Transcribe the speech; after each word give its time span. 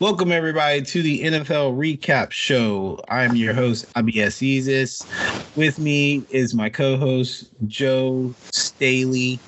Welcome 0.00 0.32
everybody 0.32 0.82
to 0.82 1.02
the 1.02 1.22
NFL 1.22 1.76
Recap 1.76 2.30
Show. 2.30 2.98
I'm 3.08 3.36
your 3.36 3.52
host, 3.52 3.86
Abies 3.94 4.40
Yeezus. 4.40 5.06
With 5.54 5.78
me 5.78 6.24
is 6.30 6.54
my 6.54 6.70
co-host 6.70 7.50
Joe 7.68 8.34
Staley, 8.50 9.38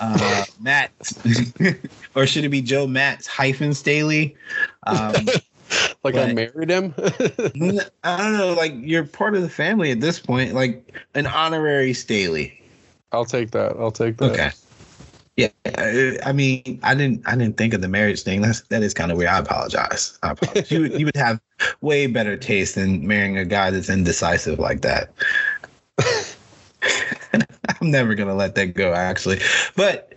uh, 0.00 0.44
Matt, 0.60 0.90
or 2.16 2.26
should 2.26 2.44
it 2.44 2.48
be 2.48 2.62
Joe 2.62 2.86
Matts 2.86 3.26
hyphen 3.26 3.74
Staley? 3.74 4.34
Um, 4.86 5.14
like 6.04 6.16
I 6.16 6.32
married 6.32 6.70
him. 6.70 6.94
I 8.02 8.16
don't 8.16 8.38
know, 8.38 8.54
like 8.54 8.72
you're 8.76 9.04
part 9.04 9.36
of 9.36 9.42
the 9.42 9.50
family 9.50 9.90
at 9.90 10.00
this 10.00 10.18
point, 10.18 10.54
like 10.54 11.00
an 11.14 11.26
honorary 11.26 11.92
Staley. 11.92 12.60
I'll 13.12 13.26
take 13.26 13.50
that. 13.52 13.76
I'll 13.78 13.92
take 13.92 14.16
that. 14.16 14.32
Okay. 14.32 14.50
Yeah, 15.36 15.48
I 15.64 16.18
I 16.26 16.32
mean, 16.32 16.78
I 16.82 16.94
didn't, 16.94 17.26
I 17.26 17.34
didn't 17.36 17.56
think 17.56 17.72
of 17.72 17.80
the 17.80 17.88
marriage 17.88 18.22
thing. 18.22 18.42
That's 18.42 18.60
that 18.68 18.82
is 18.82 18.92
kind 18.92 19.10
of 19.10 19.16
weird. 19.16 19.30
I 19.30 19.38
apologize. 19.38 20.18
I 20.22 20.32
apologize. 20.32 20.70
you, 20.70 20.80
would- 20.82 21.00
you 21.00 21.06
would 21.06 21.16
have 21.16 21.40
way 21.80 22.06
better 22.06 22.36
taste 22.36 22.74
than 22.74 23.06
marrying 23.06 23.38
a 23.38 23.44
guy 23.44 23.70
that's 23.70 23.88
indecisive 23.88 24.58
like 24.58 24.82
that. 24.82 25.10
I'm 27.32 27.90
never 27.90 28.14
gonna 28.14 28.34
let 28.34 28.54
that 28.56 28.74
go, 28.74 28.92
actually. 28.92 29.40
But 29.74 30.12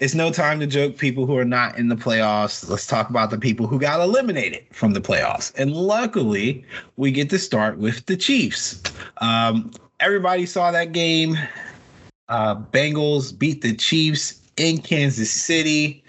it's 0.00 0.14
no 0.14 0.30
time 0.32 0.58
to 0.60 0.66
joke. 0.66 0.96
People 0.96 1.26
who 1.26 1.36
are 1.36 1.44
not 1.44 1.78
in 1.78 1.88
the 1.88 1.96
playoffs. 1.96 2.68
Let's 2.68 2.86
talk 2.86 3.10
about 3.10 3.30
the 3.30 3.38
people 3.38 3.66
who 3.66 3.78
got 3.78 4.00
eliminated 4.00 4.64
from 4.72 4.92
the 4.92 5.00
playoffs. 5.00 5.52
And 5.56 5.72
luckily, 5.72 6.64
we 6.96 7.10
get 7.12 7.30
to 7.30 7.38
start 7.38 7.78
with 7.78 8.06
the 8.06 8.16
Chiefs. 8.16 8.82
Um, 9.18 9.70
everybody 10.00 10.46
saw 10.46 10.70
that 10.72 10.92
game. 10.92 11.36
Uh, 12.28 12.56
Bengals 12.56 13.36
beat 13.36 13.62
the 13.62 13.74
Chiefs 13.74 14.37
in 14.58 14.78
Kansas 14.78 15.30
City. 15.30 16.02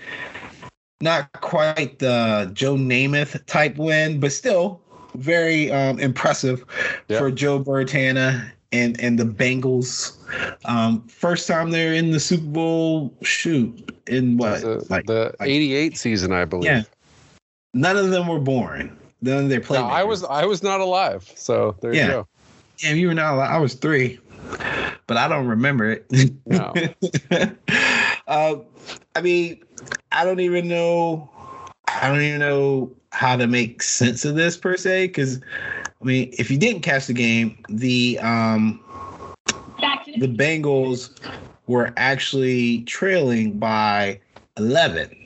Not 1.02 1.32
quite 1.42 2.00
the 2.00 2.50
Joe 2.54 2.76
Namath 2.76 3.46
type 3.46 3.78
win, 3.78 4.20
but 4.20 4.34
still 4.34 4.82
very 5.16 5.72
um, 5.72 5.98
impressive 6.00 6.66
Yeah. 7.08 7.20
for 7.20 7.32
Joe 7.32 7.64
Bertana 7.64 8.52
and 8.74 9.00
and 9.00 9.18
the 9.18 9.24
Bengals. 9.24 10.18
Um, 10.66 11.02
first 11.08 11.48
time 11.48 11.72
they're 11.72 11.94
in 11.94 12.12
the 12.12 12.20
Super 12.20 12.46
Bowl. 12.48 13.14
Shoot, 13.24 13.98
in 14.08 14.38
what? 14.38 14.62
The, 14.62 14.86
like, 14.90 15.06
the 15.06 15.34
like- 15.40 15.50
88 15.50 15.98
season, 15.98 16.34
I 16.34 16.44
believe. 16.46 16.66
yeah. 16.66 16.84
None 17.74 17.96
of 17.98 18.10
them 18.10 18.28
were 18.28 18.40
born. 18.40 18.96
None 19.22 19.44
of 19.46 19.50
their 19.50 19.62
No. 19.70 19.86
I 19.88 20.04
was 20.04 20.24
I 20.26 20.46
was 20.46 20.64
not 20.64 20.82
alive. 20.82 21.32
So 21.36 21.76
there 21.82 21.94
Yeah. 21.94 22.06
you 22.06 22.12
go. 22.12 22.28
Yeah, 22.80 22.94
you 22.94 23.08
were 23.08 23.14
not. 23.14 23.36
alive. 23.36 23.52
I 23.52 23.58
was 23.58 23.74
three, 23.74 24.20
but 25.08 25.18
I 25.18 25.28
don't 25.30 25.48
remember 25.48 25.90
it. 25.92 26.06
No. 26.46 26.74
uh, 28.30 28.56
I 29.16 29.22
mean, 29.22 29.62
I 30.12 30.24
don't 30.24 30.40
even 30.40 30.68
know. 30.68 31.30
I 31.88 32.08
don't 32.08 32.22
even 32.22 32.40
know 32.40 32.92
how 33.12 33.36
to 33.36 33.48
make 33.48 33.82
sense 33.82 34.24
of 34.24 34.36
this 34.36 34.56
per 34.56 34.78
se. 34.78 35.08
Because, 35.08 35.42
I 36.02 36.06
mean, 36.06 36.30
if 36.38 36.50
you 36.50 36.58
didn't 36.58 36.82
catch 36.82 37.08
the 37.08 37.14
game, 37.14 37.58
the 37.68 38.20
um, 38.20 38.80
the 40.20 40.28
Bengals 40.28 41.10
were 41.68 41.94
actually 41.98 42.84
trailing 42.84 43.60
by 43.60 44.20
eleven. 44.58 45.26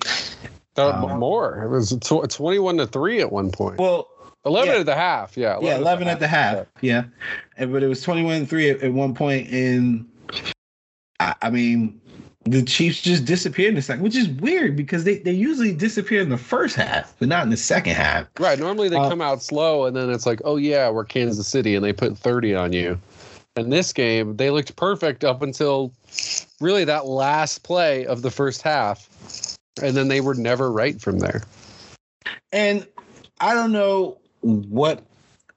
Uh, 0.75 0.89
Um, 0.89 1.19
more. 1.19 1.63
It 1.63 1.69
was 1.69 1.95
tw- 1.99 2.27
21 2.27 2.77
to 2.77 2.87
3 2.87 3.21
at 3.21 3.31
one 3.31 3.51
point. 3.51 3.77
Well, 3.77 4.09
11 4.45 4.73
yeah. 4.73 4.79
at 4.79 4.85
the 4.87 4.95
half. 4.95 5.37
Yeah. 5.37 5.59
yeah, 5.61 5.77
11 5.77 6.07
at 6.07 6.19
the 6.19 6.27
half. 6.27 6.65
Yeah. 6.81 7.03
And, 7.57 7.71
but 7.71 7.83
it 7.83 7.87
was 7.87 8.01
21 8.01 8.47
3 8.47 8.69
at, 8.71 8.81
at 8.81 8.91
one 8.91 9.13
point 9.13 9.49
And 9.49 10.09
I, 11.19 11.35
I 11.43 11.49
mean, 11.51 12.01
the 12.45 12.61
Chiefs 12.61 13.01
just 13.01 13.25
disappeared 13.25 13.69
in 13.69 13.75
the 13.75 13.81
second, 13.81 14.03
which 14.03 14.15
is 14.15 14.27
weird 14.27 14.75
because 14.75 15.05
they, 15.05 15.19
they 15.19 15.31
usually 15.31 15.73
disappear 15.73 16.21
in 16.21 16.29
the 16.29 16.37
first 16.37 16.75
half, 16.75 17.13
but 17.19 17.27
not 17.29 17.43
in 17.43 17.49
the 17.49 17.57
second 17.57 17.95
half. 17.95 18.27
Right. 18.39 18.59
Normally 18.59 18.89
they 18.89 18.97
Uh, 18.97 19.09
come 19.09 19.21
out 19.21 19.41
slow 19.41 19.85
and 19.85 19.95
then 19.95 20.09
it's 20.09 20.25
like, 20.25 20.41
oh, 20.43 20.57
yeah, 20.57 20.89
we're 20.89 21.05
Kansas 21.05 21.47
City 21.47 21.75
and 21.75 21.83
they 21.83 21.93
put 21.93 22.17
30 22.17 22.53
on 22.55 22.73
you. 22.73 22.99
And 23.55 23.71
this 23.71 23.93
game, 23.93 24.35
they 24.35 24.49
looked 24.49 24.75
perfect 24.75 25.23
up 25.23 25.41
until 25.41 25.93
really 26.59 26.83
that 26.85 27.05
last 27.05 27.63
play 27.63 28.05
of 28.05 28.23
the 28.23 28.31
first 28.31 28.61
half. 28.61 29.07
And 29.81 29.95
then 29.95 30.07
they 30.07 30.21
were 30.21 30.35
never 30.35 30.71
right 30.71 30.99
from 30.99 31.19
there. 31.19 31.43
And 32.51 32.85
I 33.39 33.53
don't 33.53 33.71
know 33.71 34.17
what 34.41 35.03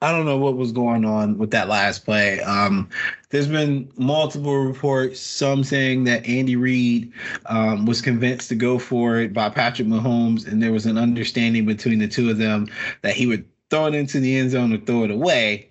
I 0.01 0.11
don't 0.11 0.25
know 0.25 0.37
what 0.37 0.57
was 0.57 0.71
going 0.71 1.05
on 1.05 1.39
with 1.39 1.49
that 1.51 1.67
last 1.67 2.05
play. 2.05 2.39
Um, 2.41 2.87
there's 3.29 3.47
been 3.47 3.91
multiple 3.97 4.55
reports, 4.57 5.19
some 5.19 5.63
saying 5.63 6.03
that 6.03 6.25
Andy 6.27 6.55
Reid 6.55 7.11
um, 7.47 7.85
was 7.87 8.01
convinced 8.01 8.47
to 8.49 8.55
go 8.55 8.77
for 8.77 9.17
it 9.17 9.33
by 9.33 9.49
Patrick 9.49 9.87
Mahomes, 9.87 10.47
and 10.47 10.61
there 10.61 10.71
was 10.71 10.85
an 10.85 10.99
understanding 10.99 11.65
between 11.65 11.97
the 11.97 12.07
two 12.07 12.29
of 12.29 12.37
them 12.37 12.67
that 13.01 13.15
he 13.15 13.25
would 13.25 13.43
throw 13.69 13.87
it 13.87 13.95
into 13.95 14.19
the 14.19 14.37
end 14.37 14.51
zone 14.51 14.71
or 14.71 14.77
throw 14.77 15.03
it 15.03 15.11
away. 15.11 15.67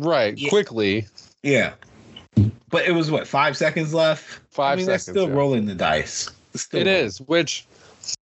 Right. 0.00 0.36
Yeah. 0.36 0.48
Quickly. 0.48 1.06
Yeah. 1.42 1.74
But 2.68 2.86
it 2.86 2.92
was 2.92 3.10
what, 3.10 3.28
five 3.28 3.56
seconds 3.56 3.94
left? 3.94 4.40
Five 4.50 4.72
I 4.72 4.76
mean, 4.76 4.86
that's 4.86 5.04
seconds, 5.04 5.22
still 5.22 5.28
yeah. 5.30 5.36
rolling 5.36 5.66
the 5.66 5.74
dice. 5.74 6.28
It's 6.52 6.64
still 6.64 6.80
It 6.80 6.86
is, 6.88 7.20
which 7.20 7.66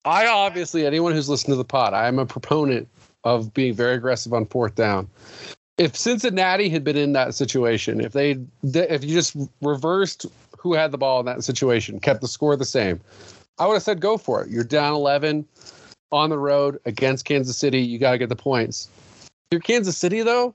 I 0.06 0.28
obviously, 0.28 0.86
anyone 0.86 1.14
who's 1.14 1.28
listened 1.28 1.54
to 1.54 1.56
the 1.56 1.66
pod, 1.66 1.94
I 1.94 2.08
am 2.08 2.20
a 2.20 2.26
proponent 2.26 2.88
of 3.24 3.54
being 3.54 3.74
very 3.74 3.96
aggressive 3.96 4.34
on 4.34 4.46
fourth 4.46 4.76
down. 4.76 5.08
If 5.78 5.96
Cincinnati 5.96 6.70
had 6.70 6.84
been 6.84 6.98
in 6.98 7.14
that 7.14 7.34
situation, 7.34 8.00
if 8.00 8.14
they, 8.14 8.38
if 8.64 9.04
you 9.04 9.14
just 9.14 9.36
reversed 9.62 10.26
who 10.58 10.74
had 10.74 10.92
the 10.92 10.98
ball 10.98 11.20
in 11.20 11.26
that 11.26 11.44
situation, 11.44 12.00
kept 12.00 12.22
the 12.22 12.28
score 12.28 12.56
the 12.56 12.66
same, 12.66 13.00
I 13.60 13.68
would 13.68 13.74
have 13.74 13.84
said 13.84 14.00
go 14.00 14.18
for 14.18 14.44
it. 14.44 14.50
You're 14.50 14.64
down 14.64 14.94
11 14.94 15.46
on 16.12 16.30
the 16.30 16.38
road 16.38 16.80
against 16.86 17.26
Kansas 17.26 17.58
City. 17.58 17.82
You 17.82 17.98
got 17.98 18.12
to 18.12 18.18
get 18.18 18.30
the 18.30 18.36
points. 18.36 18.90
You're 19.52 19.62
Kansas 19.62 19.98
City 19.98 20.22
though. 20.22 20.54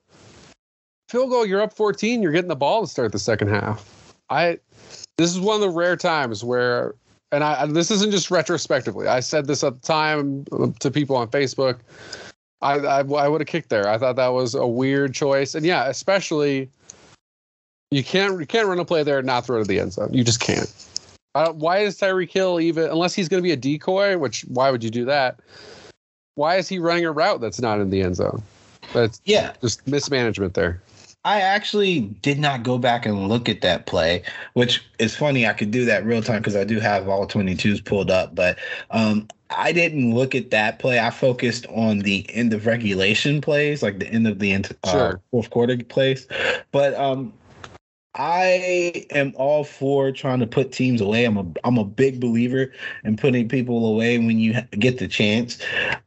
Field 1.08 1.30
goal, 1.30 1.46
you're 1.46 1.62
up 1.62 1.72
14. 1.72 2.22
You're 2.22 2.32
getting 2.32 2.48
the 2.48 2.56
ball 2.56 2.82
to 2.82 2.86
start 2.86 3.12
the 3.12 3.18
second 3.18 3.48
half. 3.48 4.14
I, 4.30 4.58
this 5.16 5.30
is 5.30 5.40
one 5.40 5.56
of 5.56 5.62
the 5.62 5.70
rare 5.70 5.96
times 5.96 6.44
where 6.44 6.94
and 7.30 7.44
I 7.44 7.66
this 7.66 7.90
isn't 7.90 8.10
just 8.10 8.30
retrospectively. 8.30 9.06
I 9.06 9.20
said 9.20 9.46
this 9.46 9.62
at 9.62 9.80
the 9.80 9.86
time 9.86 10.44
to 10.80 10.90
people 10.90 11.16
on 11.16 11.28
Facebook. 11.28 11.78
I 12.62 12.74
I, 12.78 12.98
I 13.00 13.28
would 13.28 13.40
have 13.40 13.48
kicked 13.48 13.68
there. 13.70 13.88
I 13.88 13.98
thought 13.98 14.16
that 14.16 14.28
was 14.28 14.54
a 14.54 14.66
weird 14.66 15.14
choice, 15.14 15.54
and 15.54 15.64
yeah, 15.64 15.86
especially 15.86 16.68
you 17.90 18.04
can't 18.04 18.38
you 18.38 18.46
can't 18.46 18.68
run 18.68 18.78
a 18.78 18.84
play 18.84 19.02
there 19.02 19.18
and 19.18 19.26
not 19.26 19.46
throw 19.46 19.58
to 19.58 19.68
the 19.68 19.80
end 19.80 19.92
zone. 19.92 20.12
You 20.12 20.24
just 20.24 20.40
can't. 20.40 20.72
Uh, 21.34 21.52
why 21.52 21.78
is 21.78 21.98
Tyreek 21.98 22.32
Hill 22.32 22.60
even 22.60 22.90
unless 22.90 23.14
he's 23.14 23.28
going 23.28 23.42
to 23.42 23.46
be 23.46 23.52
a 23.52 23.56
decoy? 23.56 24.18
Which 24.18 24.42
why 24.42 24.70
would 24.70 24.82
you 24.82 24.90
do 24.90 25.04
that? 25.04 25.40
Why 26.34 26.56
is 26.56 26.68
he 26.68 26.78
running 26.78 27.04
a 27.04 27.12
route 27.12 27.40
that's 27.40 27.60
not 27.60 27.80
in 27.80 27.90
the 27.90 28.02
end 28.02 28.16
zone? 28.16 28.42
That's 28.92 29.20
Yeah. 29.24 29.52
just 29.60 29.86
mismanagement 29.86 30.54
there. 30.54 30.80
I 31.24 31.40
actually 31.40 32.00
did 32.00 32.38
not 32.38 32.62
go 32.62 32.78
back 32.78 33.04
and 33.04 33.28
look 33.28 33.48
at 33.48 33.60
that 33.60 33.86
play, 33.86 34.22
which 34.54 34.82
is 34.98 35.16
funny. 35.16 35.46
I 35.46 35.52
could 35.52 35.70
do 35.70 35.84
that 35.84 36.04
real 36.06 36.22
time 36.22 36.40
because 36.40 36.56
I 36.56 36.64
do 36.64 36.80
have 36.80 37.08
all 37.08 37.26
22s 37.26 37.84
pulled 37.84 38.10
up, 38.10 38.34
but 38.34 38.58
um, 38.90 39.28
I 39.50 39.72
didn't 39.72 40.14
look 40.14 40.34
at 40.34 40.50
that 40.50 40.78
play. 40.78 40.98
I 40.98 41.10
focused 41.10 41.66
on 41.68 42.00
the 42.00 42.26
end 42.34 42.52
of 42.52 42.66
regulation 42.66 43.40
plays, 43.40 43.82
like 43.82 43.98
the 43.98 44.08
end 44.08 44.26
of 44.26 44.38
the 44.38 44.54
uh, 44.54 44.90
Sure. 44.90 45.20
fourth 45.30 45.50
quarter 45.50 45.76
plays. 45.78 46.26
But 46.70 46.94
um, 46.94 47.32
I 48.14 49.06
am 49.10 49.32
all 49.36 49.64
for 49.64 50.10
trying 50.10 50.40
to 50.40 50.46
put 50.46 50.72
teams 50.72 51.00
away. 51.00 51.24
I'm 51.24 51.36
a 51.36 51.46
I'm 51.64 51.78
a 51.78 51.84
big 51.84 52.20
believer 52.20 52.72
in 53.04 53.16
putting 53.16 53.48
people 53.48 53.86
away 53.86 54.18
when 54.18 54.38
you 54.38 54.60
get 54.72 54.98
the 54.98 55.08
chance. 55.08 55.58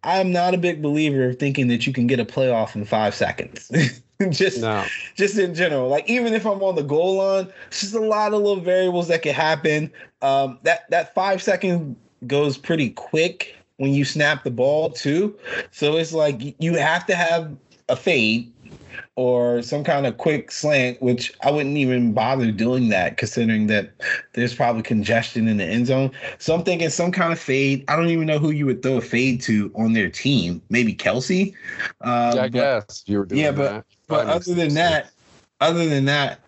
I'm 0.03 0.31
not 0.31 0.53
a 0.53 0.57
big 0.57 0.81
believer 0.81 1.29
of 1.29 1.39
thinking 1.39 1.67
that 1.69 1.87
you 1.87 1.93
can 1.93 2.07
get 2.07 2.19
a 2.19 2.25
playoff 2.25 2.75
in 2.75 2.85
five 2.85 3.15
seconds. 3.15 3.71
Just 4.29 4.59
No, 4.59 4.85
just 5.15 5.37
in 5.39 5.55
general. 5.55 5.87
Like 5.87 6.07
even 6.07 6.35
if 6.35 6.45
I'm 6.45 6.61
on 6.61 6.75
the 6.75 6.83
goal 6.83 7.15
line, 7.17 7.51
it's 7.69 7.81
just 7.81 7.95
a 7.95 7.99
lot 7.99 8.33
of 8.33 8.41
little 8.43 8.61
variables 8.61 9.07
that 9.07 9.23
can 9.23 9.33
happen. 9.33 9.91
Um, 10.21 10.59
that 10.61 10.87
that 10.91 11.15
five 11.15 11.41
second 11.41 11.95
goes 12.27 12.57
pretty 12.57 12.89
quick 12.91 13.55
when 13.77 13.93
you 13.93 14.05
snap 14.05 14.43
the 14.43 14.51
ball 14.51 14.91
too. 14.91 15.37
So 15.71 15.97
it's 15.97 16.13
like 16.13 16.55
you 16.61 16.75
have 16.75 17.05
to 17.07 17.15
have 17.15 17.55
a 17.89 17.95
fade 17.95 18.51
or 19.15 19.61
some 19.61 19.83
kind 19.83 20.05
of 20.05 20.17
quick 20.17 20.51
slant, 20.51 21.01
which 21.01 21.33
I 21.43 21.51
wouldn't 21.51 21.77
even 21.77 22.13
bother 22.13 22.51
doing 22.51 22.89
that 22.89 23.17
considering 23.17 23.67
that 23.67 23.91
there's 24.33 24.53
probably 24.55 24.83
congestion 24.83 25.47
in 25.47 25.57
the 25.57 25.65
end 25.65 25.87
zone. 25.87 26.11
So 26.37 26.53
I'm 26.53 26.63
thinking 26.63 26.89
some 26.89 27.11
kind 27.11 27.33
of 27.33 27.39
fade. 27.39 27.83
I 27.87 27.95
don't 27.95 28.09
even 28.09 28.27
know 28.27 28.39
who 28.39 28.51
you 28.51 28.65
would 28.67 28.83
throw 28.83 28.97
a 28.97 29.01
fade 29.01 29.41
to 29.41 29.71
on 29.75 29.93
their 29.93 30.09
team. 30.09 30.61
Maybe 30.69 30.93
Kelce. 30.93 31.53
Uh, 32.01 32.33
yeah, 32.35 32.41
I 32.41 32.49
but- 32.49 32.51
guess 32.51 33.03
you 33.07 33.17
were 33.19 33.25
doing 33.25 33.41
yeah, 33.41 33.51
but 33.51 33.71
that. 33.71 33.85
but 34.07 34.27
other 34.27 34.53
than 34.53 34.71
sense. 34.71 34.73
that, 34.73 35.11
other 35.59 35.87
than 35.87 36.05
that, 36.05 36.39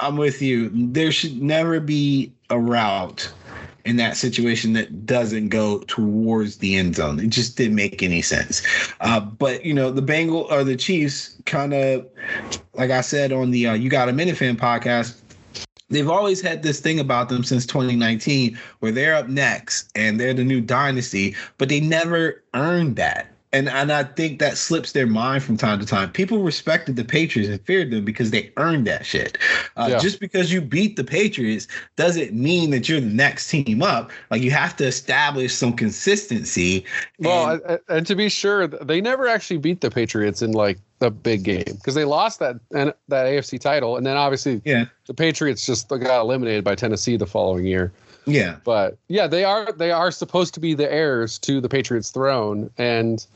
I'm 0.00 0.16
with 0.16 0.42
you. 0.42 0.70
There 0.74 1.12
should 1.12 1.40
never 1.42 1.80
be 1.80 2.32
a 2.50 2.58
route 2.58 3.32
in 3.84 3.96
that 3.96 4.16
situation 4.16 4.72
that 4.74 5.06
doesn't 5.06 5.48
go 5.48 5.80
towards 5.80 6.58
the 6.58 6.76
end 6.76 6.96
zone. 6.96 7.18
It 7.20 7.30
just 7.30 7.56
didn't 7.56 7.74
make 7.74 8.02
any 8.02 8.22
sense. 8.22 8.62
Uh, 9.00 9.20
but 9.20 9.64
you 9.64 9.74
know, 9.74 9.90
the 9.90 10.02
Bengal 10.02 10.46
or 10.50 10.64
the 10.64 10.76
Chiefs 10.76 11.36
kind 11.46 11.74
of, 11.74 12.06
like 12.74 12.90
I 12.90 13.00
said 13.00 13.32
on 13.32 13.50
the 13.50 13.68
uh, 13.68 13.74
You 13.74 13.90
Got 13.90 14.08
a 14.08 14.12
Minute 14.12 14.36
Fan 14.36 14.56
podcast, 14.56 15.20
they've 15.90 16.08
always 16.08 16.40
had 16.40 16.62
this 16.62 16.80
thing 16.80 17.00
about 17.00 17.28
them 17.28 17.44
since 17.44 17.66
2019 17.66 18.58
where 18.80 18.92
they're 18.92 19.14
up 19.14 19.28
next 19.28 19.90
and 19.94 20.18
they're 20.18 20.34
the 20.34 20.44
new 20.44 20.60
dynasty, 20.60 21.34
but 21.58 21.68
they 21.68 21.80
never 21.80 22.42
earned 22.54 22.96
that. 22.96 23.31
And 23.52 23.68
and 23.68 23.92
I 23.92 24.04
think 24.04 24.38
that 24.38 24.56
slips 24.56 24.92
their 24.92 25.06
mind 25.06 25.42
from 25.42 25.56
time 25.56 25.78
to 25.80 25.86
time. 25.86 26.10
People 26.10 26.42
respected 26.42 26.96
the 26.96 27.04
Patriots 27.04 27.50
and 27.50 27.60
feared 27.60 27.90
them 27.90 28.04
because 28.04 28.30
they 28.30 28.52
earned 28.56 28.86
that 28.86 29.04
shit. 29.04 29.38
Uh, 29.76 29.88
yeah. 29.90 29.98
Just 29.98 30.20
because 30.20 30.52
you 30.52 30.60
beat 30.60 30.96
the 30.96 31.04
Patriots 31.04 31.68
doesn't 31.96 32.32
mean 32.32 32.70
that 32.70 32.88
you're 32.88 33.00
the 33.00 33.06
next 33.06 33.50
team 33.50 33.82
up. 33.82 34.10
Like 34.30 34.42
you 34.42 34.50
have 34.50 34.76
to 34.76 34.86
establish 34.86 35.54
some 35.54 35.74
consistency. 35.74 36.84
Well, 37.18 37.60
and, 37.66 37.80
and 37.88 38.06
to 38.06 38.14
be 38.14 38.28
sure, 38.28 38.66
they 38.66 39.00
never 39.00 39.28
actually 39.28 39.58
beat 39.58 39.82
the 39.82 39.90
Patriots 39.90 40.40
in 40.40 40.52
like 40.52 40.78
the 41.00 41.10
big 41.10 41.42
game 41.42 41.64
because 41.66 41.94
they 41.94 42.04
lost 42.04 42.38
that 42.38 42.56
and 42.74 42.94
that 43.08 43.26
AFC 43.26 43.60
title, 43.60 43.96
and 43.96 44.06
then 44.06 44.16
obviously 44.16 44.62
yeah, 44.64 44.86
the 45.06 45.14
Patriots 45.14 45.66
just 45.66 45.88
got 45.88 46.20
eliminated 46.20 46.64
by 46.64 46.74
Tennessee 46.74 47.16
the 47.16 47.26
following 47.26 47.66
year. 47.66 47.92
Yeah. 48.26 48.56
But 48.64 48.98
yeah, 49.08 49.26
they 49.26 49.44
are 49.44 49.72
they 49.72 49.90
are 49.90 50.10
supposed 50.10 50.54
to 50.54 50.60
be 50.60 50.74
the 50.74 50.90
heirs 50.92 51.38
to 51.40 51.60
the 51.60 51.68
Patriots 51.68 52.10
throne. 52.10 52.70
And 52.78 53.26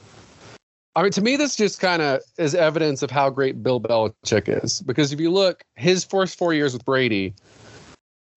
I 0.95 1.03
mean 1.03 1.13
to 1.13 1.21
me 1.21 1.37
this 1.37 1.57
just 1.57 1.81
kind 1.81 2.03
of 2.03 2.21
is 2.39 2.55
evidence 2.55 3.03
of 3.03 3.11
how 3.11 3.31
great 3.31 3.63
Bill 3.63 3.81
Belichick 3.81 4.63
is. 4.65 4.83
Because 4.83 5.13
if 5.13 5.21
you 5.21 5.31
look, 5.31 5.65
his 5.75 6.05
first 6.05 6.39
four 6.39 6.55
years 6.55 6.73
with 6.73 6.85
Brady, 6.85 7.35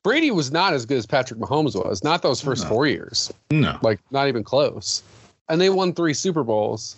Brady 0.04 0.32
was 0.32 0.52
not 0.52 0.74
as 0.74 0.86
good 0.86 0.98
as 0.98 1.06
Patrick 1.06 1.40
Mahomes 1.40 1.76
was. 1.76 2.04
Not 2.04 2.22
those 2.22 2.42
first 2.42 2.64
no. 2.64 2.70
four 2.70 2.88
years. 2.88 3.32
No. 3.52 3.78
Like 3.82 4.00
not 4.12 4.28
even 4.28 4.44
close. 4.44 5.04
And 5.50 5.60
they 5.60 5.70
won 5.70 5.94
three 5.94 6.14
Super 6.14 6.44
Bowls. 6.44 6.96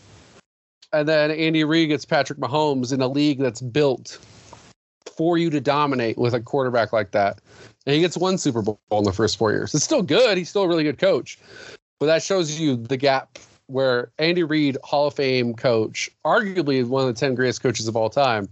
And 0.93 1.07
then 1.07 1.31
Andy 1.31 1.63
Reid 1.63 1.89
gets 1.89 2.03
Patrick 2.03 2.37
Mahomes 2.37 2.91
in 2.91 3.01
a 3.01 3.07
league 3.07 3.39
that's 3.39 3.61
built 3.61 4.19
for 5.15 5.37
you 5.37 5.49
to 5.49 5.61
dominate 5.61 6.17
with 6.17 6.33
a 6.33 6.39
quarterback 6.39 6.93
like 6.93 7.11
that. 7.11 7.39
And 7.85 7.95
he 7.95 8.01
gets 8.01 8.17
one 8.17 8.37
Super 8.37 8.61
Bowl 8.61 8.79
in 8.91 9.03
the 9.03 9.13
first 9.13 9.37
four 9.37 9.51
years. 9.51 9.73
It's 9.73 9.83
still 9.83 10.03
good. 10.03 10.37
He's 10.37 10.49
still 10.49 10.63
a 10.63 10.67
really 10.67 10.83
good 10.83 10.99
coach. 10.99 11.37
But 11.99 12.07
that 12.07 12.23
shows 12.23 12.59
you 12.59 12.75
the 12.75 12.97
gap 12.97 13.37
where 13.67 14.11
Andy 14.19 14.43
Reid, 14.43 14.77
Hall 14.83 15.07
of 15.07 15.15
Fame 15.15 15.53
coach, 15.53 16.09
arguably 16.25 16.85
one 16.85 17.07
of 17.07 17.13
the 17.13 17.19
10 17.19 17.35
greatest 17.35 17.61
coaches 17.61 17.87
of 17.87 17.95
all 17.95 18.09
time, 18.09 18.49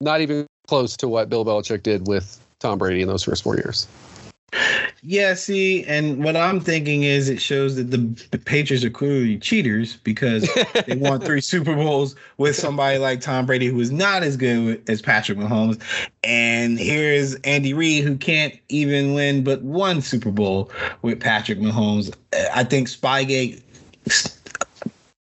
not 0.00 0.20
even 0.20 0.46
close 0.66 0.96
to 0.96 1.08
what 1.08 1.28
Bill 1.28 1.44
Belichick 1.44 1.82
did 1.82 2.06
with 2.06 2.40
Tom 2.58 2.78
Brady 2.78 3.02
in 3.02 3.08
those 3.08 3.22
first 3.22 3.42
four 3.42 3.56
years. 3.56 3.86
Yeah, 5.04 5.34
see, 5.34 5.82
and 5.84 6.22
what 6.22 6.36
I'm 6.36 6.60
thinking 6.60 7.02
is 7.02 7.28
it 7.28 7.40
shows 7.40 7.74
that 7.74 7.90
the, 7.90 7.98
the 8.30 8.38
Patriots 8.38 8.84
are 8.84 8.90
clearly 8.90 9.36
cheaters 9.36 9.96
because 9.96 10.48
they 10.86 10.94
won 10.94 11.20
three 11.24 11.40
Super 11.40 11.74
Bowls 11.74 12.14
with 12.38 12.54
somebody 12.54 12.98
like 12.98 13.20
Tom 13.20 13.44
Brady 13.44 13.66
who 13.66 13.80
is 13.80 13.90
not 13.90 14.22
as 14.22 14.36
good 14.36 14.80
as 14.88 15.02
Patrick 15.02 15.38
Mahomes. 15.38 15.82
And 16.22 16.78
here's 16.78 17.34
Andy 17.36 17.74
Reid 17.74 18.04
who 18.04 18.16
can't 18.16 18.54
even 18.68 19.12
win 19.12 19.42
but 19.42 19.60
one 19.62 20.02
Super 20.02 20.30
Bowl 20.30 20.70
with 21.02 21.18
Patrick 21.18 21.58
Mahomes. 21.58 22.14
I 22.54 22.62
think 22.62 22.86
Spygate 22.86 23.60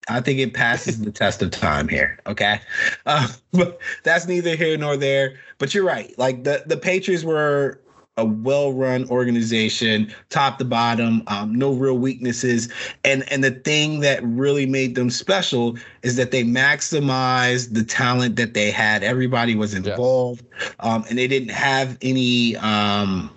I 0.09 0.21
think 0.21 0.39
it 0.39 0.53
passes 0.53 0.99
the 0.99 1.11
test 1.11 1.41
of 1.41 1.51
time 1.51 1.87
here. 1.87 2.19
Okay, 2.25 2.59
uh, 3.05 3.27
but 3.53 3.79
that's 4.03 4.27
neither 4.27 4.55
here 4.55 4.77
nor 4.77 4.97
there. 4.97 5.35
But 5.57 5.73
you're 5.73 5.85
right. 5.85 6.17
Like 6.17 6.43
the 6.43 6.63
the 6.65 6.77
Patriots 6.77 7.23
were 7.23 7.79
a 8.19 8.25
well-run 8.25 9.09
organization, 9.09 10.13
top 10.29 10.57
to 10.57 10.65
bottom, 10.65 11.23
um, 11.27 11.55
no 11.55 11.71
real 11.73 11.97
weaknesses. 11.97 12.69
And 13.03 13.23
and 13.31 13.43
the 13.43 13.51
thing 13.51 14.01
that 14.01 14.23
really 14.23 14.65
made 14.65 14.95
them 14.95 15.09
special 15.09 15.77
is 16.03 16.15
that 16.17 16.31
they 16.31 16.43
maximized 16.43 17.73
the 17.73 17.83
talent 17.83 18.35
that 18.35 18.53
they 18.53 18.71
had. 18.71 19.03
Everybody 19.03 19.55
was 19.55 19.73
involved, 19.73 20.43
yes. 20.59 20.73
um, 20.81 21.05
and 21.09 21.17
they 21.17 21.27
didn't 21.27 21.51
have 21.51 21.97
any. 22.01 22.55
Um, 22.57 23.31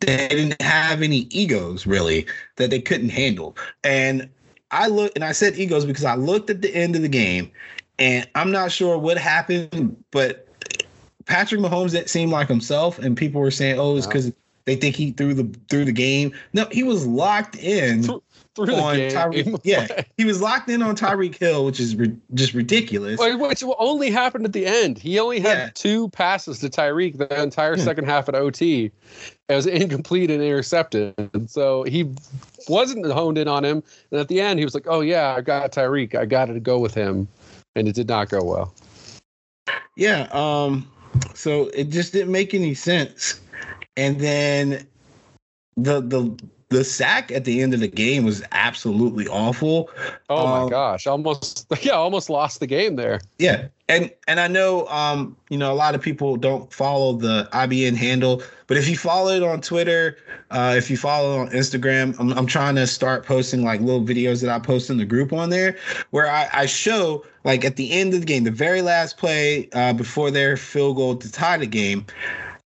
they 0.00 0.28
didn't 0.28 0.60
have 0.60 1.02
any 1.02 1.26
egos 1.30 1.86
really 1.86 2.26
that 2.56 2.70
they 2.70 2.80
couldn't 2.80 3.08
handle. 3.08 3.56
And 3.82 4.28
I 4.70 4.88
look 4.88 5.12
and 5.14 5.24
I 5.24 5.32
said 5.32 5.56
egos 5.56 5.84
because 5.84 6.04
I 6.04 6.14
looked 6.14 6.50
at 6.50 6.62
the 6.62 6.74
end 6.74 6.96
of 6.96 7.02
the 7.02 7.08
game, 7.08 7.50
and 7.98 8.28
I'm 8.34 8.50
not 8.50 8.72
sure 8.72 8.98
what 8.98 9.18
happened, 9.18 9.96
but 10.10 10.45
Patrick 11.26 11.60
Mahomes 11.60 11.90
didn't 11.90 12.08
seem 12.08 12.30
like 12.30 12.48
himself, 12.48 12.98
and 12.98 13.16
people 13.16 13.40
were 13.40 13.50
saying, 13.50 13.78
"Oh, 13.78 13.96
it's 13.96 14.06
because 14.06 14.32
they 14.64 14.76
think 14.76 14.96
he 14.96 15.12
threw 15.12 15.34
the 15.34 15.58
through 15.68 15.84
the 15.84 15.92
game." 15.92 16.32
No, 16.52 16.66
he 16.70 16.84
was 16.84 17.04
locked 17.04 17.56
in 17.56 18.04
through, 18.04 18.22
through 18.54 18.74
on 18.74 18.96
Tyreek. 18.96 19.60
Yeah, 19.64 20.04
he 20.16 20.24
was 20.24 20.40
locked 20.40 20.70
in 20.70 20.82
on 20.82 20.96
Tyreek 20.96 21.36
Hill, 21.36 21.64
which 21.64 21.80
is 21.80 21.96
re- 21.96 22.16
just 22.34 22.54
ridiculous. 22.54 23.18
Which 23.18 23.64
only 23.78 24.10
happened 24.10 24.44
at 24.44 24.52
the 24.52 24.66
end. 24.66 24.98
He 24.98 25.18
only 25.18 25.40
had 25.40 25.58
yeah. 25.58 25.70
two 25.74 26.08
passes 26.10 26.60
to 26.60 26.68
Tyreek 26.68 27.18
the 27.18 27.42
entire 27.42 27.76
second 27.76 28.04
half 28.04 28.28
at 28.28 28.36
OT. 28.36 28.92
It 29.48 29.54
was 29.54 29.66
incomplete 29.66 30.30
and 30.30 30.40
intercepted. 30.40 31.14
So 31.48 31.82
he 31.82 32.08
wasn't 32.68 33.04
honed 33.06 33.38
in 33.38 33.48
on 33.48 33.64
him. 33.64 33.82
And 34.12 34.20
at 34.20 34.28
the 34.28 34.40
end, 34.40 34.60
he 34.60 34.64
was 34.64 34.74
like, 34.74 34.86
"Oh 34.86 35.00
yeah, 35.00 35.34
I 35.36 35.40
got 35.40 35.72
Tyreek. 35.72 36.14
I 36.14 36.24
got 36.24 36.46
to 36.46 36.60
go 36.60 36.78
with 36.78 36.94
him," 36.94 37.26
and 37.74 37.88
it 37.88 37.96
did 37.96 38.06
not 38.06 38.28
go 38.28 38.44
well. 38.44 38.72
Yeah. 39.96 40.28
Um 40.30 40.86
so 41.34 41.68
it 41.74 41.90
just 41.90 42.12
didn't 42.12 42.32
make 42.32 42.54
any 42.54 42.74
sense. 42.74 43.40
And 43.96 44.20
then 44.20 44.86
the 45.76 46.00
the 46.00 46.38
the 46.68 46.82
sack 46.82 47.30
at 47.30 47.44
the 47.44 47.62
end 47.62 47.74
of 47.74 47.80
the 47.80 47.88
game 47.88 48.24
was 48.24 48.42
absolutely 48.50 49.28
awful. 49.28 49.88
Oh 50.28 50.46
um, 50.46 50.64
my 50.64 50.70
gosh, 50.70 51.06
almost 51.06 51.66
yeah, 51.82 51.92
almost 51.92 52.28
lost 52.28 52.60
the 52.60 52.66
game 52.66 52.96
there. 52.96 53.20
Yeah. 53.38 53.68
And 53.88 54.10
and 54.26 54.40
I 54.40 54.48
know 54.48 54.86
um, 54.88 55.36
you 55.48 55.56
know, 55.56 55.72
a 55.72 55.74
lot 55.74 55.94
of 55.94 56.02
people 56.02 56.36
don't 56.36 56.72
follow 56.72 57.12
the 57.12 57.48
IBN 57.52 57.94
handle, 57.94 58.42
but 58.66 58.76
if 58.76 58.88
you 58.88 58.96
follow 58.96 59.30
it 59.30 59.44
on 59.44 59.60
Twitter, 59.60 60.18
uh, 60.50 60.74
if 60.76 60.90
you 60.90 60.96
follow 60.96 61.38
on 61.38 61.50
Instagram, 61.50 62.18
I'm 62.18 62.32
I'm 62.32 62.46
trying 62.46 62.74
to 62.76 62.86
start 62.88 63.24
posting 63.24 63.62
like 63.62 63.80
little 63.80 64.04
videos 64.04 64.42
that 64.42 64.50
I 64.50 64.58
post 64.58 64.90
in 64.90 64.96
the 64.96 65.04
group 65.04 65.32
on 65.32 65.50
there 65.50 65.76
where 66.10 66.28
I, 66.28 66.48
I 66.52 66.66
show 66.66 67.24
like 67.44 67.64
at 67.64 67.76
the 67.76 67.92
end 67.92 68.12
of 68.12 68.20
the 68.20 68.26
game, 68.26 68.42
the 68.42 68.50
very 68.50 68.82
last 68.82 69.18
play 69.18 69.68
uh, 69.72 69.92
before 69.92 70.32
their 70.32 70.56
field 70.56 70.96
goal 70.96 71.14
to 71.14 71.30
tie 71.30 71.58
the 71.58 71.66
game, 71.66 72.04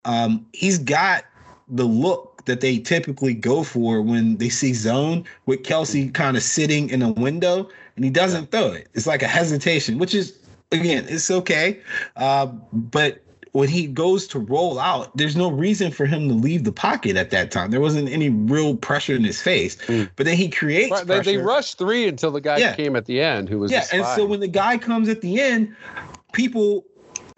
um, 0.06 0.46
he's 0.54 0.78
got 0.78 1.24
the 1.68 1.84
look 1.84 2.29
that 2.50 2.60
they 2.60 2.78
typically 2.78 3.32
go 3.32 3.62
for 3.62 4.02
when 4.02 4.36
they 4.38 4.48
see 4.48 4.74
zone 4.74 5.24
with 5.46 5.62
Kelce 5.62 6.12
kind 6.12 6.36
of 6.36 6.42
sitting 6.42 6.90
in 6.90 7.00
a 7.00 7.12
window 7.12 7.68
and 7.94 8.04
he 8.04 8.10
doesn't 8.10 8.50
throw 8.50 8.72
it. 8.72 8.88
It's 8.92 9.06
like 9.06 9.22
a 9.22 9.28
hesitation, 9.28 9.98
which 9.98 10.14
is 10.14 10.36
again, 10.72 11.06
it's 11.08 11.30
okay. 11.30 11.78
Uh, 12.16 12.46
but 12.72 13.22
when 13.52 13.68
he 13.68 13.86
goes 13.86 14.26
to 14.28 14.40
roll 14.40 14.80
out, 14.80 15.16
there's 15.16 15.36
no 15.36 15.48
reason 15.48 15.92
for 15.92 16.06
him 16.06 16.28
to 16.28 16.34
leave 16.34 16.64
the 16.64 16.72
pocket 16.72 17.16
at 17.16 17.30
that 17.30 17.52
time. 17.52 17.70
There 17.70 17.80
wasn't 17.80 18.08
any 18.08 18.30
real 18.30 18.76
pressure 18.76 19.14
in 19.14 19.22
his 19.22 19.40
face. 19.40 19.76
Mm. 19.86 20.10
But 20.16 20.26
then 20.26 20.36
he 20.36 20.48
creates. 20.48 20.90
Right, 20.90 21.06
they, 21.06 21.20
they, 21.20 21.36
rushed 21.36 21.78
three 21.78 22.08
until 22.08 22.32
the 22.32 22.40
guy 22.40 22.58
yeah. 22.58 22.74
came 22.74 22.96
at 22.96 23.06
the 23.06 23.20
end, 23.20 23.48
who 23.48 23.60
was 23.60 23.70
yeah. 23.70 23.86
And 23.92 24.04
so 24.06 24.26
when 24.26 24.40
the 24.40 24.48
guy 24.48 24.76
comes 24.76 25.08
at 25.08 25.20
the 25.20 25.40
end, 25.40 25.74
people 26.32 26.84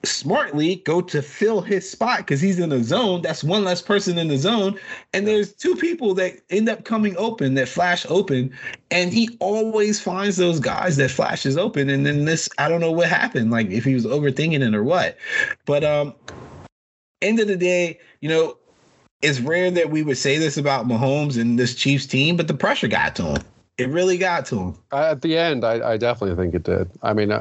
smartly 0.05 0.77
go 0.77 1.01
to 1.01 1.23
fill 1.23 1.61
his 1.61 1.89
spot 1.89 2.19
because 2.19 2.41
he's 2.41 2.59
in 2.59 2.71
the 2.71 2.83
zone. 2.83 3.23
That's 3.23 3.45
one 3.45 3.65
less 3.65 3.81
person 3.81 4.19
in 4.19 4.29
the 4.29 4.39
zone. 4.39 4.79
And 5.13 5.27
there's 5.27 5.53
two 5.53 5.77
people 5.77 6.15
that 6.15 6.41
end 6.51 6.69
up 6.69 6.85
coming 6.85 7.17
open 7.17 7.55
that 7.55 7.69
flash 7.69 8.05
open. 8.09 8.53
And 8.91 9.13
he 9.13 9.37
always 9.41 10.01
finds 10.01 10.37
those 10.37 10.61
guys 10.61 10.97
that 10.97 11.11
flashes 11.11 11.57
open. 11.57 11.89
And 11.89 12.05
then 12.05 12.25
this, 12.25 12.49
I 12.59 12.69
don't 12.69 12.81
know 12.81 12.93
what 12.93 13.09
happened, 13.09 13.51
like 13.51 13.71
if 13.71 13.85
he 13.85 13.95
was 13.95 14.05
overthinking 14.07 14.67
it 14.67 14.75
or 14.75 14.85
what. 14.85 15.17
But 15.67 15.85
um 15.85 16.15
end 17.21 17.39
of 17.39 17.47
the 17.47 17.57
day, 17.57 17.99
you 18.21 18.29
know, 18.29 18.57
it's 19.23 19.41
rare 19.41 19.71
that 19.71 19.91
we 19.91 20.03
would 20.03 20.19
say 20.19 20.37
this 20.37 20.57
about 20.57 20.87
Mahomes 20.87 21.41
and 21.41 21.59
this 21.59 21.75
Chiefs 21.75 22.07
team, 22.07 22.37
but 22.37 22.49
the 22.49 22.55
pressure 22.55 22.89
got 22.89 23.15
to 23.17 23.23
him. 23.23 23.43
It 23.79 23.89
really 23.89 24.19
got 24.19 24.47
to 24.47 24.59
him. 24.59 24.75
At 24.93 25.23
the 25.23 25.39
end, 25.39 25.65
I, 25.65 25.93
I 25.93 25.97
definitely 25.97 26.37
think 26.37 26.55
it 26.55 26.65
did. 26.65 26.91
I 27.03 27.15
mean, 27.15 27.33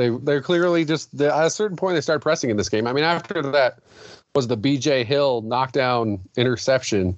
they 0.00 0.08
they're 0.08 0.40
clearly 0.40 0.84
just 0.84 1.16
they, 1.16 1.28
at 1.28 1.44
a 1.44 1.50
certain 1.50 1.76
point 1.76 1.94
they 1.94 2.00
started 2.00 2.20
pressing 2.20 2.50
in 2.50 2.56
this 2.56 2.68
game. 2.68 2.86
I 2.86 2.92
mean, 2.92 3.04
after 3.04 3.42
that 3.42 3.78
was 4.34 4.46
the 4.46 4.56
B.J. 4.56 5.04
Hill 5.04 5.42
knockdown 5.42 6.20
interception. 6.36 7.16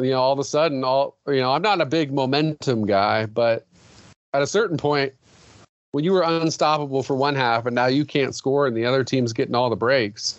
You 0.00 0.10
know, 0.10 0.20
all 0.20 0.32
of 0.32 0.38
a 0.38 0.44
sudden, 0.44 0.82
all 0.82 1.16
you 1.28 1.36
know, 1.36 1.52
I'm 1.52 1.62
not 1.62 1.80
a 1.80 1.86
big 1.86 2.12
momentum 2.12 2.86
guy, 2.86 3.26
but 3.26 3.66
at 4.32 4.42
a 4.42 4.46
certain 4.46 4.78
point, 4.78 5.12
when 5.92 6.04
you 6.04 6.12
were 6.12 6.22
unstoppable 6.22 7.02
for 7.02 7.14
one 7.14 7.34
half 7.34 7.66
and 7.66 7.74
now 7.74 7.86
you 7.86 8.04
can't 8.04 8.34
score 8.34 8.66
and 8.66 8.76
the 8.76 8.84
other 8.84 9.04
team's 9.04 9.32
getting 9.32 9.54
all 9.54 9.70
the 9.70 9.76
breaks, 9.76 10.38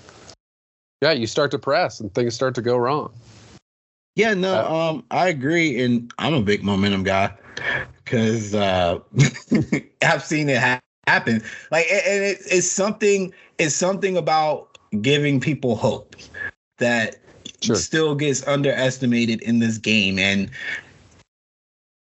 yeah, 1.01 1.11
you 1.11 1.27
start 1.27 1.51
to 1.51 1.59
press 1.59 1.99
and 1.99 2.13
things 2.13 2.33
start 2.33 2.55
to 2.55 2.61
go 2.61 2.75
wrong. 2.75 3.13
Yeah, 4.15 4.33
no, 4.33 4.53
uh, 4.53 4.89
um, 4.91 5.03
I 5.11 5.29
agree, 5.29 5.81
and 5.83 6.13
I'm 6.19 6.33
a 6.33 6.41
big 6.41 6.63
momentum 6.63 7.03
guy 7.03 7.31
because 8.13 8.53
uh, 8.53 8.99
I've 10.03 10.23
seen 10.23 10.47
it 10.47 10.59
ha- 10.59 10.79
happen. 11.07 11.41
Like, 11.71 11.87
and 11.91 12.23
it, 12.23 12.37
it's 12.45 12.69
something. 12.69 13.33
It's 13.57 13.75
something 13.75 14.15
about 14.15 14.77
giving 15.01 15.39
people 15.39 15.75
hope 15.75 16.15
that 16.77 17.15
sure. 17.61 17.75
still 17.75 18.13
gets 18.13 18.45
underestimated 18.47 19.41
in 19.41 19.59
this 19.59 19.79
game. 19.79 20.19
And 20.19 20.51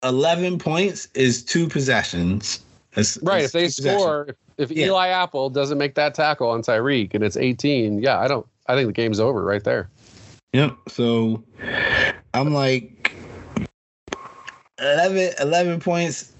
11 0.03 0.57
points 0.57 1.07
is 1.13 1.43
two 1.43 1.67
possessions. 1.67 2.59
It's, 2.95 3.17
right. 3.21 3.43
It's 3.43 3.53
if 3.53 3.61
they 3.61 3.67
score, 3.67 4.29
if, 4.57 4.71
if 4.71 4.77
yeah. 4.77 4.87
Eli 4.87 5.09
Apple 5.09 5.51
doesn't 5.51 5.77
make 5.77 5.93
that 5.93 6.15
tackle 6.15 6.49
on 6.49 6.63
Tyreek 6.63 7.13
and 7.13 7.23
it's 7.23 7.37
18, 7.37 8.01
yeah, 8.01 8.19
I 8.19 8.27
don't. 8.27 8.47
I 8.67 8.75
think 8.75 8.87
the 8.87 8.93
game's 8.93 9.19
over 9.19 9.43
right 9.43 9.63
there. 9.63 9.89
Yep. 10.53 10.75
So 10.87 11.43
I'm 12.33 12.53
like, 12.53 12.98
11, 14.81 15.33
11 15.39 15.79
points 15.79 16.31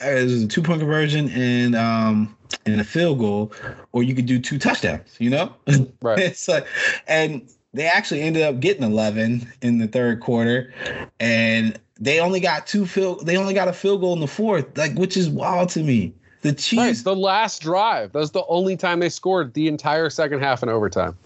as 0.00 0.42
a 0.42 0.48
two 0.48 0.62
point 0.62 0.80
conversion 0.80 1.28
and 1.30 1.74
um 1.74 2.34
and 2.64 2.80
a 2.80 2.84
field 2.84 3.18
goal, 3.18 3.52
or 3.92 4.02
you 4.02 4.14
could 4.14 4.26
do 4.26 4.38
two 4.38 4.58
touchdowns. 4.58 5.16
You 5.18 5.30
know, 5.30 5.54
Right. 6.02 6.18
it's 6.18 6.48
like, 6.48 6.66
and 7.06 7.48
they 7.74 7.86
actually 7.86 8.22
ended 8.22 8.42
up 8.42 8.60
getting 8.60 8.82
eleven 8.82 9.50
in 9.62 9.78
the 9.78 9.86
third 9.86 10.20
quarter, 10.20 10.72
and 11.20 11.78
they 12.00 12.20
only 12.20 12.40
got 12.40 12.66
two 12.66 12.86
field. 12.86 13.26
They 13.26 13.36
only 13.36 13.54
got 13.54 13.68
a 13.68 13.72
field 13.72 14.00
goal 14.00 14.12
in 14.14 14.20
the 14.20 14.26
fourth, 14.26 14.76
like 14.76 14.94
which 14.94 15.16
is 15.16 15.28
wild 15.28 15.68
to 15.70 15.82
me. 15.82 16.14
The 16.42 16.74
Right. 16.76 16.96
The 16.96 17.16
last 17.16 17.62
drive. 17.62 18.12
That 18.12 18.20
was 18.20 18.30
the 18.30 18.44
only 18.46 18.76
time 18.76 19.00
they 19.00 19.08
scored 19.08 19.54
the 19.54 19.66
entire 19.66 20.08
second 20.08 20.40
half 20.40 20.62
in 20.62 20.68
overtime. 20.68 21.16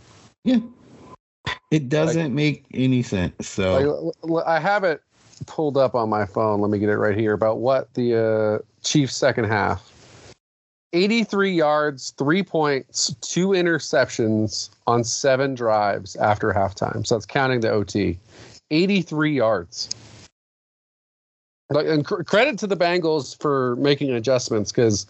yeah, 0.45 0.59
it 1.71 1.91
doesn't 1.91 2.35
make 2.35 2.64
any 2.73 3.02
sense. 3.02 3.47
So 3.47 4.12
Like, 4.23 4.47
I 4.47 4.59
have 4.59 4.85
it 4.85 5.02
pulled 5.46 5.76
up 5.76 5.94
on 5.94 6.08
my 6.08 6.26
phone. 6.26 6.61
Let 6.61 6.70
me 6.70 6.78
get 6.78 6.88
it 6.88 6.96
right 6.96 7.16
here 7.16 7.32
about 7.32 7.58
what 7.58 7.92
the 7.94 8.61
uh, 8.61 8.64
Chiefs' 8.82 9.16
second 9.16 9.44
half. 9.44 9.88
83 10.92 11.52
yards, 11.52 12.11
three 12.18 12.42
points, 12.42 13.14
two 13.22 13.49
interceptions 13.49 14.68
on 14.87 15.04
seven 15.04 15.54
drives 15.54 16.16
after 16.16 16.52
halftime. 16.52 17.06
So 17.06 17.14
that's 17.14 17.26
counting 17.26 17.61
the 17.61 17.70
OT. 17.70 18.18
83 18.70 19.32
yards. 19.32 19.88
And 21.70 22.04
cr- 22.04 22.22
credit 22.22 22.58
to 22.58 22.66
the 22.66 22.76
Bengals 22.76 23.40
for 23.40 23.76
making 23.76 24.11
adjustments 24.11 24.70
because, 24.70 25.06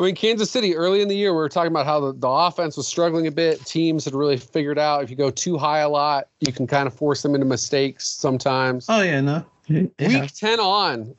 I 0.00 0.02
mean, 0.04 0.14
Kansas 0.14 0.50
City 0.50 0.74
early 0.74 1.02
in 1.02 1.08
the 1.08 1.14
year, 1.14 1.34
we 1.34 1.36
were 1.36 1.50
talking 1.50 1.70
about 1.70 1.84
how 1.84 2.00
the, 2.00 2.14
the 2.14 2.26
offense 2.26 2.74
was 2.74 2.88
struggling 2.88 3.26
a 3.26 3.30
bit. 3.30 3.62
Teams 3.66 4.06
had 4.06 4.14
really 4.14 4.38
figured 4.38 4.78
out 4.78 5.02
if 5.02 5.10
you 5.10 5.16
go 5.16 5.30
too 5.30 5.58
high 5.58 5.80
a 5.80 5.90
lot, 5.90 6.28
you 6.40 6.54
can 6.54 6.66
kind 6.66 6.86
of 6.86 6.94
force 6.94 7.20
them 7.20 7.34
into 7.34 7.46
mistakes 7.46 8.08
sometimes. 8.08 8.86
oh 8.88 9.02
yeah, 9.02 9.20
no, 9.20 9.44
it 9.68 9.92
Week 9.98 10.32
10 10.34 10.58
on, 10.58 11.14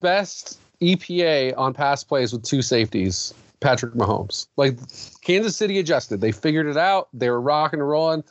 best 0.00 0.58
EPA 0.80 1.56
on 1.56 1.74
pass 1.74 2.02
plays 2.02 2.32
with 2.32 2.42
two 2.42 2.60
safeties, 2.60 3.32
Patrick 3.60 3.94
Mahomes. 3.94 4.48
Like 4.56 4.78
Kansas 5.20 5.56
City 5.56 5.78
adjusted. 5.78 6.20
They 6.20 6.32
figured 6.32 6.66
it 6.66 6.76
out. 6.76 7.10
They 7.12 7.30
were 7.30 7.40
rocking 7.40 7.78
and 7.78 7.88
rolling. 7.88 8.24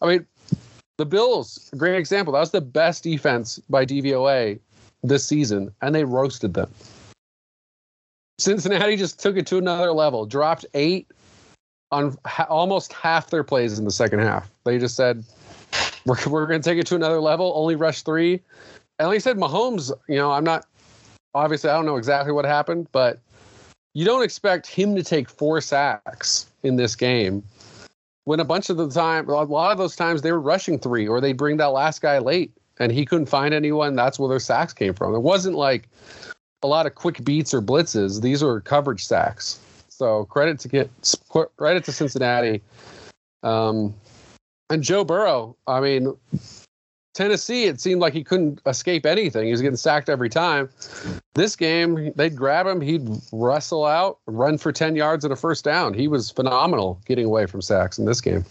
I 0.00 0.06
mean, 0.06 0.26
the 0.96 1.04
Bills, 1.04 1.70
great 1.76 1.98
example. 1.98 2.32
That 2.32 2.40
was 2.40 2.52
the 2.52 2.62
best 2.62 3.02
defense 3.02 3.58
by 3.68 3.84
DVOA 3.84 4.58
this 5.02 5.26
season, 5.26 5.70
and 5.82 5.94
they 5.94 6.04
roasted 6.04 6.54
them. 6.54 6.72
Cincinnati 8.40 8.96
just 8.96 9.20
took 9.20 9.36
it 9.36 9.46
to 9.48 9.58
another 9.58 9.92
level, 9.92 10.26
dropped 10.26 10.66
eight 10.74 11.06
on 11.90 12.16
ha- 12.26 12.46
almost 12.48 12.92
half 12.92 13.30
their 13.30 13.44
plays 13.44 13.78
in 13.78 13.84
the 13.84 13.90
second 13.90 14.20
half. 14.20 14.50
They 14.64 14.78
just 14.78 14.96
said, 14.96 15.24
we're, 16.06 16.16
we're 16.26 16.46
going 16.46 16.62
to 16.62 16.68
take 16.68 16.78
it 16.78 16.86
to 16.88 16.96
another 16.96 17.20
level, 17.20 17.52
only 17.54 17.76
rush 17.76 18.02
three. 18.02 18.40
And 18.98 19.08
like 19.08 19.16
I 19.16 19.18
said, 19.18 19.36
Mahomes, 19.36 19.92
you 20.08 20.16
know, 20.16 20.30
I'm 20.32 20.44
not 20.44 20.66
obviously 21.34 21.70
I 21.70 21.74
don't 21.74 21.86
know 21.86 21.96
exactly 21.96 22.32
what 22.32 22.44
happened, 22.44 22.88
but 22.92 23.20
you 23.94 24.04
don't 24.04 24.22
expect 24.22 24.66
him 24.66 24.94
to 24.96 25.02
take 25.02 25.28
four 25.28 25.60
sacks 25.60 26.46
in 26.62 26.76
this 26.76 26.94
game 26.94 27.42
when 28.24 28.40
a 28.40 28.44
bunch 28.44 28.70
of 28.70 28.76
the 28.76 28.88
time, 28.88 29.28
a 29.28 29.42
lot 29.42 29.72
of 29.72 29.78
those 29.78 29.96
times 29.96 30.22
they 30.22 30.32
were 30.32 30.40
rushing 30.40 30.78
three 30.78 31.08
or 31.08 31.20
they 31.20 31.32
bring 31.32 31.56
that 31.56 31.72
last 31.72 32.02
guy 32.02 32.18
late 32.18 32.52
and 32.78 32.92
he 32.92 33.04
couldn't 33.04 33.26
find 33.26 33.52
anyone. 33.54 33.96
That's 33.96 34.18
where 34.18 34.28
their 34.28 34.38
sacks 34.38 34.72
came 34.72 34.94
from. 34.94 35.14
It 35.14 35.20
wasn't 35.20 35.56
like 35.56 35.88
a 36.62 36.66
lot 36.66 36.86
of 36.86 36.94
quick 36.94 37.24
beats 37.24 37.54
or 37.54 37.62
blitzes. 37.62 38.22
These 38.22 38.42
were 38.42 38.60
coverage 38.60 39.04
sacks. 39.04 39.60
So 39.88 40.24
credit 40.26 40.58
to 40.60 40.68
get 40.68 40.90
credit 41.56 41.84
to 41.84 41.92
Cincinnati. 41.92 42.62
Um, 43.42 43.94
and 44.68 44.82
Joe 44.82 45.04
Burrow, 45.04 45.56
I 45.66 45.80
mean, 45.80 46.16
Tennessee, 47.14 47.64
it 47.64 47.80
seemed 47.80 48.00
like 48.00 48.12
he 48.12 48.22
couldn't 48.22 48.60
escape 48.66 49.04
anything. 49.04 49.46
He 49.46 49.50
was 49.50 49.60
getting 49.60 49.76
sacked 49.76 50.08
every 50.08 50.28
time. 50.28 50.68
This 51.34 51.56
game, 51.56 52.12
they'd 52.14 52.36
grab 52.36 52.66
him, 52.66 52.80
he'd 52.80 53.08
wrestle 53.32 53.84
out, 53.84 54.18
run 54.26 54.58
for 54.58 54.72
10 54.72 54.94
yards 54.94 55.24
and 55.24 55.32
a 55.32 55.36
first 55.36 55.64
down. 55.64 55.92
He 55.92 56.06
was 56.06 56.30
phenomenal 56.30 57.00
getting 57.04 57.24
away 57.24 57.46
from 57.46 57.62
sacks 57.62 57.98
in 57.98 58.04
this 58.04 58.20
game. 58.20 58.44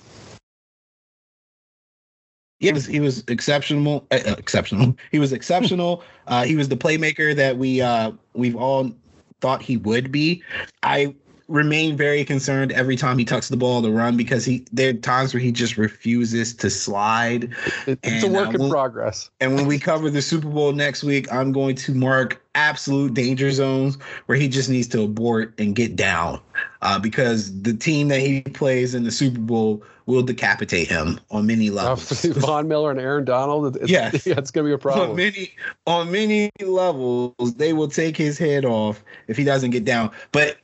He 2.59 2.71
was 2.73 2.85
he 2.85 2.99
was 2.99 3.23
exceptional. 3.27 4.05
Uh, 4.11 4.35
exceptional. 4.37 4.95
He 5.11 5.19
was 5.19 5.31
exceptional. 5.31 6.03
Uh, 6.27 6.43
he 6.43 6.55
was 6.55 6.67
the 6.69 6.77
playmaker 6.77 7.35
that 7.35 7.57
we 7.57 7.81
uh, 7.81 8.11
we've 8.33 8.55
all 8.55 8.91
thought 9.39 9.61
he 9.61 9.77
would 9.77 10.11
be. 10.11 10.43
I 10.83 11.15
remain 11.49 11.97
very 11.97 12.23
concerned 12.23 12.71
every 12.71 12.95
time 12.95 13.17
he 13.17 13.25
tucks 13.25 13.49
the 13.49 13.57
ball 13.57 13.81
to 13.81 13.91
run 13.91 14.15
because 14.15 14.45
he 14.45 14.65
there 14.71 14.91
are 14.91 14.93
times 14.93 15.33
where 15.33 15.41
he 15.41 15.51
just 15.51 15.77
refuses 15.77 16.53
to 16.53 16.69
slide. 16.69 17.49
It's 17.87 18.23
And, 18.23 18.23
a 18.23 18.27
work 18.37 18.47
uh, 18.49 18.51
in 18.51 18.59
we'll- 18.59 18.69
progress. 18.69 19.29
And 19.41 19.55
when 19.55 19.65
we 19.67 19.79
cover 19.79 20.09
the 20.09 20.21
Super 20.21 20.47
Bowl 20.47 20.71
next 20.71 21.03
week, 21.03 21.31
I'm 21.33 21.51
going 21.51 21.75
to 21.77 21.93
mark 21.93 22.41
absolute 22.55 23.13
danger 23.13 23.51
zones 23.51 23.97
where 24.27 24.37
he 24.37 24.47
just 24.47 24.69
needs 24.69 24.87
to 24.89 25.01
abort 25.03 25.53
and 25.57 25.75
get 25.75 25.95
down 25.95 26.39
uh, 26.81 26.99
because 26.99 27.61
the 27.63 27.73
team 27.73 28.07
that 28.09 28.19
he 28.21 28.41
plays 28.41 28.93
in 28.95 29.03
the 29.03 29.11
Super 29.11 29.39
Bowl 29.39 29.83
will 30.05 30.23
decapitate 30.23 30.87
him 30.87 31.19
on 31.31 31.45
many 31.45 31.69
levels. 31.69 32.25
Von 32.25 32.67
Miller 32.67 32.89
and 32.91 32.99
Aaron 32.99 33.25
Donald. 33.25 33.75
It's, 33.75 33.89
Yes. 33.89 34.25
yeah, 34.25 34.35
it's 34.37 34.49
going 34.51 34.65
to 34.65 34.69
be 34.69 34.71
a 34.71 34.75
on 34.75 34.79
problem. 34.79 35.15
many 35.17 35.51
on 35.87 36.11
many 36.11 36.49
levels, 36.61 37.53
they 37.55 37.73
will 37.73 37.87
take 37.87 38.17
his 38.17 38.37
head 38.37 38.65
off 38.65 39.03
if 39.27 39.37
he 39.37 39.43
doesn't 39.43 39.69
get 39.71 39.85
down. 39.85 40.09
But 40.31 40.57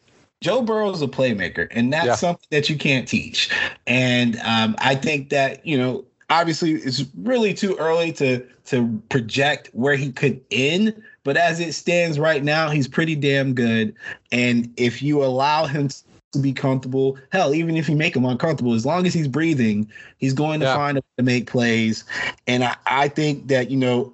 Joe 0.46 0.62
Burrow's 0.62 1.02
a 1.02 1.08
playmaker, 1.08 1.68
and 1.72 1.92
that's 1.92 2.06
Yeah. 2.06 2.16
something 2.16 2.48
that 2.52 2.70
you 2.70 2.78
can't 2.78 3.08
teach. 3.08 3.50
And 3.88 4.40
um, 4.44 4.76
I 4.78 4.94
think 4.94 5.30
that 5.30 5.66
you 5.66 5.76
know, 5.76 6.06
obviously, 6.30 6.74
it's 6.74 7.04
really 7.18 7.52
too 7.56 7.76
early 7.80 8.12
to 8.14 8.46
to 8.66 9.02
project 9.10 9.72
where 9.74 9.96
he 9.96 10.12
could 10.12 10.40
end. 10.52 11.02
But 11.24 11.36
as 11.36 11.60
it 11.60 11.74
stands 11.74 12.20
right 12.20 12.44
now, 12.44 12.70
he's 12.70 12.88
pretty 12.88 13.16
damn 13.16 13.56
good. 13.56 13.96
And 14.32 14.72
if 14.78 15.02
you 15.02 15.24
allow 15.24 15.66
him 15.66 15.90
to 16.34 16.40
be 16.40 16.54
comfortable, 16.54 17.18
hell, 17.32 17.56
even 17.56 17.76
if 17.76 17.90
you 17.90 17.96
make 17.96 18.16
him 18.16 18.26
uncomfortable, 18.26 18.76
as 18.76 18.86
long 18.86 19.08
as 19.08 19.14
he's 19.16 19.28
breathing, 19.28 19.90
he's 20.20 20.34
going 20.34 20.60
to 20.60 20.68
Yeah. 20.68 20.76
find 20.76 20.98
a 20.98 21.02
way 21.02 21.14
to 21.18 21.24
make 21.24 21.48
plays. 21.50 22.04
And 22.46 22.64
I, 22.64 22.76
I 22.86 23.08
think 23.08 23.48
that 23.48 23.72
you 23.72 23.78
know 23.78 24.14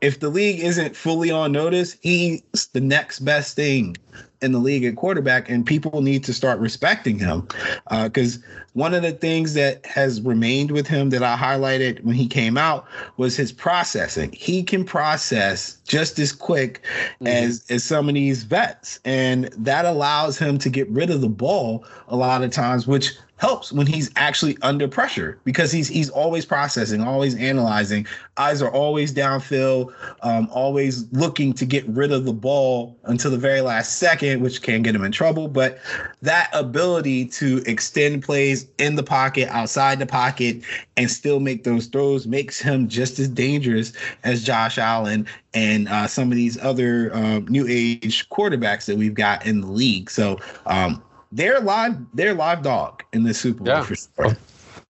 if 0.00 0.20
the 0.20 0.28
league 0.28 0.60
isn't 0.60 0.96
fully 0.96 1.30
on 1.30 1.52
notice, 1.52 1.96
he's 2.00 2.42
the 2.72 2.80
next 2.80 3.20
best 3.20 3.56
thing 3.56 3.96
in 4.40 4.52
the 4.52 4.58
league 4.58 4.84
at 4.84 4.96
quarterback, 4.96 5.50
and 5.50 5.66
people 5.66 6.00
need 6.00 6.22
to 6.24 6.32
start 6.32 6.60
respecting 6.60 7.18
him. 7.18 7.46
Uh, 7.88 8.04
because 8.04 8.38
one 8.74 8.94
of 8.94 9.02
the 9.02 9.12
things 9.12 9.54
that 9.54 9.84
has 9.84 10.20
remained 10.20 10.70
with 10.70 10.86
him 10.86 11.10
that 11.10 11.22
I 11.22 11.36
highlighted 11.36 12.04
when 12.04 12.14
he 12.14 12.28
came 12.28 12.56
out 12.56 12.86
was 13.16 13.36
his 13.36 13.50
processing. 13.50 14.30
He 14.32 14.62
can 14.62 14.84
process 14.84 15.78
just 15.86 16.18
as 16.18 16.32
quick 16.32 16.82
mm-hmm. 17.14 17.26
as 17.26 17.64
as 17.68 17.82
some 17.82 18.08
of 18.08 18.14
these 18.14 18.44
vets, 18.44 19.00
and 19.04 19.46
that 19.56 19.84
allows 19.84 20.38
him 20.38 20.58
to 20.58 20.70
get 20.70 20.88
rid 20.90 21.10
of 21.10 21.20
the 21.20 21.28
ball 21.28 21.84
a 22.06 22.16
lot 22.16 22.42
of 22.44 22.50
times, 22.50 22.86
which 22.86 23.14
helps 23.38 23.72
when 23.72 23.86
he's 23.86 24.10
actually 24.16 24.58
under 24.62 24.86
pressure 24.86 25.38
because 25.44 25.72
he's 25.72 25.88
he's 25.88 26.10
always 26.10 26.44
processing, 26.44 27.00
always 27.00 27.34
analyzing. 27.36 28.06
Eyes 28.36 28.60
are 28.60 28.70
always 28.70 29.12
downfield, 29.12 29.92
um, 30.22 30.48
always 30.52 31.10
looking 31.12 31.52
to 31.54 31.64
get 31.64 31.86
rid 31.88 32.12
of 32.12 32.24
the 32.24 32.32
ball 32.32 32.98
until 33.04 33.30
the 33.30 33.38
very 33.38 33.60
last 33.60 33.98
second, 33.98 34.42
which 34.42 34.62
can 34.62 34.82
get 34.82 34.94
him 34.94 35.04
in 35.04 35.12
trouble. 35.12 35.48
But 35.48 35.78
that 36.22 36.50
ability 36.52 37.26
to 37.26 37.62
extend 37.66 38.22
plays 38.22 38.66
in 38.78 38.96
the 38.96 39.02
pocket, 39.02 39.48
outside 39.48 39.98
the 39.98 40.06
pocket, 40.06 40.62
and 40.96 41.10
still 41.10 41.40
make 41.40 41.64
those 41.64 41.86
throws 41.86 42.26
makes 42.26 42.60
him 42.60 42.88
just 42.88 43.18
as 43.18 43.28
dangerous 43.28 43.92
as 44.24 44.42
Josh 44.42 44.78
Allen 44.78 45.26
and 45.54 45.88
uh, 45.88 46.06
some 46.06 46.30
of 46.30 46.36
these 46.36 46.58
other 46.58 47.14
um, 47.14 47.46
new 47.48 47.66
age 47.68 48.28
quarterbacks 48.30 48.86
that 48.86 48.96
we've 48.96 49.14
got 49.14 49.46
in 49.46 49.60
the 49.60 49.66
league. 49.66 50.10
So 50.10 50.38
um, 50.66 51.02
they're 51.32 51.60
live, 51.60 51.96
they're 52.14 52.34
live 52.34 52.62
dog 52.62 53.02
in 53.12 53.22
the 53.24 53.34
Super 53.34 53.64
Bowl 53.64 53.74
Yeah. 53.74 53.82
for 53.82 53.94
sure. 53.96 54.36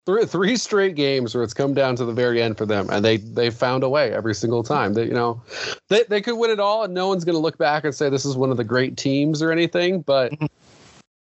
three, 0.07 0.25
three 0.27 0.57
straight 0.57 0.95
games 0.95 1.35
where 1.35 1.45
it's 1.45 1.53
come 1.55 1.75
down 1.75 1.97
to 1.97 2.05
the 2.05 2.13
very 2.13 2.41
end 2.43 2.57
for 2.57 2.65
them, 2.67 2.89
and 2.91 3.05
they 3.05 3.19
they 3.19 3.51
found 3.51 3.83
a 3.83 3.89
way 3.89 4.13
every 4.13 4.35
single 4.35 4.63
time. 4.63 4.95
That 4.95 5.07
you 5.07 5.15
know 5.15 5.41
they 5.89 6.05
they 6.09 6.21
could 6.21 6.37
win 6.37 6.51
it 6.51 6.61
all, 6.61 6.85
and 6.85 6.95
no 6.95 7.09
one's 7.09 7.25
going 7.25 7.35
to 7.35 7.41
look 7.41 7.59
back 7.59 7.85
and 7.85 7.95
say 7.95 8.09
this 8.09 8.25
is 8.25 8.37
one 8.37 8.51
of 8.51 8.57
the 8.57 8.65
great 8.65 8.97
teams 8.97 9.43
or 9.43 9.53
anything, 9.53 10.01
but 10.03 10.33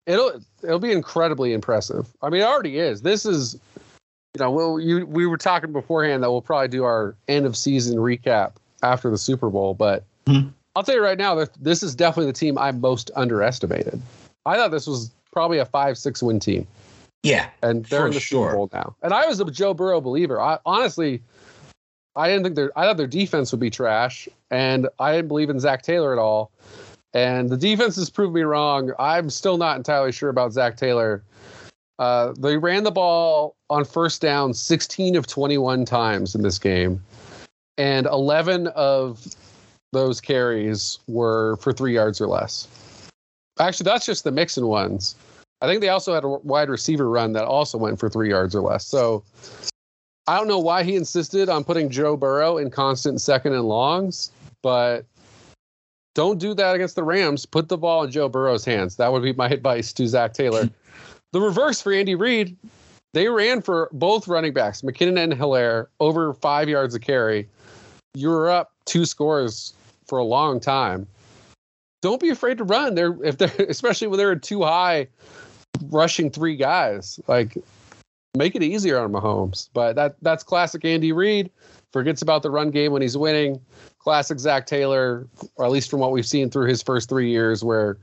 it'll 0.05 0.33
it'll 0.63 0.79
be 0.79 0.91
incredibly 0.91 1.53
impressive. 1.53 2.07
I 2.21 2.29
mean, 2.29 2.41
it 2.41 2.45
already 2.45 2.77
is. 2.77 3.01
This 3.03 3.25
is 3.25 3.57
you 4.35 4.39
know 4.39 4.51
we'll 4.51 4.79
you 4.79 5.05
we 5.05 5.27
were 5.27 5.37
talking 5.37 5.71
beforehand 5.71 6.23
that 6.23 6.31
we'll 6.31 6.41
probably 6.41 6.67
do 6.69 6.83
our 6.83 7.15
end 7.27 7.45
of 7.45 7.55
season 7.55 7.97
recap 7.99 8.53
after 8.81 9.09
the 9.09 9.17
Super 9.17 9.49
Bowl, 9.49 9.73
but. 9.73 10.03
Mhm. 10.25 10.51
I'll 10.75 10.81
tell 10.81 10.95
you 10.95 11.03
right 11.03 11.19
now 11.19 11.35
that 11.35 11.49
this 11.61 11.83
is 11.83 11.93
definitely 11.93 12.31
the 12.31 12.37
team 12.37 12.57
I 12.57 12.71
most 12.71 13.11
underestimated. 13.15 14.01
I 14.45 14.55
thought 14.55 14.71
this 14.71 14.87
was 14.87 15.11
probably 15.31 15.57
a 15.57 15.65
five, 15.65 15.97
six 15.97 16.21
win 16.21 16.39
team 16.39 16.67
Yeah, 17.23 17.49
and 17.61 17.85
they're 17.85 18.07
in 18.07 18.13
the 18.13 18.19
sure. 18.19 18.49
Super 18.49 18.55
Bowl 18.55 18.69
now. 18.73 18.95
And 19.01 19.13
I 19.13 19.25
was 19.25 19.39
a 19.39 19.45
Joe 19.45 19.73
Burrow 19.73 20.01
believer. 20.01 20.39
I 20.39 20.59
honestly, 20.65 21.21
I 22.15 22.27
didn't 22.27 22.43
think 22.43 22.55
their 22.55 22.77
I 22.77 22.85
thought 22.85 22.97
their 22.97 23.07
defense 23.07 23.51
would 23.51 23.61
be 23.61 23.69
trash, 23.69 24.27
and 24.51 24.87
I 24.99 25.15
didn't 25.15 25.27
believe 25.27 25.49
in 25.49 25.59
Zac 25.59 25.81
Taylor 25.81 26.13
at 26.13 26.19
all. 26.19 26.51
And 27.13 27.49
the 27.49 27.57
defense 27.57 27.95
has 27.97 28.09
proved 28.09 28.33
me 28.33 28.41
wrong. 28.41 28.91
I'm 28.97 29.29
still 29.29 29.57
not 29.57 29.77
entirely 29.77 30.11
sure 30.11 30.29
about 30.29 30.51
Zac 30.51 30.77
Taylor. 30.77 31.23
Uh, 31.99 32.33
they 32.39 32.57
ran 32.57 32.83
the 32.83 32.91
ball 32.91 33.55
on 33.69 33.85
first 33.85 34.19
down 34.19 34.53
16 34.53 35.15
of 35.15 35.27
21 35.27 35.85
times 35.85 36.33
in 36.33 36.41
this 36.41 36.57
game, 36.57 37.01
and 37.77 38.07
11 38.07 38.67
of 38.67 39.27
those 39.91 40.19
carries 40.19 40.97
were 41.07 41.55
for 41.57 41.71
three 41.71 41.93
yards 41.93 42.19
or 42.19 42.27
less. 42.27 42.67
Actually, 43.59 43.85
that's 43.85 44.05
just 44.05 44.23
the 44.23 44.31
Mixon 44.31 44.67
ones. 44.67 45.15
I 45.61 45.67
think 45.67 45.81
they 45.81 45.89
also 45.89 46.13
had 46.13 46.23
a 46.23 46.29
wide 46.29 46.69
receiver 46.69 47.09
run 47.09 47.33
that 47.33 47.45
also 47.45 47.77
went 47.77 47.99
for 47.99 48.09
three 48.09 48.29
yards 48.29 48.55
or 48.55 48.61
less. 48.61 48.85
So 48.85 49.23
I 50.27 50.37
don't 50.37 50.47
know 50.47 50.59
why 50.59 50.83
he 50.83 50.95
insisted 50.95 51.49
on 51.49 51.63
putting 51.63 51.89
Joe 51.89 52.17
Burrow 52.17 52.57
in 52.57 52.69
constant 52.69 53.21
second 53.21 53.53
and 53.53 53.63
longs, 53.63 54.31
but 54.61 55.05
don't 56.15 56.39
do 56.39 56.53
that 56.53 56.75
against 56.75 56.95
the 56.95 57.03
Rams. 57.03 57.45
Put 57.45 57.69
the 57.69 57.77
ball 57.77 58.03
in 58.03 58.11
Joe 58.11 58.29
Burrow's 58.29 58.65
hands. 58.65 58.97
That 58.97 59.11
would 59.11 59.23
be 59.23 59.33
my 59.33 59.47
advice 59.49 59.93
to 59.93 60.07
Zac 60.07 60.33
Taylor. 60.33 60.69
the 61.31 61.41
reverse 61.41 61.81
for 61.81 61.93
Andy 61.93 62.15
Reid, 62.15 62.55
they 63.13 63.27
ran 63.27 63.61
for 63.61 63.89
both 63.93 64.27
running 64.27 64.53
backs, 64.53 64.81
McKinnon 64.81 65.21
and 65.21 65.33
Helaire, 65.33 65.87
over 65.99 66.33
five 66.33 66.67
yards 66.67 66.95
of 66.95 67.01
carry. 67.01 67.47
You 68.15 68.29
were 68.29 68.49
up 68.49 68.73
two 68.85 69.05
scores 69.05 69.73
for 70.07 70.17
a 70.17 70.23
long 70.23 70.59
time. 70.59 71.07
Don't 72.03 72.19
be 72.19 72.29
afraid 72.29 72.57
to 72.57 72.65
run. 72.65 72.95
They're 72.95 73.15
if 73.23 73.37
they're 73.37 73.49
especially 73.69 74.07
when 74.07 74.17
they're 74.17 74.35
too 74.35 74.61
high, 74.61 75.07
rushing 75.85 76.29
three 76.29 76.57
guys. 76.57 77.19
Like 77.27 77.57
make 78.35 78.55
it 78.55 78.61
easier 78.61 78.99
on 78.99 79.13
Mahomes. 79.13 79.69
But 79.73 79.95
that 79.95 80.17
that's 80.21 80.43
classic 80.43 80.83
Andy 80.83 81.13
Reid. 81.13 81.49
Forgets 81.93 82.21
about 82.21 82.43
the 82.43 82.51
run 82.51 82.71
game 82.71 82.91
when 82.91 83.01
he's 83.01 83.15
winning. 83.15 83.61
Classic 83.99 84.37
Zac 84.37 84.65
Taylor, 84.65 85.25
or 85.55 85.65
at 85.65 85.71
least 85.71 85.89
from 85.89 86.01
what 86.01 86.11
we've 86.11 86.27
seen 86.27 86.49
through 86.49 86.67
his 86.67 86.83
first 86.83 87.07
three 87.07 87.29
years, 87.29 87.63
where 87.63 87.97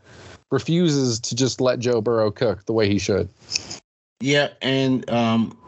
refuses 0.51 1.21
to 1.21 1.35
just 1.37 1.61
let 1.61 1.79
Joe 1.79 2.01
Burrow 2.01 2.31
cook 2.31 2.65
the 2.65 2.73
way 2.73 2.89
he 2.89 2.99
should. 2.99 3.29
Yeah, 4.21 4.49
and 4.63 5.09
um, 5.11 5.59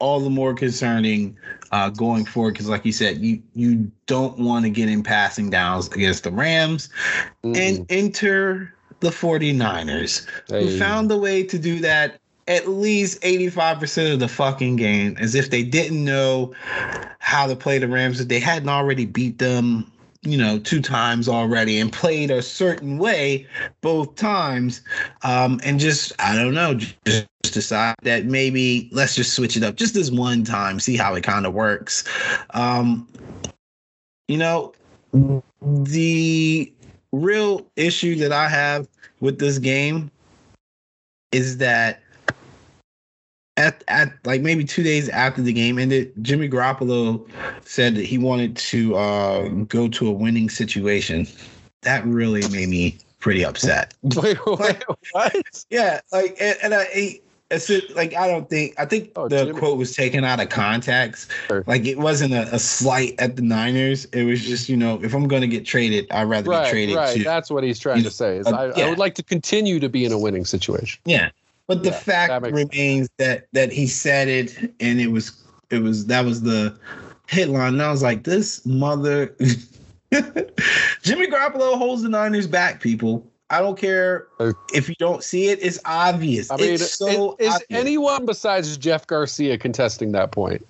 all 0.00 0.18
the 0.18 0.30
more 0.30 0.52
concerning 0.52 1.36
uh, 1.72 1.90
going 1.90 2.24
forward 2.24 2.54
because, 2.54 2.68
like 2.68 2.84
you 2.84 2.92
said, 2.92 3.18
you 3.18 3.42
you 3.54 3.90
don't 4.06 4.38
want 4.38 4.64
to 4.64 4.70
get 4.70 4.88
in 4.88 5.02
passing 5.02 5.50
downs 5.50 5.88
against 5.88 6.24
the 6.24 6.30
Rams 6.30 6.88
mm-hmm. 7.42 7.56
and 7.56 7.86
enter 7.90 8.74
the 9.00 9.10
49ers, 9.10 10.26
hey. 10.48 10.64
who 10.64 10.78
found 10.78 11.10
a 11.10 11.16
way 11.16 11.42
to 11.44 11.58
do 11.58 11.80
that 11.80 12.20
at 12.48 12.66
least 12.66 13.20
85% 13.20 14.14
of 14.14 14.20
the 14.20 14.28
fucking 14.28 14.76
game 14.76 15.16
as 15.20 15.34
if 15.34 15.50
they 15.50 15.62
didn't 15.62 16.02
know 16.02 16.54
how 17.18 17.46
to 17.46 17.54
play 17.54 17.78
the 17.78 17.86
Rams, 17.86 18.20
if 18.20 18.28
they 18.28 18.40
hadn't 18.40 18.70
already 18.70 19.04
beat 19.04 19.38
them, 19.38 19.92
you 20.30 20.38
know, 20.38 20.58
two 20.58 20.80
times 20.80 21.28
already 21.28 21.78
and 21.78 21.92
played 21.92 22.30
a 22.30 22.42
certain 22.42 22.98
way 22.98 23.46
both 23.80 24.14
times. 24.16 24.82
Um, 25.22 25.60
and 25.64 25.80
just, 25.80 26.12
I 26.18 26.36
don't 26.36 26.54
know, 26.54 26.74
just 26.74 27.26
decide 27.42 27.94
that 28.02 28.26
maybe 28.26 28.88
let's 28.92 29.14
just 29.14 29.34
switch 29.34 29.56
it 29.56 29.62
up 29.62 29.76
just 29.76 29.94
this 29.94 30.10
one 30.10 30.44
time, 30.44 30.80
see 30.80 30.96
how 30.96 31.14
it 31.14 31.22
kind 31.24 31.46
of 31.46 31.54
works. 31.54 32.04
Um, 32.50 33.08
you 34.28 34.36
know, 34.36 34.72
the 35.62 36.72
real 37.12 37.66
issue 37.76 38.16
that 38.16 38.32
I 38.32 38.48
have 38.48 38.88
with 39.20 39.38
this 39.38 39.58
game 39.58 40.10
is 41.32 41.58
that 41.58 42.02
at 43.58 43.84
at 43.88 44.14
like 44.24 44.40
maybe 44.40 44.64
two 44.64 44.82
days 44.82 45.08
after 45.10 45.42
the 45.42 45.52
game 45.52 45.78
ended, 45.78 46.12
Jimmy 46.22 46.48
Garoppolo 46.48 47.28
said 47.64 47.96
that 47.96 48.06
he 48.06 48.16
wanted 48.16 48.56
to 48.56 48.96
uh, 48.96 49.48
go 49.48 49.88
to 49.88 50.08
a 50.08 50.12
winning 50.12 50.48
situation. 50.48 51.26
That 51.82 52.06
really 52.06 52.48
made 52.48 52.68
me 52.68 52.96
pretty 53.18 53.44
upset. 53.44 53.94
Wait, 54.02 54.38
wait 54.46 54.58
like, 54.58 54.84
what? 55.12 55.64
Yeah, 55.68 56.00
like 56.12 56.36
and, 56.40 56.56
and 56.62 56.74
I. 56.74 57.20
It's 57.50 57.70
like 57.94 58.14
I 58.14 58.28
don't 58.28 58.46
think 58.50 58.74
I 58.76 58.84
think 58.84 59.10
oh, 59.16 59.26
the 59.26 59.46
Jimmy. 59.46 59.58
quote 59.58 59.78
was 59.78 59.96
taken 59.96 60.22
out 60.22 60.38
of 60.38 60.50
context. 60.50 61.30
Sure. 61.46 61.64
Like 61.66 61.86
it 61.86 61.96
wasn't 61.96 62.34
a, 62.34 62.42
a, 62.54 62.58
slight 62.58 63.14
at 63.18 63.36
the 63.36 63.42
Niners. 63.42 64.04
It 64.12 64.24
was 64.24 64.44
just 64.44 64.68
you 64.68 64.76
know 64.76 65.02
if 65.02 65.14
I'm 65.14 65.26
going 65.26 65.40
to 65.40 65.48
get 65.48 65.64
traded, 65.64 66.06
I'd 66.10 66.24
rather 66.24 66.50
right, 66.50 66.64
be 66.64 66.70
traded. 66.70 66.96
Right, 66.96 67.16
to, 67.16 67.24
that's 67.24 67.50
what 67.50 67.64
he's 67.64 67.78
trying 67.78 68.02
to 68.02 68.10
say. 68.10 68.36
Is 68.36 68.46
uh, 68.46 68.50
I, 68.50 68.78
yeah. 68.78 68.84
I 68.84 68.90
would 68.90 68.98
like 68.98 69.14
to 69.14 69.22
continue 69.22 69.80
to 69.80 69.88
be 69.88 70.04
in 70.04 70.12
a 70.12 70.18
winning 70.18 70.44
situation. 70.44 71.00
Yeah, 71.06 71.30
but 71.68 71.84
the 71.84 71.90
yeah, 71.90 71.98
fact 71.98 72.42
that 72.42 72.52
remains 72.52 73.06
sense. 73.06 73.10
that 73.18 73.46
that 73.52 73.70
he 73.70 73.86
said 73.86 74.26
it, 74.26 74.74
and 74.80 75.00
it 75.00 75.08
was 75.08 75.44
it 75.70 75.82
was 75.82 76.06
that 76.06 76.24
was 76.24 76.42
the 76.42 76.76
headline. 77.26 77.74
And 77.74 77.82
I 77.82 77.90
was 77.90 78.02
like, 78.02 78.24
this 78.24 78.64
mother. 78.66 79.36
Jimmy 81.02 81.26
Garoppolo 81.26 81.76
holds 81.76 82.02
the 82.02 82.08
Niners 82.08 82.46
back, 82.46 82.80
people. 82.80 83.26
I 83.50 83.60
don't 83.60 83.78
care 83.78 84.26
if 84.74 84.88
you 84.88 84.94
don't 84.98 85.22
see 85.22 85.48
it. 85.48 85.58
It's 85.62 85.78
obvious. 85.84 86.50
I 86.50 86.56
mean, 86.56 86.74
it's 86.74 86.94
so 86.94 87.36
is 87.38 87.62
anyone 87.70 88.24
besides 88.24 88.76
Jeff 88.76 89.06
Garcia 89.06 89.58
contesting 89.58 90.12
that 90.12 90.32
point? 90.32 90.66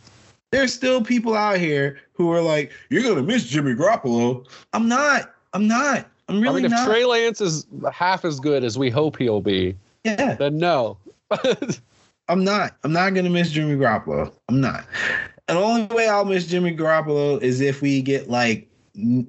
There's 0.50 0.72
still 0.72 1.02
people 1.02 1.34
out 1.34 1.58
here 1.58 2.00
who 2.14 2.32
are 2.32 2.40
like, 2.40 2.72
"You're 2.90 3.02
gonna 3.02 3.22
miss 3.22 3.44
Jimmy 3.44 3.74
Garoppolo." 3.74 4.46
I'm 4.72 4.88
not. 4.88 5.34
I'm 5.52 5.68
not. 5.68 6.08
I'm 6.28 6.40
really 6.40 6.61
I 6.61 6.62
mean, 6.62 6.64
if 6.66 6.70
not. 6.72 6.87
Trey 6.87 7.04
Lance 7.04 7.40
is 7.40 7.66
half 7.92 8.24
as 8.24 8.40
good 8.40 8.64
as 8.64 8.76
we 8.76 8.90
hope 8.90 9.18
he'll 9.18 9.40
be, 9.40 9.76
yeah. 10.04 10.34
Then 10.34 10.58
no. 10.58 10.98
I'm 12.28 12.44
not. 12.44 12.76
I'm 12.84 12.92
not 12.92 13.14
gonna 13.14 13.30
miss 13.30 13.50
Jimmy 13.50 13.76
Garoppolo. 13.76 14.32
I'm 14.48 14.61
not. 14.61 14.87
And 15.48 15.56
the 15.56 15.62
only 15.62 15.94
way 15.94 16.08
I'll 16.08 16.26
miss 16.26 16.46
Jimmy 16.46 16.76
Garoppolo 16.76 17.40
is 17.40 17.61
if 17.61 17.80
we 17.80 18.02
get 18.02 18.28
like 18.28 18.68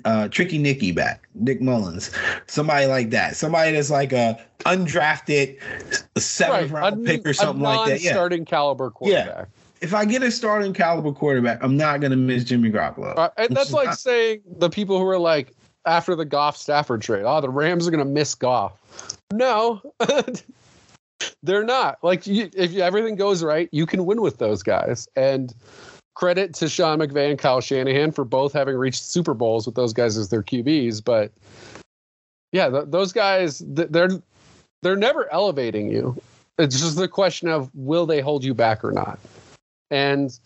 uh, 0.05 0.27
Tricky 0.27 0.57
Nicky 0.57 0.91
back, 0.91 1.27
Nick 1.35 1.61
Mullins, 1.61 2.11
somebody 2.47 2.87
like 2.87 3.09
that, 3.11 3.35
somebody 3.35 3.71
that's 3.71 3.89
like 3.89 4.11
a 4.11 4.39
undrafted 4.59 5.57
seventh 6.17 6.71
right. 6.71 6.81
round 6.81 7.07
a, 7.07 7.09
pick 7.09 7.25
or 7.25 7.33
something 7.33 7.63
like 7.63 7.89
that. 7.89 8.01
Yeah, 8.01 8.11
starting 8.11 8.43
caliber 8.45 8.91
quarterback. 8.91 9.27
Yeah. 9.27 9.45
If 9.81 9.93
I 9.93 10.03
get 10.03 10.21
a 10.23 10.31
starting 10.31 10.73
caliber 10.73 11.13
quarterback, 11.13 11.63
I'm 11.63 11.77
not 11.77 12.01
gonna 12.01 12.17
miss 12.17 12.43
Jimmy 12.43 12.69
Garoppolo. 12.69 13.17
Uh, 13.17 13.29
and 13.37 13.55
that's 13.55 13.71
like 13.71 13.87
not- 13.87 13.99
saying 13.99 14.41
the 14.57 14.69
people 14.69 14.99
who 14.99 15.07
are 15.07 15.19
like 15.19 15.55
after 15.89 16.15
the 16.15 16.25
Goff 16.25 16.55
Stafford 16.55 17.01
trade, 17.01 17.23
oh, 17.25 17.41
the 17.41 17.49
Rams 17.49 17.87
are 17.87 17.91
gonna 17.91 18.05
miss 18.05 18.35
Goff. 18.35 18.73
No. 19.33 19.81
they're 21.43 21.63
not 21.63 21.97
like 22.03 22.27
you, 22.27 22.49
if 22.55 22.75
everything 22.77 23.15
goes 23.15 23.43
right, 23.43 23.69
you 23.71 23.85
can 23.85 24.05
win 24.05 24.21
with 24.21 24.37
those 24.37 24.63
guys. 24.63 25.07
And 25.15 25.53
credit 26.15 26.53
to 26.53 26.69
Sean 26.69 26.99
McVay 26.99 27.29
and 27.29 27.39
Kyle 27.39 27.61
Shanahan 27.61 28.11
for 28.11 28.25
both 28.25 28.53
having 28.53 28.75
reached 28.75 29.03
Super 29.03 29.33
Bowls 29.33 29.65
with 29.65 29.75
those 29.75 29.93
guys 29.93 30.17
as 30.17 30.29
their 30.29 30.43
QBs. 30.43 31.03
But 31.03 31.31
yeah, 32.51 32.69
th- 32.69 32.85
those 32.87 33.11
guys 33.11 33.63
they're 33.65 34.09
they're 34.81 34.95
never 34.95 35.31
elevating 35.31 35.89
you. 35.89 36.21
It's 36.57 36.79
just 36.79 36.97
the 36.97 37.07
question 37.07 37.47
of 37.47 37.69
will 37.73 38.05
they 38.05 38.21
hold 38.21 38.43
you 38.43 38.53
back 38.53 38.83
or 38.83 38.91
not. 38.91 39.17
And 39.91 40.37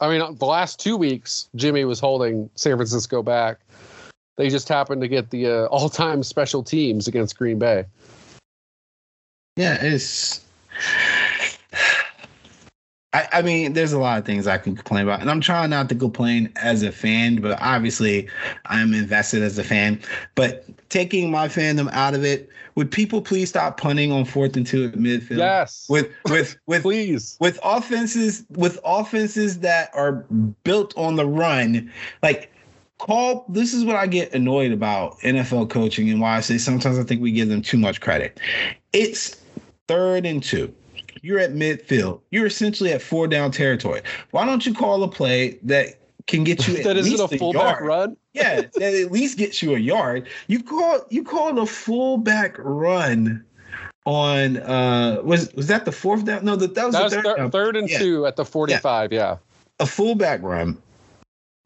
I 0.00 0.08
mean, 0.08 0.36
the 0.36 0.46
last 0.46 0.78
two 0.78 0.96
weeks, 0.96 1.48
Jimmy 1.56 1.84
was 1.84 2.00
holding 2.00 2.50
San 2.54 2.76
Francisco 2.76 3.22
back. 3.22 3.60
They 4.38 4.48
just 4.48 4.68
happened 4.68 5.02
to 5.02 5.08
get 5.08 5.28
the 5.28 5.46
uh, 5.46 5.66
all-time 5.70 6.22
special 6.22 6.62
teams 6.62 7.06
against 7.06 7.36
Green 7.36 7.58
Bay 7.58 7.84
yeah, 9.58 9.76
it's. 9.80 10.44
I, 13.12 13.26
I 13.32 13.42
mean, 13.42 13.72
there's 13.72 13.92
a 13.92 13.98
lot 13.98 14.18
of 14.18 14.24
things 14.24 14.46
I 14.46 14.58
can 14.58 14.76
complain 14.76 15.02
about, 15.02 15.20
and 15.20 15.30
I'm 15.30 15.40
trying 15.40 15.70
not 15.70 15.88
to 15.88 15.96
complain 15.96 16.52
as 16.56 16.84
a 16.84 16.92
fan, 16.92 17.40
but 17.40 17.60
obviously, 17.60 18.28
I'm 18.66 18.94
invested 18.94 19.42
as 19.42 19.58
a 19.58 19.64
fan. 19.64 20.00
But 20.36 20.64
taking 20.90 21.30
my 21.30 21.48
fandom 21.48 21.90
out 21.92 22.14
of 22.14 22.24
it, 22.24 22.48
would 22.76 22.92
people 22.92 23.20
please 23.20 23.48
stop 23.48 23.80
punting 23.80 24.12
on 24.12 24.26
fourth 24.26 24.56
and 24.56 24.64
two 24.64 24.84
at 24.84 24.92
midfield? 24.92 25.38
Yes. 25.38 25.86
With 25.88 26.08
with 26.26 26.56
with 26.66 26.82
please 26.82 27.36
with 27.40 27.58
offenses 27.64 28.44
with 28.50 28.78
offenses 28.84 29.58
that 29.60 29.90
are 29.92 30.24
built 30.62 30.96
on 30.96 31.16
the 31.16 31.26
run, 31.26 31.92
like 32.22 32.52
call 32.98 33.44
this 33.48 33.72
is 33.72 33.84
what 33.84 33.96
I 33.96 34.06
get 34.06 34.32
annoyed 34.34 34.72
about 34.72 35.18
NFL 35.20 35.70
coaching 35.70 36.10
and 36.10 36.20
why 36.20 36.36
I 36.36 36.40
say 36.40 36.58
sometimes 36.58 36.98
I 36.98 37.04
think 37.04 37.22
we 37.22 37.32
give 37.32 37.48
them 37.48 37.62
too 37.62 37.78
much 37.78 38.00
credit. 38.00 38.40
It's 38.92 39.40
third 39.86 40.26
and 40.26 40.42
two. 40.42 40.74
You're 41.22 41.38
at 41.38 41.52
midfield. 41.52 42.20
You're 42.30 42.46
essentially 42.46 42.92
at 42.92 43.02
four 43.02 43.26
down 43.26 43.50
territory. 43.50 44.02
Why 44.30 44.44
don't 44.44 44.64
you 44.64 44.74
call 44.74 45.02
a 45.02 45.08
play 45.08 45.58
that 45.62 45.98
can 46.26 46.44
get 46.44 46.68
you 46.68 46.74
that 46.82 46.96
at 46.96 47.04
least 47.04 47.22
a 47.22 47.38
fullback 47.38 47.80
run? 47.80 48.16
yeah, 48.32 48.62
that 48.74 48.94
at 48.94 49.12
least 49.12 49.38
gets 49.38 49.62
you 49.62 49.74
a 49.74 49.78
yard. 49.78 50.28
You 50.46 50.62
call 50.62 51.04
you 51.08 51.24
call 51.24 51.58
a 51.58 51.66
fullback 51.66 52.56
run 52.58 53.44
on 54.06 54.56
uh 54.58 55.20
was 55.22 55.52
was 55.54 55.66
that 55.66 55.84
the 55.84 55.92
fourth 55.92 56.24
down? 56.24 56.44
No, 56.44 56.56
that, 56.56 56.74
that 56.74 56.86
was, 56.86 56.94
that 56.94 57.04
was 57.04 57.14
third, 57.14 57.24
third, 57.24 57.52
third 57.52 57.76
and 57.76 57.90
yeah. 57.90 57.98
two 57.98 58.26
at 58.26 58.36
the 58.36 58.44
45, 58.44 59.12
yeah. 59.12 59.18
yeah. 59.18 59.36
A 59.80 59.86
fullback 59.86 60.42
run. 60.42 60.80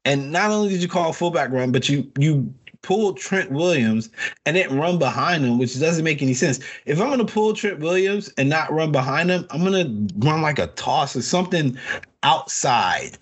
And 0.04 0.32
not 0.32 0.50
only 0.50 0.68
did 0.70 0.82
you 0.82 0.88
call 0.88 1.10
a 1.10 1.12
fullback 1.12 1.50
run, 1.50 1.72
but 1.72 1.88
you 1.88 2.10
you 2.18 2.52
pull 2.82 3.14
Trent 3.14 3.52
Williams 3.52 4.10
and 4.44 4.56
then 4.56 4.76
run 4.76 4.98
behind 4.98 5.44
him, 5.44 5.58
which 5.58 5.78
doesn't 5.78 6.04
make 6.04 6.20
any 6.20 6.34
sense. 6.34 6.58
If 6.84 7.00
I'm 7.00 7.08
to 7.18 7.24
pull 7.24 7.54
Trent 7.54 7.78
Williams 7.78 8.28
and 8.36 8.48
not 8.48 8.72
run 8.72 8.90
behind 8.90 9.30
him, 9.30 9.46
I'm 9.50 9.62
to 9.72 10.26
run 10.26 10.42
like 10.42 10.58
a 10.58 10.66
toss 10.68 11.14
or 11.14 11.22
something 11.22 11.78
outside 12.24 13.16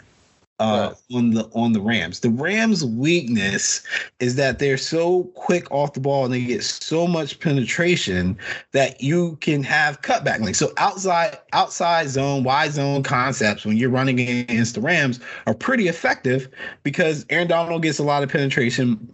uh, 0.61 0.93
right. 0.93 1.17
on 1.17 1.31
the 1.31 1.45
on 1.55 1.73
the 1.73 1.81
Rams. 1.81 2.21
The 2.21 2.31
Rams' 2.31 2.85
weakness 2.85 3.83
is 4.21 4.37
that 4.37 4.59
they're 4.59 4.77
so 4.77 5.25
quick 5.35 5.71
off 5.71 5.95
the 5.95 6.01
ball 6.01 6.25
and 6.25 6.35
they 6.35 6.45
get 6.45 6.63
so 6.63 7.07
much 7.07 7.41
penetration 7.41 8.39
that 8.73 9.01
you 9.01 9.37
can 9.41 9.63
have 9.63 10.03
cutback 10.03 10.41
links. 10.41 10.59
So 10.59 10.73
outside 10.77 11.39
outside 11.53 12.09
zone, 12.09 12.45
wide 12.45 12.73
zone 12.73 13.03
concepts 13.03 13.65
when 13.65 13.77
you're 13.77 13.91
running 13.91 14.21
against 14.21 14.75
the 14.75 14.81
Rams 14.81 15.19
are 15.47 15.55
pretty 15.55 15.89
effective 15.89 16.49
because 16.83 17.27
Aaron 17.31 17.49
Donald 17.49 17.83
gets 17.83 17.99
a 17.99 18.05
lot 18.05 18.23
of 18.23 18.29
penetration 18.29 19.13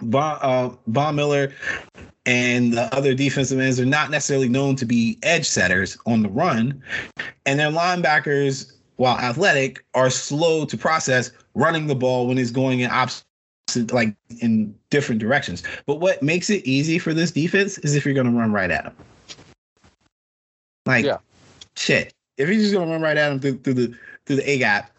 Von, 0.00 0.38
uh, 0.42 0.74
Von 0.88 1.16
Miller 1.16 1.52
and 2.26 2.72
the 2.74 2.94
other 2.94 3.14
defensive 3.14 3.58
ends 3.58 3.80
are 3.80 3.86
not 3.86 4.10
necessarily 4.10 4.48
known 4.48 4.76
to 4.76 4.84
be 4.84 5.18
edge 5.22 5.46
setters 5.46 5.96
on 6.06 6.22
the 6.22 6.28
run, 6.28 6.82
and 7.46 7.58
their 7.58 7.70
linebackers, 7.70 8.72
while 9.00 9.16
athletic, 9.16 9.82
are 9.94 10.10
slow 10.10 10.66
to 10.66 10.76
process 10.76 11.30
running 11.54 11.86
the 11.86 11.94
ball 11.94 12.26
when 12.26 12.36
it's 12.36 12.50
going 12.50 12.80
in 12.80 12.90
opposite 12.90 13.24
like 13.92 14.14
in 14.40 14.74
different 14.90 15.22
directions. 15.22 15.62
But 15.86 16.00
what 16.00 16.22
makes 16.22 16.50
it 16.50 16.62
easy 16.66 16.98
for 16.98 17.14
this 17.14 17.30
defense 17.30 17.78
is 17.78 17.96
if 17.96 18.04
you're 18.04 18.12
going 18.12 18.30
to 18.30 18.38
run 18.38 18.52
right 18.52 18.70
at 18.70 18.84
them. 18.84 18.94
Like, 20.84 21.06
Yeah. 21.06 21.16
shit. 21.76 22.12
If 22.36 22.48
you're 22.50 22.58
just 22.58 22.74
going 22.74 22.88
to 22.88 22.92
run 22.92 23.00
right 23.00 23.16
at 23.16 23.30
them 23.30 23.40
through, 23.40 23.58
through 23.62 23.74
the 23.74 23.94
through 24.26 24.36
the 24.36 24.50
A 24.50 24.58
gap, 24.58 24.90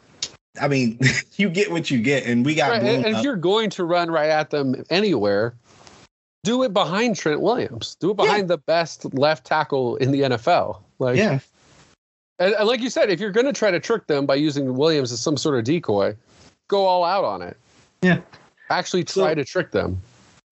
I 0.60 0.68
mean, 0.68 1.00
you 1.36 1.48
get 1.50 1.70
what 1.70 1.92
you 1.92 2.02
get, 2.02 2.26
and 2.26 2.44
we 2.44 2.56
got 2.56 2.72
Right, 2.72 2.82
and 2.82 3.06
up. 3.06 3.20
if 3.20 3.24
you're 3.24 3.36
going 3.36 3.70
to 3.72 3.84
run 3.84 4.10
right 4.10 4.30
at 4.32 4.50
them 4.50 4.84
anywhere, 4.90 5.54
do 6.44 6.64
it 6.64 6.74
behind 6.74 7.18
Trent 7.18 7.42
Williams. 7.42 7.98
Do 8.00 8.10
it 8.12 8.18
behind 8.18 8.50
the 8.50 8.58
best 8.58 9.14
left 9.14 9.46
tackle 9.46 9.98
in 9.98 10.10
the 10.10 10.22
NFL. 10.22 10.80
Like, 10.98 11.18
yeah, 11.18 11.38
and, 12.42 12.54
and 12.56 12.68
like 12.68 12.82
you 12.82 12.90
said, 12.90 13.10
if 13.10 13.20
you're 13.20 13.32
going 13.32 13.46
to 13.46 13.54
try 13.54 13.72
to 13.72 13.80
trick 13.80 14.08
them 14.08 14.26
by 14.26 14.36
using 14.36 14.76
Williams 14.76 15.12
as 15.12 15.22
some 15.22 15.38
sort 15.38 15.58
of 15.58 15.64
decoy, 15.64 16.16
go 16.68 16.86
all 16.86 17.04
out 17.04 17.24
on 17.24 17.42
it. 17.42 17.56
Yeah. 18.02 18.20
Actually, 18.70 19.04
try 19.04 19.30
So- 19.30 19.36
to 19.36 19.46
trick 19.46 19.72
them. 19.72 20.02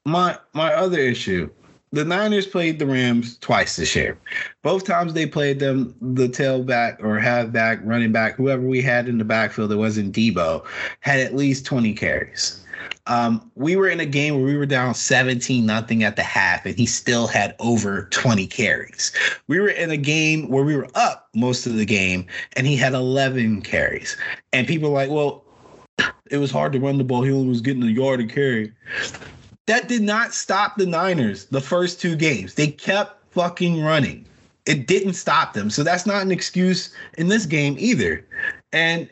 my 0.06 0.38
my 0.54 0.74
other 0.74 0.98
issue 1.00 1.50
the 1.92 2.06
niners 2.06 2.46
played 2.48 2.78
the 2.80 2.86
rams 2.86 3.38
twice 3.40 3.76
this 3.76 3.96
year 3.96 4.18
both 4.64 4.86
times 4.86 5.14
they 5.14 5.26
played 5.26 5.60
them 5.60 5.94
the 6.02 6.30
tailback 6.30 7.04
or 7.04 7.20
halfback 7.20 7.80
running 7.84 8.12
back 8.12 8.36
whoever 8.36 8.62
we 8.62 8.82
had 8.82 9.10
in 9.10 9.18
the 9.18 9.26
backfield 9.26 9.70
that 9.70 9.78
wasn't 9.78 10.16
Deebo 10.16 10.64
had 11.02 11.20
at 11.20 11.36
least 11.36 11.66
20 11.66 11.94
carries 11.94 12.64
um, 13.08 13.52
we 13.56 13.76
were 13.76 13.88
in 13.88 14.00
a 14.00 14.06
game 14.06 14.36
where 14.36 14.46
we 14.46 14.58
were 14.58 14.66
down 14.66 14.94
17 14.94 15.66
nothing 15.66 16.04
at 16.04 16.16
the 16.16 16.24
half 16.24 16.66
and 16.66 16.76
he 16.76 16.86
still 16.86 17.28
had 17.28 17.56
over 17.60 18.04
20 18.12 18.48
carries 18.48 19.12
we 19.48 19.60
were 19.60 19.70
in 19.70 19.92
a 19.92 19.98
game 19.98 20.50
where 20.50 20.64
we 20.64 20.76
were 20.76 20.88
up 20.96 21.30
most 21.34 21.66
of 21.66 21.76
the 21.76 21.86
game 21.86 22.26
and 22.54 22.68
he 22.68 22.76
had 22.76 22.94
11 22.94 23.62
carries 23.62 24.18
and 24.54 24.68
people 24.68 24.92
like 24.92 25.10
well 25.10 25.44
it 26.32 26.38
was 26.38 26.52
hard 26.52 26.72
to 26.74 26.80
run 26.80 26.98
the 26.98 27.04
ball 27.04 27.24
he 27.24 27.32
was 27.32 27.62
getting 27.62 27.84
a 27.84 27.88
yard 27.88 28.20
a 28.20 28.26
carry 28.26 28.72
that 29.70 29.88
did 29.88 30.02
not 30.02 30.34
stop 30.34 30.78
the 30.78 30.88
Niners 30.88 31.46
the 31.46 31.62
first 31.62 32.02
two 32.02 32.16
games. 32.16 32.56
They 32.56 32.70
kept 32.70 33.24
fucking 33.32 33.84
running. 33.84 34.26
It 34.66 34.88
didn't 34.88 35.14
stop 35.14 35.54
them. 35.54 35.70
So 35.70 35.84
that's 35.84 36.08
not 36.08 36.24
an 36.24 36.32
excuse 36.32 36.92
in 37.20 37.28
this 37.28 37.46
game 37.46 37.76
either. 37.78 38.26
And 38.74 39.08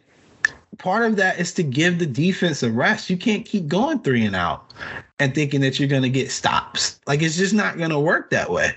part 0.77 1.05
of 1.05 1.15
that 1.17 1.39
is 1.39 1.53
to 1.53 1.63
give 1.63 1.99
the 1.99 2.05
defense 2.05 2.63
a 2.63 2.71
rest. 2.71 3.09
You 3.09 3.17
can't 3.17 3.45
keep 3.45 3.67
going 3.67 3.99
three 3.99 4.25
and 4.25 4.35
out 4.35 4.73
and 5.19 5.33
thinking 5.33 5.61
that 5.61 5.79
you're 5.79 5.89
going 5.89 6.03
to 6.03 6.09
get 6.09 6.31
stops. 6.31 6.99
Like 7.07 7.21
it's 7.21 7.37
just 7.37 7.53
not 7.53 7.77
going 7.77 7.89
to 7.89 7.99
work 7.99 8.29
that 8.29 8.51
way. 8.51 8.73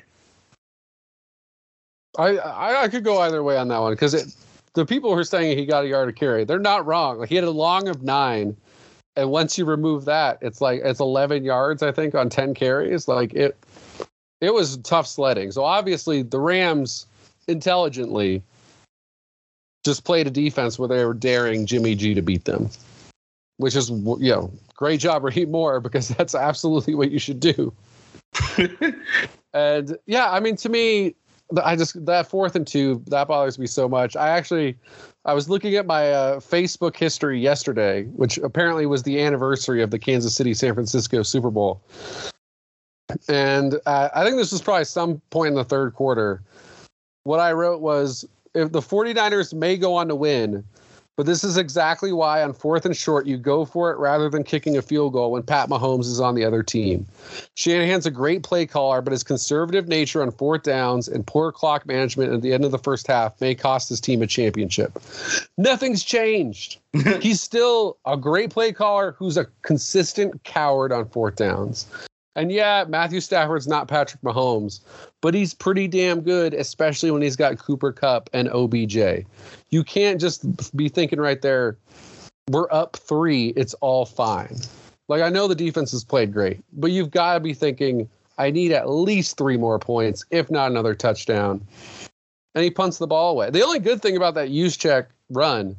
I, 2.18 2.38
I 2.38 2.82
I 2.82 2.88
could 2.88 3.04
go 3.04 3.20
either 3.20 3.42
way 3.42 3.56
on 3.56 3.68
that 3.68 3.78
one 3.78 3.92
because 3.92 4.36
the 4.74 4.84
people 4.84 5.12
who 5.12 5.18
are 5.18 5.24
saying 5.24 5.56
he 5.56 5.64
got 5.64 5.84
a 5.84 5.88
yard 5.88 6.08
of 6.08 6.16
carry, 6.16 6.44
they're 6.44 6.58
not 6.58 6.84
wrong. 6.86 7.18
Like 7.18 7.28
he 7.28 7.36
had 7.36 7.44
a 7.44 7.50
long 7.50 7.88
of 7.88 8.02
nine, 8.02 8.56
and 9.16 9.30
once 9.30 9.56
you 9.56 9.64
remove 9.64 10.06
that, 10.06 10.38
it's 10.40 10.60
like 10.60 10.80
it's 10.84 11.00
11 11.00 11.44
yards 11.44 11.82
I 11.82 11.92
think 11.92 12.14
on 12.14 12.28
10 12.28 12.54
carries. 12.54 13.06
Like 13.06 13.32
it, 13.34 13.56
it 14.40 14.52
was 14.52 14.76
tough 14.78 15.06
sledding. 15.06 15.52
So 15.52 15.64
obviously 15.64 16.22
the 16.22 16.40
Rams 16.40 17.06
intelligently 17.46 18.42
just 19.84 20.04
played 20.04 20.26
a 20.26 20.30
defense 20.30 20.78
where 20.78 20.88
they 20.88 21.04
were 21.04 21.14
daring 21.14 21.66
Jimmy 21.66 21.94
G 21.94 22.14
to 22.14 22.22
beat 22.22 22.44
them, 22.44 22.68
which 23.56 23.76
is 23.76 23.90
you 23.90 24.30
know 24.30 24.52
great 24.74 25.00
job 25.00 25.24
Raheem 25.24 25.50
Moore 25.50 25.80
because 25.80 26.08
that's 26.08 26.34
absolutely 26.34 26.94
what 26.94 27.10
you 27.10 27.18
should 27.18 27.40
do. 27.40 27.72
And 29.52 29.96
yeah, 30.06 30.30
I 30.30 30.40
mean, 30.40 30.56
to 30.56 30.68
me, 30.68 31.14
I 31.62 31.74
just 31.74 32.04
that 32.06 32.28
fourth 32.28 32.54
and 32.54 32.66
two 32.66 33.02
that 33.08 33.28
bothers 33.28 33.58
me 33.58 33.66
so 33.66 33.88
much. 33.88 34.16
I 34.16 34.28
actually, 34.28 34.76
I 35.24 35.34
was 35.34 35.48
looking 35.48 35.74
at 35.74 35.86
my 35.86 36.10
uh, 36.10 36.40
Facebook 36.40 36.96
history 36.96 37.40
yesterday, 37.40 38.04
which 38.04 38.38
apparently 38.38 38.86
was 38.86 39.02
the 39.02 39.20
anniversary 39.20 39.82
of 39.82 39.90
the 39.90 39.98
Kansas 39.98 40.34
City 40.34 40.54
San 40.54 40.74
Francisco 40.74 41.22
Super 41.22 41.50
Bowl, 41.50 41.82
and 43.28 43.80
uh, 43.86 44.10
I 44.14 44.24
think 44.24 44.36
this 44.36 44.52
was 44.52 44.62
probably 44.62 44.84
some 44.84 45.20
point 45.30 45.48
in 45.48 45.54
the 45.54 45.64
third 45.64 45.94
quarter. 45.94 46.42
What 47.24 47.40
I 47.40 47.52
wrote 47.52 47.80
was, 47.80 48.24
if 48.54 48.72
the 48.72 48.80
49ers 48.80 49.54
may 49.54 49.76
go 49.76 49.94
on 49.94 50.08
to 50.08 50.14
win, 50.14 50.64
but 51.16 51.26
this 51.26 51.44
is 51.44 51.58
exactly 51.58 52.12
why 52.12 52.42
on 52.42 52.54
fourth 52.54 52.86
and 52.86 52.96
short 52.96 53.26
you 53.26 53.36
go 53.36 53.66
for 53.66 53.90
it 53.90 53.98
rather 53.98 54.30
than 54.30 54.42
kicking 54.42 54.78
a 54.78 54.82
field 54.82 55.12
goal 55.12 55.32
when 55.32 55.42
Pat 55.42 55.68
Mahomes 55.68 56.06
is 56.06 56.18
on 56.18 56.34
the 56.34 56.44
other 56.44 56.62
team. 56.62 57.04
Shanahan's 57.56 58.06
a 58.06 58.10
great 58.10 58.42
play 58.42 58.64
caller, 58.64 59.02
but 59.02 59.10
his 59.10 59.22
conservative 59.22 59.86
nature 59.86 60.22
on 60.22 60.30
fourth 60.30 60.62
downs 60.62 61.08
and 61.08 61.26
poor 61.26 61.52
clock 61.52 61.84
management 61.84 62.32
at 62.32 62.40
the 62.40 62.54
end 62.54 62.64
of 62.64 62.70
the 62.70 62.78
first 62.78 63.06
half 63.06 63.38
may 63.38 63.54
cost 63.54 63.90
his 63.90 64.00
team 64.00 64.22
a 64.22 64.26
championship. 64.26 64.98
Nothing's 65.58 66.04
changed. 66.04 66.78
He's 67.20 67.42
still 67.42 67.98
a 68.06 68.16
great 68.16 68.48
play 68.48 68.72
caller 68.72 69.14
who's 69.18 69.36
a 69.36 69.46
consistent 69.60 70.42
coward 70.44 70.90
on 70.90 71.06
fourth 71.06 71.36
downs. 71.36 71.86
And 72.36 72.52
yeah, 72.52 72.84
Matthew 72.88 73.20
Stafford's 73.20 73.66
not 73.66 73.88
Patrick 73.88 74.22
Mahomes, 74.22 74.80
but 75.20 75.34
he's 75.34 75.52
pretty 75.52 75.88
damn 75.88 76.20
good, 76.20 76.54
especially 76.54 77.10
when 77.10 77.22
he's 77.22 77.36
got 77.36 77.58
Cooper 77.58 77.92
Kupp 77.92 78.30
and 78.32 78.48
OBJ. 78.48 79.26
You 79.70 79.84
can't 79.84 80.20
just 80.20 80.76
be 80.76 80.88
thinking 80.88 81.20
right 81.20 81.42
there, 81.42 81.76
we're 82.48 82.72
up 82.72 82.96
three, 82.96 83.48
it's 83.56 83.74
all 83.74 84.06
fine. 84.06 84.56
Like 85.08 85.22
I 85.22 85.28
know 85.28 85.48
the 85.48 85.56
defense 85.56 85.90
has 85.90 86.04
played 86.04 86.32
great, 86.32 86.60
but 86.72 86.92
you've 86.92 87.10
got 87.10 87.34
to 87.34 87.40
be 87.40 87.52
thinking, 87.52 88.08
I 88.38 88.50
need 88.50 88.72
at 88.72 88.88
least 88.88 89.36
three 89.36 89.56
more 89.56 89.78
points, 89.78 90.24
if 90.30 90.50
not 90.50 90.70
another 90.70 90.94
touchdown. 90.94 91.66
And 92.54 92.64
he 92.64 92.70
punts 92.70 92.98
the 92.98 93.06
ball 93.06 93.32
away. 93.32 93.50
The 93.50 93.62
only 93.62 93.80
good 93.80 94.02
thing 94.02 94.16
about 94.16 94.34
that 94.34 94.48
Juszczyk 94.48 95.06
run 95.30 95.76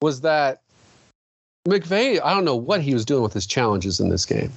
was 0.00 0.20
that 0.20 0.62
McVay, 1.66 2.20
I 2.22 2.34
don't 2.34 2.44
know 2.44 2.56
what 2.56 2.80
he 2.80 2.94
was 2.94 3.04
doing 3.04 3.22
with 3.22 3.32
his 3.32 3.46
challenges 3.46 4.00
in 4.00 4.08
this 4.08 4.24
game. 4.24 4.52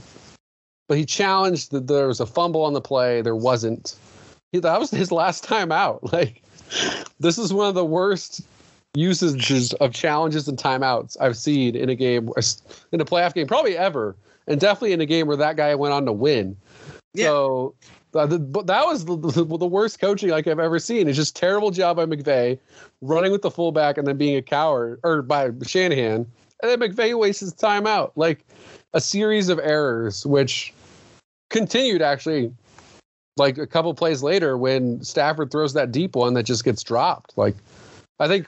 But 0.91 0.97
he 0.97 1.05
challenged 1.05 1.71
that 1.71 1.87
there 1.87 2.09
was 2.09 2.19
a 2.19 2.25
fumble 2.25 2.63
on 2.63 2.73
the 2.73 2.81
play. 2.81 3.21
There 3.21 3.33
wasn't. 3.33 3.95
He, 4.51 4.59
that 4.59 4.77
was 4.77 4.91
his 4.91 5.09
last 5.09 5.41
time 5.41 5.71
out. 5.71 6.03
Like 6.11 6.43
this 7.17 7.37
is 7.37 7.53
one 7.53 7.69
of 7.69 7.75
the 7.75 7.85
worst 7.85 8.41
usages 8.93 9.71
of 9.75 9.93
challenges 9.93 10.49
and 10.49 10.57
timeouts 10.57 11.15
I've 11.21 11.37
seen 11.37 11.77
in 11.77 11.87
a 11.87 11.95
game, 11.95 12.29
in 12.91 12.99
a 12.99 13.05
playoff 13.05 13.33
game, 13.33 13.47
probably 13.47 13.77
ever, 13.77 14.17
and 14.47 14.59
definitely 14.59 14.91
in 14.91 14.99
a 14.99 15.05
game 15.05 15.27
where 15.27 15.37
that 15.37 15.55
guy 15.55 15.73
went 15.75 15.93
on 15.93 16.05
to 16.07 16.11
win. 16.11 16.57
Yeah. 17.13 17.27
So 17.27 17.75
uh, 18.13 18.25
the, 18.25 18.39
but 18.39 18.67
that 18.67 18.85
was 18.85 19.05
the, 19.05 19.15
the, 19.15 19.45
the 19.45 19.65
worst 19.65 20.01
coaching 20.01 20.27
like 20.27 20.45
I've 20.45 20.59
ever 20.59 20.77
seen. 20.77 21.07
It's 21.07 21.15
just 21.15 21.37
terrible 21.37 21.71
job 21.71 21.95
by 21.95 22.05
McVay, 22.05 22.59
running 22.99 23.31
with 23.31 23.43
the 23.43 23.51
fullback 23.51 23.97
and 23.97 24.05
then 24.05 24.17
being 24.17 24.35
a 24.35 24.41
coward, 24.41 24.99
or 25.03 25.21
by 25.21 25.51
Shanahan, 25.65 26.27
and 26.61 26.69
then 26.69 26.79
McVay 26.81 27.17
wastes 27.17 27.39
his 27.39 27.53
time 27.53 27.87
out. 27.87 28.11
Like 28.17 28.43
a 28.93 28.99
series 28.99 29.47
of 29.47 29.57
errors, 29.57 30.25
which 30.25 30.73
continued 31.51 32.01
actually 32.01 32.51
like 33.37 33.57
a 33.57 33.67
couple 33.67 33.93
plays 33.93 34.23
later 34.23 34.57
when 34.57 35.03
Stafford 35.03 35.51
throws 35.51 35.73
that 35.73 35.91
deep 35.91 36.15
one 36.15 36.33
that 36.33 36.43
just 36.43 36.63
gets 36.63 36.83
dropped. 36.83 37.37
Like 37.37 37.55
I 38.19 38.27
think 38.27 38.47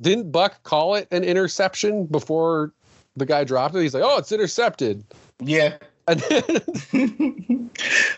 didn't 0.00 0.30
Buck 0.32 0.62
call 0.62 0.94
it 0.94 1.08
an 1.10 1.24
interception 1.24 2.06
before 2.06 2.72
the 3.16 3.26
guy 3.26 3.44
dropped 3.44 3.74
it? 3.74 3.82
He's 3.82 3.94
like, 3.94 4.02
"Oh, 4.04 4.18
it's 4.18 4.32
intercepted." 4.32 5.04
Yeah. 5.40 5.76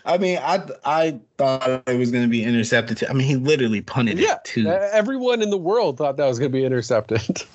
I 0.05 0.17
mean, 0.17 0.39
I 0.41 0.61
I 0.85 1.19
thought 1.37 1.83
it 1.87 1.97
was 1.97 2.11
going 2.11 2.23
to 2.23 2.29
be 2.29 2.43
intercepted. 2.43 2.97
Too. 2.97 3.07
I 3.09 3.13
mean, 3.13 3.27
he 3.27 3.35
literally 3.35 3.81
punted 3.81 4.19
yeah, 4.19 4.35
it 4.35 4.43
too. 4.43 4.67
everyone 4.67 5.41
in 5.41 5.49
the 5.49 5.57
world 5.57 5.97
thought 5.97 6.17
that 6.17 6.25
was 6.25 6.39
going 6.39 6.51
to 6.51 6.57
be 6.57 6.65
intercepted. 6.65 7.43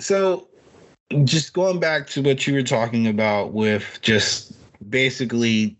So, 0.00 0.48
just 1.22 1.52
going 1.52 1.78
back 1.78 2.08
to 2.08 2.22
what 2.22 2.44
you 2.46 2.54
were 2.54 2.62
talking 2.64 3.06
about 3.06 3.52
with 3.52 4.00
just 4.02 4.52
basically 4.92 5.76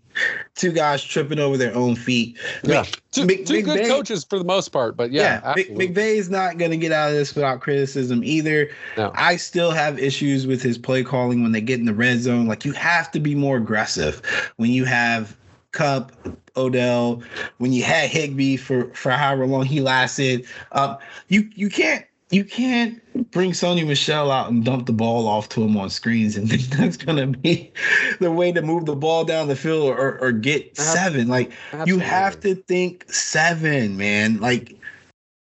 two 0.55 0.73
guys 0.73 1.03
tripping 1.03 1.39
over 1.39 1.57
their 1.57 1.75
own 1.75 1.95
feet. 1.95 2.37
yeah, 2.65 2.81
Mc- 2.81 3.03
two, 3.13 3.27
Mc- 3.27 3.47
two 3.47 3.63
good 3.63 3.87
coaches 3.87 4.25
for 4.25 4.39
the 4.39 4.45
most 4.45 4.71
part, 4.71 4.97
but 4.97 5.13
yeah, 5.13 5.23
yeah, 5.23 5.41
absolutely. 5.45 5.89
McVay's 5.89 6.29
not 6.29 6.59
going 6.59 6.71
to 6.71 6.77
get 6.77 6.93
out 6.93 7.11
of 7.11 7.15
this 7.15 7.35
without 7.35 7.61
criticism 7.61 8.23
either. 8.25 8.69
No. 8.97 9.13
I 9.15 9.37
still 9.37 9.71
have 9.71 9.99
issues 9.99 10.47
with 10.47 10.63
his 10.63 10.77
play 10.77 11.05
calling 11.05 11.43
when 11.43 11.53
they 11.53 11.61
get 11.61 11.79
in 11.79 11.87
the 11.87 11.95
red 11.95 12.21
zone. 12.21 12.47
Like 12.47 12.65
you 12.65 12.73
have 12.73 13.11
to 13.13 13.21
be 13.21 13.35
more 13.35 13.57
aggressive 13.57 14.21
when 14.57 14.71
you 14.71 14.85
have 14.85 15.37
Kupp, 15.73 16.13
Odell, 16.57 17.23
when 17.59 17.73
you 17.73 17.83
had 17.83 18.11
Higbee 18.11 18.57
for 18.57 18.93
for 18.95 19.11
however 19.11 19.47
long 19.47 19.65
he 19.65 19.81
lasted. 19.81 20.47
Um, 20.73 20.99
you 21.29 21.49
you 21.55 21.71
can't 21.71 22.05
you 22.33 22.45
can't 22.47 22.99
bring 23.31 23.53
Sony 23.53 23.87
Michel 23.87 24.31
out 24.31 24.51
and 24.51 24.65
dump 24.65 24.87
the 24.87 24.93
ball 24.93 25.29
off 25.29 25.51
to 25.51 25.63
him 25.63 25.77
on 25.77 25.91
screens 25.91 26.37
and 26.39 26.49
think 26.49 26.63
that's 26.63 26.97
gonna 26.97 27.27
be 27.27 27.71
the 28.19 28.33
way 28.33 28.51
to 28.51 28.63
move 28.63 28.87
the 28.87 28.97
ball 28.97 29.25
down 29.25 29.49
the 29.49 29.57
field 29.57 29.91
or, 29.91 30.19
or 30.19 30.33
get 30.33 30.77
seven. 30.77 31.29
Like 31.29 31.53
you 31.87 31.99
have 31.99 32.41
to 32.41 32.55
think 32.55 33.11
seven, 33.13 33.97
man. 33.97 34.41
Like 34.41 34.77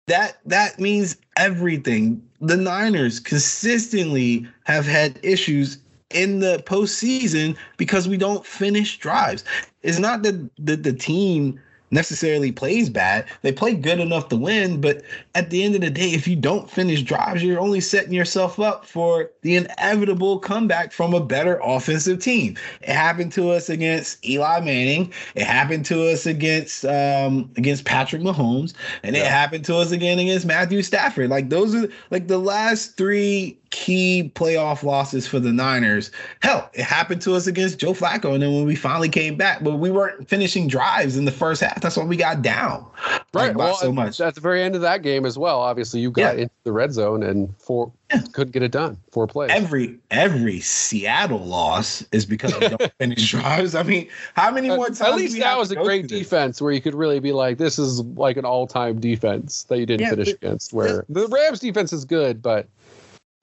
that 0.08 0.40
that 0.46 0.80
means 0.80 1.18
everything. 1.36 2.24
The 2.40 2.58
Niners 2.58 3.20
consistently 3.20 4.48
have 4.64 4.86
had 4.86 5.20
issues 5.24 5.80
in 6.12 6.40
the 6.40 6.64
postseason 6.66 7.58
because 7.76 8.08
we 8.08 8.16
don't 8.16 8.46
finish 8.46 8.98
drives. 8.98 9.44
It's 9.82 10.00
not 10.00 10.24
that 10.24 10.50
the, 10.58 10.78
the 10.78 10.94
team 10.94 11.60
necessarily 11.92 12.52
plays 12.52 12.90
bad. 12.90 13.26
They 13.42 13.52
play 13.52 13.74
good 13.74 14.00
enough 14.00 14.30
to 14.30 14.38
win, 14.38 14.82
but 14.82 15.04
at 15.36 15.50
the 15.50 15.64
end 15.64 15.76
of 15.76 15.82
the 15.82 15.90
day, 15.90 16.10
if 16.12 16.28
you 16.28 16.36
don't 16.36 16.70
finish 16.70 17.02
drives, 17.02 17.44
you're 17.44 17.60
only 17.60 17.80
setting 17.80 18.14
yourself 18.14 18.60
up 18.60 18.86
for 18.86 19.32
the 19.42 19.56
inevitable 19.56 20.40
comeback 20.40 20.92
from 20.92 21.14
a 21.14 21.24
better 21.24 21.60
offensive 21.64 22.20
team. 22.20 22.56
It 22.82 22.94
happened 22.94 23.32
to 23.34 23.52
us 23.52 23.70
against 23.70 24.26
Eli 24.26 24.60
Manning. 24.60 25.14
It 25.36 25.44
happened 25.44 25.86
to 25.86 26.10
us 26.10 26.26
against 26.26 26.86
um, 26.86 27.50
against 27.56 27.86
Patrick 27.86 28.22
Mahomes, 28.22 28.74
and 29.04 29.16
yeah. 29.16 29.24
it 29.24 29.28
happened 29.28 29.66
to 29.66 29.78
us 29.78 29.92
again 29.92 30.20
against 30.20 30.46
Matthew 30.46 30.82
Stafford. 30.82 31.30
Like 31.30 31.50
those 31.50 31.74
are 31.76 31.88
like 32.12 32.28
the 32.28 32.40
last 32.40 32.98
three 32.98 33.58
key 33.70 34.32
playoff 34.36 34.84
losses 34.84 35.28
for 35.28 35.40
the 35.40 35.52
Niners. 35.52 36.12
Hell, 36.42 36.70
it 36.74 36.84
happened 36.84 37.22
to 37.24 37.36
us 37.36 37.48
against 37.48 37.80
Joe 37.80 37.94
Flacco. 37.94 38.34
And 38.34 38.42
then 38.42 38.54
when 38.54 38.66
we 38.66 38.76
finally 38.76 39.10
came 39.10 39.36
back, 39.36 39.64
but 39.64 39.78
we 39.78 39.92
weren't 39.92 40.28
finishing 40.28 40.68
drives 40.68 41.18
in 41.18 41.26
the 41.26 41.32
first 41.32 41.62
half. 41.62 41.82
That's 41.82 41.98
why 41.98 42.06
we 42.06 42.18
got 42.18 42.42
down. 42.42 42.86
Right. 43.34 43.48
Like, 43.48 43.58
well, 43.58 43.76
so 43.76 43.92
much. 43.92 44.22
At 44.22 44.36
the 44.36 44.42
very 44.42 44.64
end 44.64 44.76
of 44.76 44.82
that 44.82 45.02
game 45.02 45.26
as 45.26 45.38
well, 45.38 45.60
obviously 45.60 46.00
you 46.00 46.12
got 46.12 46.36
yeah. 46.36 46.44
into 46.44 46.56
the 46.64 46.72
red 46.72 46.94
zone 46.94 47.24
and 47.24 47.56
four 47.58 47.92
yeah. 48.10 48.22
couldn't 48.32 48.52
get 48.52 48.64
it 48.64 48.72
done. 48.72 48.98
Four 49.12 49.28
plays. 49.28 49.52
Every 49.52 49.98
every 50.12 50.60
Seattle 50.60 51.46
loss 51.46 52.04
is 52.12 52.26
because 52.26 52.58
we 52.60 52.70
don't 52.70 52.94
finish 53.00 53.32
drives. 53.32 53.76
I 53.76 53.84
mean, 53.84 54.08
how 54.34 54.52
many 54.52 54.70
more 54.70 54.88
times? 54.88 55.02
At 55.02 55.16
least 55.16 55.40
that 55.40 55.58
was 55.58 55.72
a 55.72 55.76
great 55.76 56.08
defense 56.08 56.62
where 56.62 56.72
you 56.72 56.82
could 56.82 56.96
really 56.96 57.20
be 57.20 57.34
like, 57.34 57.58
this 57.58 57.78
is 57.78 58.02
like 58.02 58.38
an 58.38 58.46
all-time 58.46 59.00
defense 59.00 59.64
that 59.64 59.80
you 59.80 59.86
didn't 59.86 60.02
yeah, 60.02 60.10
finish 60.12 60.30
against. 60.30 60.74
Where 60.74 61.06
the 61.10 61.28
Rams 61.28 61.60
defense 61.60 61.92
is 61.92 62.06
good, 62.06 62.42
but 62.42 62.68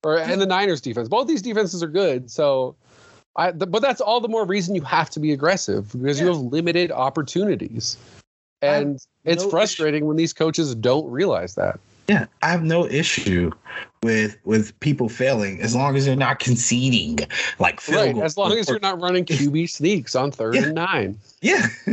or 0.05 0.19
and 0.19 0.41
the 0.41 0.47
Niners 0.47 0.81
defense. 0.81 1.09
Both 1.09 1.27
these 1.27 1.43
defenses 1.43 1.83
are 1.83 1.89
good. 1.89 2.31
So, 2.31 2.77
I 3.37 3.51
the, 3.51 3.67
but 3.67 3.83
that's 3.83 4.01
all 4.01 4.21
the 4.21 4.29
more 4.29 4.45
reason 4.45 4.75
you 4.75 4.83
have 4.83 5.11
to 5.11 5.21
be 5.21 5.33
aggressive 5.33 5.93
because 5.93 6.19
yeah. 6.19 6.27
you 6.27 6.33
have 6.33 6.41
limited 6.41 6.93
opportunities, 6.93 7.97
and 8.63 9.01
it's 9.25 9.45
no 9.45 9.51
frustrating 9.51 10.03
issue. 10.03 10.07
when 10.07 10.17
these 10.17 10.33
coaches 10.33 10.75
don't 10.75 11.11
realize 11.11 11.55
that. 11.55 11.81
Yeah, 12.09 12.27
I 12.43 12.51
have 12.51 12.63
no 12.63 12.87
issue 12.87 13.51
with 14.03 14.37
with 14.45 14.79
people 14.81 15.09
failing 15.09 15.63
as 15.63 15.75
long 15.75 15.97
as 15.97 16.05
they're 16.05 16.15
not 16.15 16.39
conceding 16.39 17.19
like 17.59 17.87
right. 17.89 18.17
As 18.19 18.37
long 18.37 18.53
as 18.53 18.69
you're 18.69 18.79
not 18.81 19.01
running 19.01 19.25
QB 19.25 19.71
sneaks 19.71 20.15
on 20.15 20.31
third 20.31 20.55
yeah. 20.55 20.65
and 20.65 20.75
nine. 20.75 21.19
Yeah, 21.41 21.67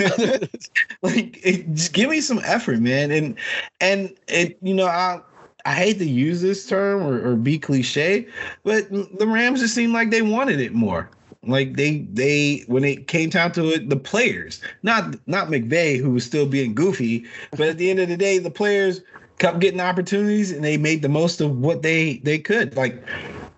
like 1.02 1.40
it, 1.46 1.74
just 1.74 1.94
give 1.94 2.10
me 2.10 2.20
some 2.20 2.42
effort, 2.44 2.82
man. 2.82 3.12
And 3.12 3.36
and 3.80 4.14
it, 4.28 4.58
you 4.62 4.74
know, 4.74 4.88
I 4.88 5.22
I 5.66 5.74
hate 5.74 6.00
to 6.00 6.06
use 6.06 6.42
this 6.42 6.66
term 6.66 7.04
or, 7.04 7.32
or 7.32 7.36
be 7.36 7.60
cliche, 7.60 8.28
but 8.64 8.90
the 8.90 9.28
Rams 9.28 9.60
just 9.60 9.76
seemed 9.76 9.94
like 9.94 10.10
they 10.10 10.22
wanted 10.22 10.60
it 10.60 10.74
more. 10.74 11.10
Like 11.44 11.76
they 11.76 12.00
they 12.14 12.64
when 12.68 12.84
it 12.84 13.08
came 13.08 13.30
down 13.30 13.52
to 13.54 13.70
it, 13.70 13.90
the 13.90 13.96
players, 13.96 14.62
not 14.84 15.16
not 15.28 15.48
McVay 15.48 16.00
who 16.00 16.12
was 16.12 16.24
still 16.24 16.46
being 16.46 16.76
goofy, 16.76 17.26
but 17.52 17.62
at 17.62 17.78
the 17.78 17.90
end 17.90 18.00
of 18.00 18.10
the 18.10 18.18
day, 18.18 18.38
the 18.38 18.52
players 18.52 19.02
kept 19.40 19.60
getting 19.60 19.80
opportunities 19.80 20.52
and 20.52 20.64
they 20.64 20.78
made 20.78 21.02
the 21.02 21.10
most 21.10 21.42
of 21.42 21.58
what 21.58 21.82
they 21.82 22.18
they 22.18 22.38
could. 22.38 22.76
Like 22.78 23.04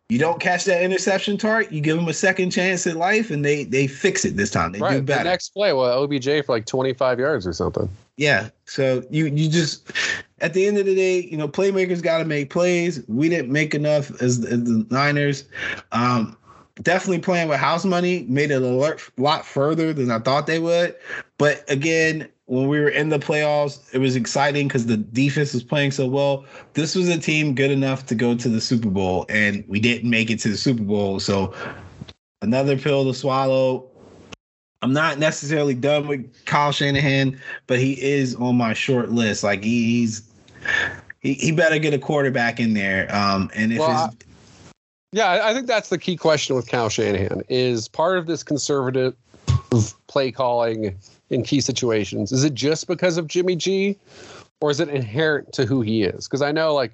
you 0.07 0.17
don't 0.17 0.39
catch 0.39 0.63
that 0.65 0.81
interception 0.81 1.37
target, 1.37 1.73
you 1.73 1.81
give 1.81 1.97
them 1.97 2.07
a 2.07 2.13
second 2.13 2.51
chance 2.51 2.87
at 2.87 2.95
life, 2.95 3.31
and 3.31 3.43
they 3.43 3.65
they 3.65 3.87
fix 3.87 4.23
it 4.23 4.37
this 4.37 4.51
time. 4.51 4.71
They 4.71 4.79
right. 4.79 4.97
do 4.97 5.01
better. 5.01 5.23
The 5.23 5.29
next 5.29 5.49
play, 5.49 5.73
well, 5.73 6.03
OBJ 6.03 6.45
for 6.45 6.53
like 6.53 6.65
25 6.65 7.19
yards 7.19 7.45
or 7.45 7.51
something. 7.51 7.89
Yeah. 8.17 8.49
So 8.65 9.03
you 9.09 9.25
you 9.25 9.49
just 9.49 9.91
at 10.39 10.53
the 10.53 10.67
end 10.67 10.77
of 10.77 10.85
the 10.85 10.95
day, 10.95 11.21
you 11.21 11.37
know, 11.37 11.47
playmakers 11.47 12.01
got 12.01 12.19
to 12.19 12.25
make 12.25 12.49
plays. 12.49 13.03
We 13.07 13.29
didn't 13.29 13.51
make 13.51 13.73
enough 13.73 14.11
as, 14.21 14.43
as 14.45 14.63
the 14.63 14.85
Niners. 14.89 15.45
Um, 15.91 16.37
definitely 16.81 17.19
playing 17.19 17.49
with 17.49 17.59
house 17.59 17.85
money 17.85 18.25
made 18.27 18.51
it 18.51 18.61
a 18.61 18.99
lot 19.17 19.45
further 19.45 19.93
than 19.93 20.11
I 20.11 20.19
thought 20.19 20.47
they 20.47 20.59
would. 20.59 20.95
But 21.37 21.63
again, 21.69 22.27
when 22.45 22.67
we 22.67 22.79
were 22.79 22.89
in 22.89 23.09
the 23.09 23.19
playoffs, 23.19 23.79
it 23.93 23.99
was 23.99 24.15
exciting 24.15 24.67
because 24.67 24.85
the 24.85 24.97
defense 24.97 25.53
was 25.53 25.63
playing 25.63 25.91
so 25.91 26.07
well. 26.07 26.45
This 26.73 26.95
was 26.95 27.07
a 27.07 27.17
team 27.17 27.55
good 27.55 27.71
enough 27.71 28.05
to 28.07 28.15
go 28.15 28.35
to 28.35 28.49
the 28.49 28.59
Super 28.59 28.89
Bowl, 28.89 29.25
and 29.29 29.63
we 29.67 29.79
didn't 29.79 30.09
make 30.09 30.29
it 30.29 30.39
to 30.41 30.49
the 30.49 30.57
Super 30.57 30.83
Bowl. 30.83 31.19
So 31.19 31.53
another 32.41 32.77
pill 32.77 33.05
to 33.05 33.13
swallow. 33.13 33.89
I'm 34.83 34.91
not 34.91 35.17
necessarily 35.17 35.75
done 35.75 36.09
with 36.09 36.45
Kyle 36.45 36.73
Shanahan, 36.73 37.39
but 37.67 37.79
he 37.79 37.93
is 38.01 38.35
on 38.35 38.57
my 38.57 38.73
short 38.73 39.11
list. 39.11 39.41
Like 39.41 39.63
he's 39.63 40.29
he, 41.21 41.35
he 41.35 41.53
better 41.53 41.79
get 41.79 41.93
a 41.93 41.97
quarterback 41.97 42.59
in 42.59 42.73
there. 42.73 43.07
Um, 43.15 43.49
and 43.55 43.71
if 43.71 43.79
well, 43.79 44.07
his, 44.07 44.17
yeah, 45.13 45.39
I 45.41 45.53
think 45.53 45.67
that's 45.67 45.87
the 45.87 45.97
key 45.97 46.17
question 46.17 46.57
with 46.57 46.67
Kyle 46.67 46.89
Shanahan 46.89 47.43
is 47.47 47.87
part 47.87 48.17
of 48.17 48.25
this 48.25 48.43
conservative 48.43 49.15
play 50.07 50.33
calling 50.33 50.97
in 51.29 51.43
key 51.43 51.61
situations. 51.61 52.33
Is 52.33 52.43
it 52.43 52.53
just 52.53 52.87
because 52.87 53.17
of 53.17 53.27
Jimmy 53.27 53.55
G, 53.55 53.97
or 54.59 54.69
is 54.69 54.81
it 54.81 54.89
inherent 54.89 55.53
to 55.53 55.65
who 55.65 55.79
he 55.79 56.03
is? 56.03 56.27
Because 56.27 56.41
I 56.41 56.51
know, 56.51 56.73
like, 56.73 56.91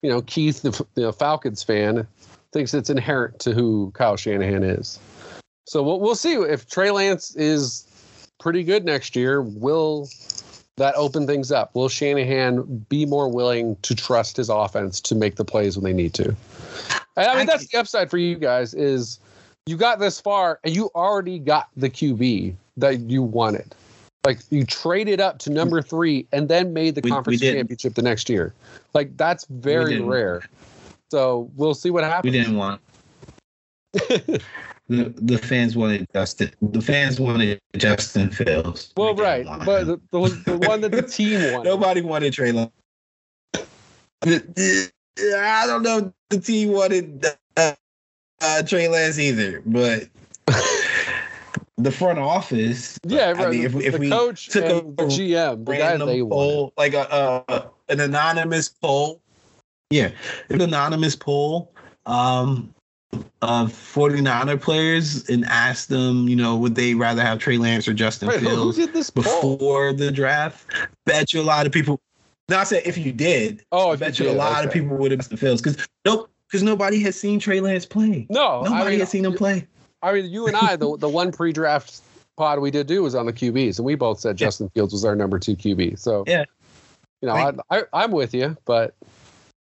you 0.00 0.08
know, 0.08 0.22
Keith, 0.22 0.62
the 0.62 0.86
know, 0.96 1.12
Falcons 1.12 1.62
fan, 1.62 2.06
thinks 2.52 2.72
it's 2.72 2.88
inherent 2.88 3.38
to 3.40 3.52
who 3.52 3.90
Kyle 3.94 4.16
Shanahan 4.16 4.62
is. 4.62 4.98
So 5.68 5.82
we'll, 5.82 6.00
we'll 6.00 6.14
see 6.14 6.32
if 6.32 6.66
Trey 6.66 6.90
Lance 6.90 7.36
is 7.36 7.86
pretty 8.40 8.64
good 8.64 8.86
next 8.86 9.14
year. 9.14 9.42
Will 9.42 10.08
that 10.76 10.94
open 10.94 11.26
things 11.26 11.52
up? 11.52 11.74
Will 11.74 11.90
Shanahan 11.90 12.86
be 12.88 13.04
more 13.04 13.28
willing 13.28 13.76
to 13.82 13.94
trust 13.94 14.38
his 14.38 14.48
offense 14.48 14.98
to 15.02 15.14
make 15.14 15.36
the 15.36 15.44
plays 15.44 15.76
when 15.76 15.84
they 15.84 15.92
need 15.92 16.14
to? 16.14 16.34
I 17.18 17.36
mean, 17.36 17.46
that's 17.46 17.66
the 17.66 17.78
upside 17.78 18.10
for 18.10 18.16
you 18.16 18.36
guys 18.36 18.72
is 18.72 19.20
you 19.66 19.76
got 19.76 19.98
this 19.98 20.18
far 20.18 20.58
and 20.64 20.74
you 20.74 20.90
already 20.94 21.38
got 21.38 21.68
the 21.76 21.90
QB 21.90 22.54
that 22.78 23.00
you 23.00 23.22
wanted. 23.22 23.74
Like 24.24 24.38
you 24.48 24.64
traded 24.64 25.20
up 25.20 25.38
to 25.40 25.50
number 25.50 25.82
three 25.82 26.26
and 26.32 26.48
then 26.48 26.72
made 26.72 26.94
the 26.94 27.02
we, 27.02 27.10
conference 27.10 27.42
we 27.42 27.52
championship 27.52 27.94
the 27.94 28.02
next 28.02 28.30
year. 28.30 28.54
Like 28.94 29.14
that's 29.18 29.44
very 29.50 30.00
rare. 30.00 30.48
So 31.10 31.50
we'll 31.56 31.74
see 31.74 31.90
what 31.90 32.04
happens. 32.04 32.32
We 32.32 32.38
didn't 32.38 32.56
want. 32.56 32.80
the, 34.88 35.12
the 35.16 35.38
fans 35.38 35.76
wanted 35.76 36.06
Justin. 36.14 36.50
The 36.62 36.80
fans 36.80 37.20
wanted 37.20 37.60
Justin 37.76 38.30
Fields. 38.30 38.92
Well, 38.96 39.14
right, 39.14 39.44
but 39.64 39.86
the, 39.86 40.00
the, 40.10 40.42
the, 40.46 40.58
one 40.66 40.80
that 40.80 40.92
the 40.92 41.02
team 41.08 41.52
wanted. 41.52 41.68
Nobody 41.68 42.00
wanted 42.00 42.32
Trey 42.32 42.52
Lance. 42.52 42.72
I 44.24 45.66
don't 45.66 45.82
know. 45.82 46.12
The 46.30 46.40
team 46.40 46.72
wanted 46.72 47.26
uh, 47.56 47.74
uh, 48.40 48.62
Trey 48.62 48.88
Lance 48.88 49.18
either, 49.18 49.62
but 49.66 50.08
the 51.76 51.92
front 51.92 52.18
office. 52.18 52.98
Yeah, 53.04 53.34
I 53.36 53.50
mean, 53.50 53.64
if, 53.64 53.74
if 53.76 53.92
the 53.92 53.98
we 53.98 54.10
coach 54.10 54.48
took 54.48 54.64
a 54.64 54.80
the 54.80 55.04
GM, 55.04 55.66
the 55.66 55.76
guy 55.76 55.96
they 55.98 56.22
poll, 56.22 56.72
like 56.78 56.94
a, 56.94 57.44
a, 57.48 57.70
an 57.90 58.00
anonymous 58.00 58.70
poll. 58.70 59.20
Yeah, 59.90 60.10
an 60.48 60.60
anonymous 60.60 61.16
poll. 61.16 61.72
Um, 62.06 62.74
of 63.40 63.72
49er 63.72 64.60
players 64.60 65.28
and 65.28 65.44
asked 65.46 65.88
them, 65.88 66.28
you 66.28 66.36
know, 66.36 66.56
would 66.56 66.74
they 66.74 66.94
rather 66.94 67.22
have 67.22 67.38
Trey 67.38 67.56
Lance 67.56 67.88
or 67.88 67.94
Justin 67.94 68.28
Wait, 68.28 68.40
Fields 68.40 69.10
before 69.10 69.92
the 69.92 70.10
draft? 70.10 70.66
Bet 71.06 71.32
you 71.32 71.40
a 71.40 71.42
lot 71.42 71.66
of 71.66 71.72
people. 71.72 72.00
Now 72.48 72.60
I 72.60 72.64
said 72.64 72.82
if 72.84 72.98
you 72.98 73.12
did, 73.12 73.64
oh, 73.72 73.92
I 73.92 73.96
bet 73.96 74.18
you, 74.18 74.26
did, 74.26 74.34
a 74.34 74.38
lot 74.38 74.58
okay. 74.58 74.66
of 74.66 74.72
people 74.72 74.96
would 74.96 75.10
have 75.10 75.20
Justin 75.20 75.36
Fields 75.36 75.62
because 75.62 75.86
nope, 76.04 76.30
because 76.46 76.62
nobody 76.62 77.00
has 77.00 77.18
seen 77.18 77.38
Trey 77.38 77.60
Lance 77.60 77.86
play. 77.86 78.26
No, 78.30 78.62
nobody 78.62 78.84
I 78.84 78.90
mean, 78.90 79.00
has 79.00 79.10
seen 79.10 79.24
him 79.24 79.34
play. 79.34 79.66
I 80.02 80.12
mean, 80.12 80.26
you 80.26 80.46
and 80.46 80.56
I, 80.56 80.76
the 80.76 80.96
the 80.96 81.08
one 81.08 81.32
pre-draft 81.32 82.00
pod 82.36 82.60
we 82.60 82.70
did 82.70 82.86
do 82.86 83.02
was 83.02 83.14
on 83.14 83.26
the 83.26 83.32
QBs, 83.32 83.78
and 83.78 83.84
we 83.84 83.94
both 83.96 84.20
said 84.20 84.36
Justin. 84.36 84.70
Fields 84.70 84.92
was 84.92 85.04
our 85.04 85.14
number 85.14 85.38
two 85.38 85.56
QB. 85.56 85.98
So 85.98 86.24
yeah, 86.26 86.44
you 87.20 87.28
know, 87.28 87.34
like, 87.34 87.56
I, 87.70 87.82
I 87.92 88.04
am 88.04 88.12
with 88.12 88.32
you, 88.32 88.56
but 88.64 88.94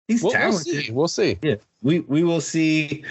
he's 0.08 0.24
we'll, 0.24 0.32
talented. 0.32 0.74
We'll 0.74 0.82
see. 0.84 0.92
We'll 0.92 1.08
see. 1.08 1.40
Yeah, 1.42 1.56
we 1.82 2.02
we 2.02 2.24
will 2.24 2.42
see. 2.42 3.04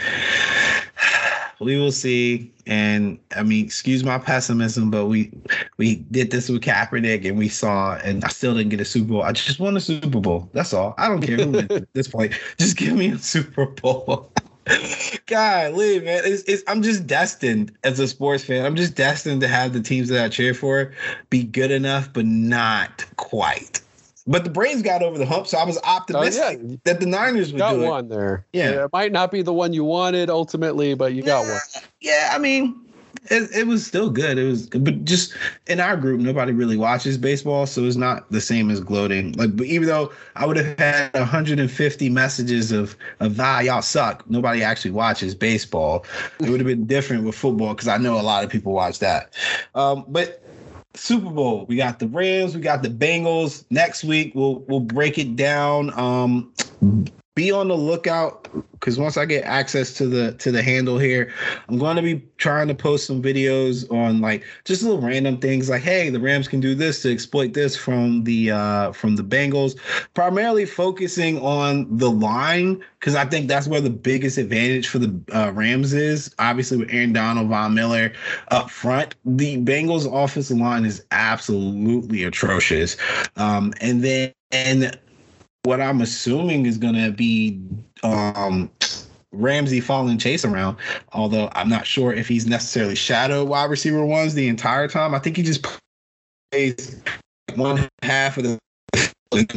We 1.58 1.78
will 1.78 1.92
see. 1.92 2.52
And 2.66 3.18
I 3.34 3.42
mean, 3.42 3.64
excuse 3.64 4.04
my 4.04 4.18
pessimism, 4.18 4.90
but 4.90 5.06
we 5.06 5.32
we 5.78 5.96
did 6.10 6.30
this 6.30 6.48
with 6.48 6.62
Kaepernick 6.62 7.26
and 7.26 7.38
we 7.38 7.48
saw, 7.48 7.96
and 7.96 8.24
I 8.24 8.28
still 8.28 8.54
didn't 8.54 8.70
get 8.70 8.80
a 8.80 8.84
Super 8.84 9.12
Bowl. 9.12 9.22
I 9.22 9.32
just 9.32 9.58
won 9.58 9.76
a 9.76 9.80
Super 9.80 10.20
Bowl. 10.20 10.50
That's 10.52 10.74
all. 10.74 10.94
I 10.98 11.08
don't 11.08 11.22
care 11.22 11.36
who 11.36 11.50
wins 11.52 11.70
at 11.70 11.94
this 11.94 12.08
point. 12.08 12.34
Just 12.58 12.76
give 12.76 12.94
me 12.94 13.08
a 13.10 13.18
Super 13.18 13.66
Bowl. 13.66 14.30
Golly, 15.26 16.00
man, 16.00 16.22
it's, 16.24 16.42
it's, 16.42 16.62
I'm 16.66 16.82
just 16.82 17.06
destined 17.06 17.72
as 17.84 18.00
a 18.00 18.08
sports 18.08 18.42
fan. 18.42 18.66
I'm 18.66 18.74
just 18.74 18.96
destined 18.96 19.40
to 19.42 19.48
have 19.48 19.72
the 19.72 19.80
teams 19.80 20.08
that 20.08 20.24
I 20.24 20.28
cheer 20.28 20.54
for 20.54 20.92
be 21.30 21.44
good 21.44 21.70
enough, 21.70 22.12
but 22.12 22.26
not 22.26 23.04
quite. 23.16 23.80
But 24.26 24.44
the 24.44 24.50
Braves 24.50 24.82
got 24.82 25.02
over 25.02 25.18
the 25.18 25.26
hump, 25.26 25.46
so 25.46 25.58
I 25.58 25.64
was 25.64 25.78
optimistic 25.84 26.60
oh, 26.62 26.66
yeah. 26.68 26.76
that 26.84 27.00
the 27.00 27.06
Niners 27.06 27.52
would 27.52 27.58
got 27.58 27.74
do 27.74 27.82
one 27.82 28.08
there. 28.08 28.44
Yeah. 28.52 28.70
yeah. 28.70 28.84
it 28.84 28.92
might 28.92 29.12
not 29.12 29.30
be 29.30 29.42
the 29.42 29.52
one 29.52 29.72
you 29.72 29.84
wanted 29.84 30.30
ultimately, 30.30 30.94
but 30.94 31.14
you 31.14 31.22
got 31.22 31.44
yeah, 31.44 31.52
one. 31.52 31.60
Yeah, 32.00 32.30
I 32.32 32.38
mean, 32.38 32.86
it, 33.30 33.50
it 33.54 33.66
was 33.66 33.86
still 33.86 34.10
good. 34.10 34.38
It 34.38 34.44
was, 34.44 34.66
but 34.68 35.04
just 35.04 35.34
in 35.66 35.80
our 35.80 35.96
group, 35.96 36.20
nobody 36.20 36.52
really 36.52 36.76
watches 36.76 37.18
baseball, 37.18 37.66
so 37.66 37.84
it's 37.84 37.96
not 37.96 38.30
the 38.30 38.40
same 38.40 38.70
as 38.70 38.80
gloating. 38.80 39.32
Like, 39.32 39.56
but 39.56 39.66
even 39.66 39.88
though 39.88 40.12
I 40.34 40.46
would 40.46 40.56
have 40.56 40.78
had 40.78 41.14
150 41.14 42.08
messages 42.10 42.72
of 42.72 42.96
of 43.20 43.38
ah 43.38 43.60
y'all 43.60 43.82
suck, 43.82 44.28
nobody 44.28 44.62
actually 44.62 44.92
watches 44.92 45.34
baseball. 45.34 46.04
It 46.40 46.50
would 46.50 46.60
have 46.60 46.66
been 46.66 46.86
different 46.86 47.24
with 47.24 47.34
football 47.34 47.74
because 47.74 47.88
I 47.88 47.98
know 47.98 48.18
a 48.18 48.22
lot 48.22 48.44
of 48.44 48.50
people 48.50 48.72
watch 48.72 48.98
that. 49.00 49.34
Um, 49.74 50.04
but 50.08 50.42
Super 50.96 51.30
Bowl, 51.30 51.66
we 51.66 51.76
got 51.76 51.98
the 51.98 52.08
Rams, 52.08 52.54
we 52.54 52.60
got 52.60 52.82
the 52.82 52.88
Bengals. 52.88 53.64
Next 53.70 54.04
week, 54.04 54.32
we'll 54.34 54.60
we'll 54.60 54.80
break 54.80 55.18
it 55.18 55.36
down. 55.36 55.96
Um, 55.98 56.52
be 57.36 57.52
on 57.52 57.68
the 57.68 57.76
lookout 57.76 58.48
because 58.72 58.98
once 58.98 59.16
I 59.18 59.26
get 59.26 59.44
access 59.44 59.92
to 59.94 60.06
the 60.06 60.32
to 60.32 60.50
the 60.50 60.62
handle 60.62 60.98
here, 60.98 61.32
I'm 61.68 61.78
going 61.78 61.96
to 61.96 62.02
be 62.02 62.24
trying 62.38 62.66
to 62.68 62.74
post 62.74 63.06
some 63.06 63.22
videos 63.22 63.88
on 63.92 64.22
like 64.22 64.42
just 64.64 64.82
little 64.82 65.00
random 65.00 65.38
things 65.38 65.68
like, 65.68 65.82
hey, 65.82 66.08
the 66.08 66.18
Rams 66.18 66.48
can 66.48 66.60
do 66.60 66.74
this 66.74 67.02
to 67.02 67.12
exploit 67.12 67.52
this 67.52 67.76
from 67.76 68.24
the 68.24 68.50
uh 68.50 68.92
from 68.92 69.16
the 69.16 69.22
Bengals, 69.22 69.76
primarily 70.14 70.64
focusing 70.64 71.38
on 71.40 71.86
the 71.98 72.10
line 72.10 72.82
because 72.98 73.14
I 73.14 73.26
think 73.26 73.48
that's 73.48 73.68
where 73.68 73.82
the 73.82 73.90
biggest 73.90 74.38
advantage 74.38 74.88
for 74.88 74.98
the 74.98 75.20
uh, 75.32 75.52
Rams 75.52 75.92
is. 75.92 76.34
Obviously, 76.38 76.78
with 76.78 76.88
Aaron 76.90 77.12
Donald, 77.12 77.48
Von 77.50 77.74
Miller 77.74 78.12
up 78.50 78.70
front, 78.70 79.14
the 79.26 79.58
Bengals 79.58 80.10
offensive 80.10 80.56
line 80.56 80.86
is 80.86 81.04
absolutely 81.10 82.24
atrocious. 82.24 82.96
Um, 83.36 83.74
and 83.82 84.02
then 84.02 84.32
and 84.52 84.98
what 85.66 85.80
I'm 85.80 86.00
assuming 86.00 86.64
is 86.64 86.78
going 86.78 86.94
to 86.94 87.10
be 87.10 87.60
um, 88.02 88.70
Ramsey 89.32 89.80
following 89.80 90.16
Chase 90.16 90.44
around. 90.44 90.78
Although 91.12 91.50
I'm 91.52 91.68
not 91.68 91.86
sure 91.86 92.12
if 92.14 92.28
he's 92.28 92.46
necessarily 92.46 92.94
shadow 92.94 93.44
wide 93.44 93.68
receiver 93.68 94.04
ones 94.04 94.34
the 94.34 94.48
entire 94.48 94.88
time. 94.88 95.14
I 95.14 95.18
think 95.18 95.36
he 95.36 95.42
just 95.42 95.66
plays 96.52 97.02
one 97.56 97.88
half 98.02 98.38
of 98.38 98.44
the 98.44 98.58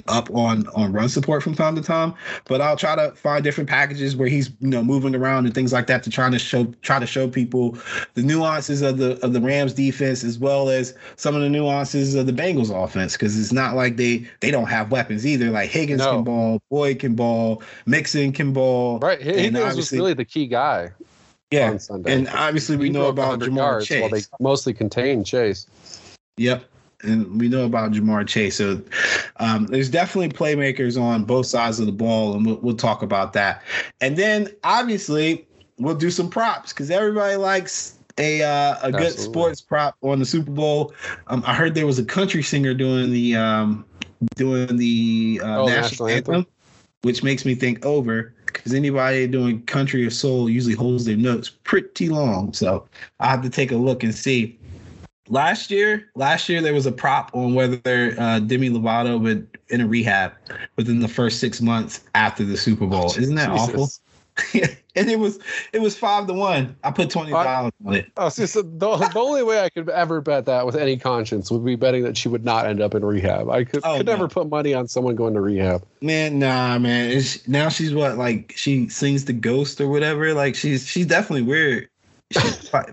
up 0.08 0.29
on 0.32 0.67
on 0.69 0.91
run 0.91 1.08
support 1.08 1.43
from 1.43 1.53
time 1.53 1.75
to 1.75 1.82
time 1.82 2.13
but 2.45 2.60
i'll 2.60 2.75
try 2.75 2.95
to 2.95 3.12
find 3.12 3.43
different 3.43 3.69
packages 3.69 4.15
where 4.15 4.27
he's 4.27 4.49
you 4.60 4.67
know 4.67 4.84
moving 4.84 5.15
around 5.15 5.45
and 5.45 5.53
things 5.53 5.71
like 5.71 5.86
that 5.86 6.01
to 6.01 6.10
try 6.10 6.29
to 6.29 6.39
show 6.39 6.65
try 6.82 6.97
to 6.97 7.05
show 7.05 7.27
people 7.27 7.77
the 8.15 8.23
nuances 8.23 8.82
of 8.82 8.97
the 8.97 9.23
of 9.23 9.34
the 9.34 9.39
rams 9.39 9.73
defense 9.73 10.23
as 10.23 10.39
well 10.39 10.69
as 10.69 10.95
some 11.15 11.36
of 11.36 11.41
the 11.41 11.49
nuances 11.49 12.15
of 12.15 12.25
the 12.25 12.34
bengals 12.34 12.71
offense 12.71 13.13
because 13.13 13.39
it's 13.39 13.51
not 13.51 13.75
like 13.75 13.97
they 13.97 14.27
they 14.39 14.51
don't 14.51 14.67
have 14.67 14.91
weapons 14.91 15.25
either. 15.25 15.49
Like 15.49 15.69
higgins 15.69 15.99
no. 15.99 16.15
can 16.15 16.23
ball 16.23 16.62
boyd 16.69 16.99
can 16.99 17.15
ball 17.15 17.62
mixon 17.86 18.32
can 18.32 18.53
ball 18.53 18.99
right. 18.99 19.21
Higgins 19.21 19.75
was 19.75 19.91
really 19.91 20.13
the 20.13 20.25
key 20.25 20.47
guy 20.47 20.91
yeah. 21.51 21.77
and 22.05 22.27
obviously 22.29 22.77
we 22.77 22.89
know 22.89 23.08
about 23.08 23.39
Ja'Marr 23.39 23.84
Chase. 23.84 24.01
while 24.01 24.10
they 24.10 24.21
mostly 24.39 24.73
contain 24.73 25.23
chase. 25.23 25.65
Yep 26.38 26.68
and 27.03 27.39
we 27.39 27.47
know 27.47 27.65
about 27.65 27.91
Ja'Marr 27.91 28.27
Chase. 28.27 28.57
So 28.57 28.81
um, 29.38 29.67
there's 29.67 29.89
definitely 29.89 30.29
playmakers 30.29 31.01
on 31.01 31.23
both 31.23 31.45
sides 31.45 31.79
of 31.79 31.85
the 31.85 31.91
ball, 31.91 32.35
and 32.35 32.45
we'll, 32.45 32.57
we'll 32.57 32.75
talk 32.75 33.01
about 33.01 33.33
that. 33.33 33.63
And 34.01 34.17
then 34.17 34.49
obviously 34.63 35.47
we'll 35.77 35.95
do 35.95 36.12
some 36.12 36.29
props 36.29 36.73
because 36.73 36.91
everybody 36.91 37.35
likes 37.35 37.95
a 38.17 38.43
uh, 38.43 38.75
a 38.83 38.91
good 38.91 39.17
sports 39.17 39.62
prop 39.62 39.95
on 40.01 40.19
the 40.19 40.25
Super 40.25 40.51
Bowl. 40.51 40.93
Um, 41.27 41.43
I 41.45 41.53
heard 41.53 41.73
there 41.73 41.88
was 41.88 41.99
a 41.99 42.05
country 42.05 42.43
singer 42.43 42.73
doing 42.73 43.12
the 43.12 43.35
um, 43.35 43.85
doing 44.35 44.75
the 44.77 45.39
uh, 45.41 45.62
oh, 45.62 45.65
national, 45.65 45.81
national 45.81 46.07
anthem, 46.09 46.35
anthem, 46.35 46.51
which 47.03 47.23
makes 47.23 47.45
me 47.45 47.55
think 47.55 47.85
over 47.85 48.33
because 48.45 48.73
anybody 48.73 49.25
doing 49.27 49.62
country 49.63 50.05
or 50.05 50.09
soul 50.09 50.49
usually 50.49 50.75
holds 50.75 51.05
their 51.05 51.15
notes 51.15 51.49
pretty 51.49 52.09
long. 52.09 52.51
So 52.51 52.88
I 53.19 53.27
have 53.27 53.41
to 53.43 53.49
take 53.49 53.71
a 53.71 53.77
look 53.77 54.03
and 54.03 54.13
see 54.13 54.59
last 55.30 55.72
year, 55.72 56.10
last 56.15 56.50
year 56.50 56.62
there 56.62 56.74
was 56.74 56.86
a 56.86 56.92
prop 56.92 57.32
on 57.34 57.54
whether 57.54 58.15
uh, 58.20 58.39
Demi 58.39 58.70
Lovato 58.70 59.20
would 59.22 59.48
in 59.70 59.82
a 59.82 59.88
rehab 59.88 60.34
within 60.76 61.00
the 61.00 61.08
first 61.08 61.39
six 61.39 61.62
months 61.62 62.02
after 62.15 62.44
the 62.44 62.58
Super 62.58 62.86
Bowl. 62.86 63.12
Oh, 63.15 63.20
Isn't 63.20 63.36
that 63.36 63.52
Jesus. 63.52 63.70
awful? 63.70 63.89
and 64.96 65.10
it 65.10 65.20
was 65.20 65.38
it 65.74 65.82
was 65.82 65.98
five 65.98 66.28
to 66.28 66.34
one. 66.34 66.76
I 66.84 66.92
put 66.92 67.10
twenty 67.10 67.32
dollars 67.32 67.74
on 67.86 67.94
it. 67.94 68.12
Oh, 68.15 68.30
so, 68.30 68.46
so 68.46 68.62
the, 68.62 68.96
the 68.96 69.20
only 69.20 69.44
way 69.44 69.62
I 69.62 69.70
could 69.70 69.89
ever 69.89 70.22
bet 70.22 70.46
that 70.46 70.65
with 70.65 70.76
any 70.76 70.98
conscience 70.98 71.52
would 71.52 71.65
be 71.65 71.76
betting 71.76 72.04
that 72.04 72.15
she 72.15 72.30
would 72.30 72.46
not 72.46 72.65
end 72.65 72.82
up 72.82 72.96
in 72.96 73.04
rehab. 73.04 73.50
I 73.50 73.65
could, 73.65 73.82
oh, 73.84 73.98
could 73.98 74.06
no. 74.06 74.13
never 74.13 74.28
put 74.30 74.48
money 74.48 74.74
on 74.74 74.88
someone 74.88 75.15
going 75.15 75.34
to 75.34 75.42
rehab. 75.42 75.86
Man, 76.02 76.39
nah, 76.39 76.80
man. 76.80 77.12
It's, 77.12 77.46
now 77.50 77.68
she's 77.68 77.94
what 77.94 78.18
like 78.18 78.54
she 78.56 78.88
sings 78.88 79.26
the 79.26 79.34
ghost 79.34 79.82
or 79.82 79.89
whatever. 79.89 80.34
Like 80.34 80.56
she's 80.56 80.88
she's 80.88 81.06
definitely 81.06 81.44
weird 81.44 81.88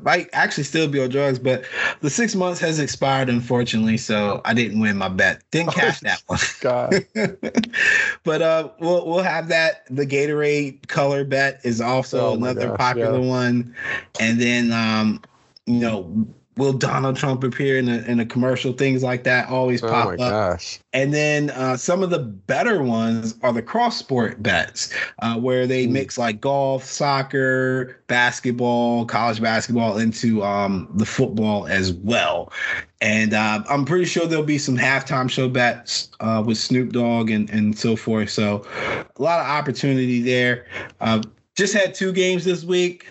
might 0.03 0.29
actually 0.33 0.64
still 0.64 0.88
be 0.88 1.03
on 1.03 1.11
drugs, 1.11 1.38
but 1.38 1.64
the 2.01 2.09
six 2.09 2.35
months 2.35 2.59
has 2.61 2.79
expired, 2.79 3.29
unfortunately. 3.29 3.99
So 3.99 4.40
I 4.44 4.55
didn't 4.55 4.81
win 4.81 4.96
my 4.96 5.09
bet. 5.09 5.42
Didn't 5.51 5.72
cash 5.72 6.01
that 6.01 6.22
one. 6.27 6.38
God. 6.61 7.07
but 8.25 8.42
uh, 8.42 8.70
we'll 8.81 9.07
we'll 9.07 9.22
have 9.22 9.49
that. 9.49 9.85
The 9.90 10.07
Gatorade 10.07 10.88
color 10.88 11.25
bet 11.25 11.61
is 11.64 11.81
also 11.81 12.31
oh 12.31 12.35
another 12.35 12.68
gosh, 12.68 12.79
popular 12.79 13.20
yeah. 13.20 13.29
one, 13.29 13.75
and 14.18 14.40
then 14.40 14.72
um, 14.72 15.22
you 15.66 15.81
know 15.81 16.27
will 16.56 16.72
Donald 16.72 17.16
Trump 17.16 17.44
appear 17.44 17.78
in 17.78 17.88
a, 17.88 17.98
in 18.02 18.20
a 18.20 18.26
commercial? 18.26 18.72
Things 18.72 19.02
like 19.02 19.24
that 19.24 19.48
always 19.48 19.82
oh 19.82 19.88
pop 19.88 20.08
up. 20.08 20.18
Gosh. 20.18 20.78
And 20.92 21.12
then 21.12 21.50
uh, 21.50 21.76
some 21.76 22.02
of 22.02 22.10
the 22.10 22.18
better 22.18 22.82
ones 22.82 23.34
are 23.42 23.52
the 23.52 23.62
cross 23.62 23.98
sport 23.98 24.42
bets, 24.42 24.92
uh, 25.20 25.36
where 25.36 25.66
they 25.66 25.86
mm. 25.86 25.92
mix 25.92 26.16
like 26.16 26.40
golf, 26.40 26.84
soccer, 26.84 28.02
basketball, 28.06 29.04
college 29.04 29.40
basketball 29.40 29.98
into 29.98 30.42
um, 30.42 30.88
the 30.94 31.06
football 31.06 31.66
as 31.66 31.92
well. 31.92 32.52
And 33.00 33.34
uh, 33.34 33.62
I'm 33.68 33.84
pretty 33.84 34.06
sure 34.06 34.26
there'll 34.26 34.44
be 34.44 34.58
some 34.58 34.76
halftime 34.76 35.30
show 35.30 35.48
bets 35.48 36.08
uh, 36.20 36.42
with 36.44 36.56
Snoop 36.56 36.92
Dogg 36.92 37.30
and, 37.30 37.50
and 37.50 37.78
so 37.78 37.94
forth. 37.94 38.30
So 38.30 38.66
a 38.74 39.22
lot 39.22 39.40
of 39.40 39.46
opportunity 39.46 40.22
there. 40.22 40.66
Uh, 41.00 41.22
just 41.56 41.74
had 41.74 41.94
two 41.94 42.12
games 42.12 42.44
this 42.44 42.64
week. 42.64 43.06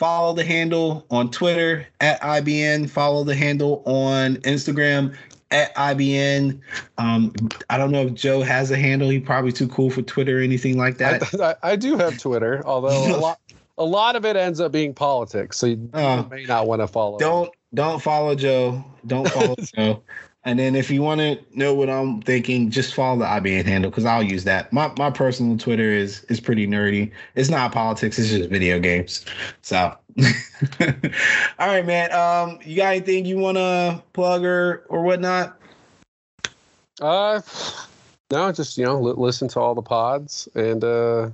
Follow 0.00 0.32
the 0.32 0.42
handle 0.42 1.04
on 1.10 1.30
Twitter 1.30 1.86
at 2.00 2.18
IBN. 2.22 2.88
Follow 2.88 3.22
the 3.22 3.34
handle 3.34 3.82
on 3.84 4.36
Instagram 4.36 5.14
at 5.50 5.74
IBN. 5.74 6.58
Um, 6.96 7.34
I 7.68 7.76
don't 7.76 7.90
know 7.90 8.06
if 8.06 8.14
Joe 8.14 8.40
has 8.40 8.70
a 8.70 8.78
handle. 8.78 9.10
He's 9.10 9.22
probably 9.22 9.52
too 9.52 9.68
cool 9.68 9.90
for 9.90 10.00
Twitter 10.00 10.38
or 10.38 10.40
anything 10.40 10.78
like 10.78 10.96
that. 10.96 11.22
I, 11.38 11.50
I, 11.62 11.72
I 11.72 11.76
do 11.76 11.98
have 11.98 12.16
Twitter, 12.16 12.62
although 12.64 13.14
a 13.14 13.20
lot 13.20 13.40
a 13.76 13.84
lot 13.84 14.16
of 14.16 14.24
it 14.24 14.36
ends 14.36 14.58
up 14.58 14.72
being 14.72 14.94
politics, 14.94 15.58
so 15.58 15.66
you, 15.66 15.90
uh, 15.92 16.22
you 16.24 16.34
may 16.34 16.44
not 16.44 16.66
want 16.66 16.80
to 16.80 16.86
follow. 16.86 17.18
Don't 17.18 17.50
don't 17.74 18.00
follow 18.00 18.34
Joe. 18.34 18.82
Don't 19.06 19.28
follow 19.28 19.54
Joe. 19.76 20.02
And 20.44 20.58
then 20.58 20.74
if 20.74 20.90
you 20.90 21.02
want 21.02 21.20
to 21.20 21.38
know 21.52 21.74
what 21.74 21.90
I'm 21.90 22.22
thinking, 22.22 22.70
just 22.70 22.94
follow 22.94 23.18
the 23.18 23.26
IBN 23.26 23.66
handle 23.66 23.90
because 23.90 24.06
I'll 24.06 24.22
use 24.22 24.44
that. 24.44 24.72
My 24.72 24.90
my 24.96 25.10
personal 25.10 25.58
Twitter 25.58 25.90
is 25.90 26.24
is 26.24 26.40
pretty 26.40 26.66
nerdy. 26.66 27.12
It's 27.34 27.50
not 27.50 27.72
politics, 27.72 28.18
it's 28.18 28.30
just 28.30 28.48
video 28.48 28.78
games. 28.78 29.24
So 29.60 29.76
all 30.18 30.96
right, 31.58 31.84
man. 31.84 32.12
Um, 32.12 32.58
you 32.64 32.76
got 32.76 32.94
anything 32.94 33.26
you 33.26 33.36
wanna 33.36 34.02
plug 34.14 34.42
or 34.42 34.86
or 34.88 35.02
whatnot? 35.02 35.60
Uh 37.02 37.42
no, 38.30 38.50
just 38.52 38.78
you 38.78 38.86
know, 38.86 38.98
listen 38.98 39.46
to 39.48 39.60
all 39.60 39.74
the 39.74 39.82
pods 39.82 40.48
and 40.54 40.82
uh 40.82 41.28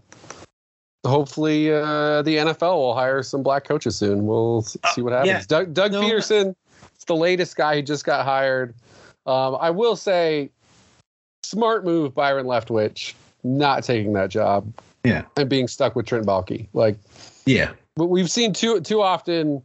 hopefully 1.07 1.73
uh 1.73 2.23
the 2.23 2.37
NFL 2.39 2.75
will 2.75 2.95
hire 2.95 3.23
some 3.23 3.45
black 3.45 3.63
coaches 3.63 3.95
soon. 3.95 4.27
We'll 4.27 4.63
see 4.63 5.01
what 5.01 5.13
happens. 5.13 5.29
Yeah. 5.29 5.43
Doug 5.47 5.75
Doug 5.75 5.93
no, 5.93 6.03
Pederson, 6.03 6.57
it's 6.97 7.05
the 7.05 7.15
latest 7.15 7.55
guy 7.55 7.77
who 7.77 7.83
just 7.83 8.05
got 8.05 8.25
hired. 8.25 8.75
Um, 9.27 9.57
I 9.61 9.71
will 9.71 9.97
say, 9.97 10.51
smart 11.43 11.85
move, 11.85 12.15
Byron 12.15 12.47
Leftwich, 12.47 13.15
not 13.43 13.85
taking 13.85 14.13
that 14.15 14.31
job. 14.31 14.73
Yeah, 15.05 15.25
and 15.37 15.49
being 15.49 15.69
stuck 15.69 15.95
with 15.95 16.07
Trent 16.07 16.27
Baalke. 16.27 16.67
Like, 16.73 16.97
yeah, 17.45 17.73
but 17.95 18.07
we've 18.07 18.31
seen 18.31 18.53
too 18.53 18.81
too 18.81 19.03
often. 19.03 19.63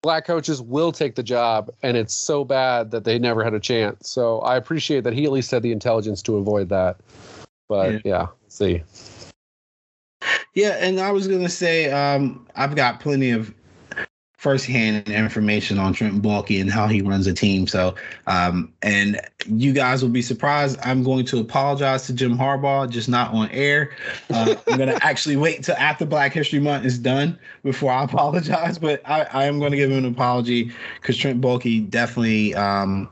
Black 0.00 0.24
coaches 0.24 0.62
will 0.62 0.92
take 0.92 1.16
the 1.16 1.24
job, 1.24 1.70
and 1.82 1.96
it's 1.96 2.14
so 2.14 2.44
bad 2.44 2.92
that 2.92 3.04
they 3.04 3.18
never 3.18 3.42
had 3.42 3.54
a 3.54 3.60
chance. 3.60 4.10
So 4.10 4.38
I 4.40 4.56
appreciate 4.56 5.02
that 5.04 5.12
he 5.12 5.24
at 5.24 5.32
least 5.32 5.50
had 5.50 5.62
the 5.62 5.72
intelligence 5.72 6.22
to 6.22 6.36
avoid 6.36 6.68
that. 6.68 6.98
But 7.68 7.94
yeah, 7.94 8.00
yeah 8.04 8.26
see. 8.48 8.82
Yeah, 10.54 10.76
and 10.80 10.98
I 10.98 11.10
was 11.12 11.28
gonna 11.28 11.48
say, 11.48 11.90
um, 11.90 12.46
I've 12.56 12.74
got 12.74 13.00
plenty 13.00 13.30
of 13.30 13.52
firsthand 14.38 15.08
information 15.08 15.80
on 15.80 15.92
Trent 15.92 16.22
Baalke 16.22 16.60
and 16.60 16.70
how 16.70 16.86
he 16.86 17.02
runs 17.02 17.26
a 17.26 17.34
team. 17.34 17.66
So, 17.66 17.96
um, 18.28 18.72
and 18.82 19.20
you 19.46 19.72
guys 19.72 20.00
will 20.00 20.10
be 20.10 20.22
surprised. 20.22 20.78
I'm 20.84 21.02
going 21.02 21.24
to 21.26 21.40
apologize 21.40 22.06
to 22.06 22.12
Jim 22.12 22.38
Harbaugh, 22.38 22.88
just 22.88 23.08
not 23.08 23.34
on 23.34 23.50
air. 23.50 23.90
Uh, 24.30 24.54
I'm 24.68 24.76
going 24.76 24.88
to 24.94 25.04
actually 25.04 25.36
wait 25.36 25.56
until 25.56 25.74
after 25.74 26.06
Black 26.06 26.32
History 26.32 26.60
Month 26.60 26.86
is 26.86 26.98
done 26.98 27.36
before 27.64 27.90
I 27.90 28.04
apologize. 28.04 28.78
But 28.78 29.02
I, 29.04 29.22
I 29.32 29.44
am 29.46 29.58
going 29.58 29.72
to 29.72 29.76
give 29.76 29.90
him 29.90 29.98
an 29.98 30.12
apology 30.12 30.72
because 31.00 31.16
Trent 31.16 31.40
Baalke 31.40 31.90
definitely 31.90 32.54
um, 32.54 33.08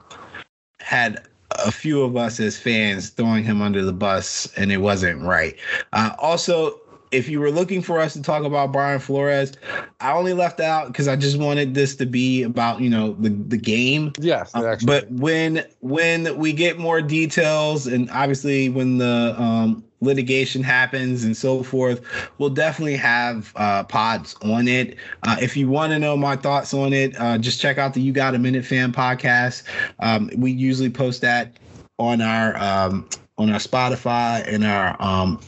had 0.78 1.26
a 1.50 1.72
few 1.72 2.02
of 2.02 2.16
us 2.16 2.38
as 2.38 2.56
fans 2.56 3.10
throwing 3.10 3.42
him 3.42 3.60
under 3.60 3.84
the 3.84 3.92
bus, 3.92 4.52
and 4.56 4.70
it 4.70 4.78
wasn't 4.78 5.20
right. 5.22 5.56
Uh, 5.92 6.14
also, 6.20 6.80
if 7.16 7.28
you 7.28 7.40
were 7.40 7.50
looking 7.50 7.80
for 7.80 7.98
us 7.98 8.12
to 8.12 8.22
talk 8.22 8.44
about 8.44 8.72
Brian 8.72 9.00
Flores, 9.00 9.54
I 10.00 10.12
only 10.12 10.34
left 10.34 10.60
out 10.60 10.88
because 10.88 11.08
I 11.08 11.16
just 11.16 11.38
wanted 11.38 11.74
this 11.74 11.96
to 11.96 12.06
be 12.06 12.42
about 12.42 12.80
you 12.80 12.90
know 12.90 13.14
the 13.14 13.30
the 13.30 13.56
game. 13.56 14.12
Yes, 14.20 14.54
uh, 14.54 14.76
but 14.84 15.10
when 15.10 15.64
when 15.80 16.36
we 16.36 16.52
get 16.52 16.78
more 16.78 17.00
details 17.00 17.86
and 17.86 18.10
obviously 18.10 18.68
when 18.68 18.98
the 18.98 19.34
um, 19.38 19.82
litigation 20.02 20.62
happens 20.62 21.24
and 21.24 21.34
so 21.34 21.62
forth, 21.62 22.02
we'll 22.38 22.50
definitely 22.50 22.96
have 22.96 23.52
uh, 23.56 23.82
pods 23.84 24.36
on 24.42 24.68
it. 24.68 24.96
Uh, 25.22 25.36
if 25.40 25.56
you 25.56 25.68
want 25.68 25.92
to 25.92 25.98
know 25.98 26.16
my 26.16 26.36
thoughts 26.36 26.74
on 26.74 26.92
it, 26.92 27.18
uh, 27.18 27.38
just 27.38 27.60
check 27.60 27.78
out 27.78 27.94
the 27.94 28.02
You 28.02 28.12
Got 28.12 28.34
a 28.34 28.38
Minute 28.38 28.64
Fan 28.64 28.92
podcast. 28.92 29.62
Um, 30.00 30.30
we 30.36 30.52
usually 30.52 30.90
post 30.90 31.22
that 31.22 31.56
on 31.98 32.20
our 32.20 32.56
um, 32.58 33.08
on 33.38 33.50
our 33.50 33.58
Spotify 33.58 34.46
and 34.46 34.64
our 34.64 35.00
um, 35.00 35.40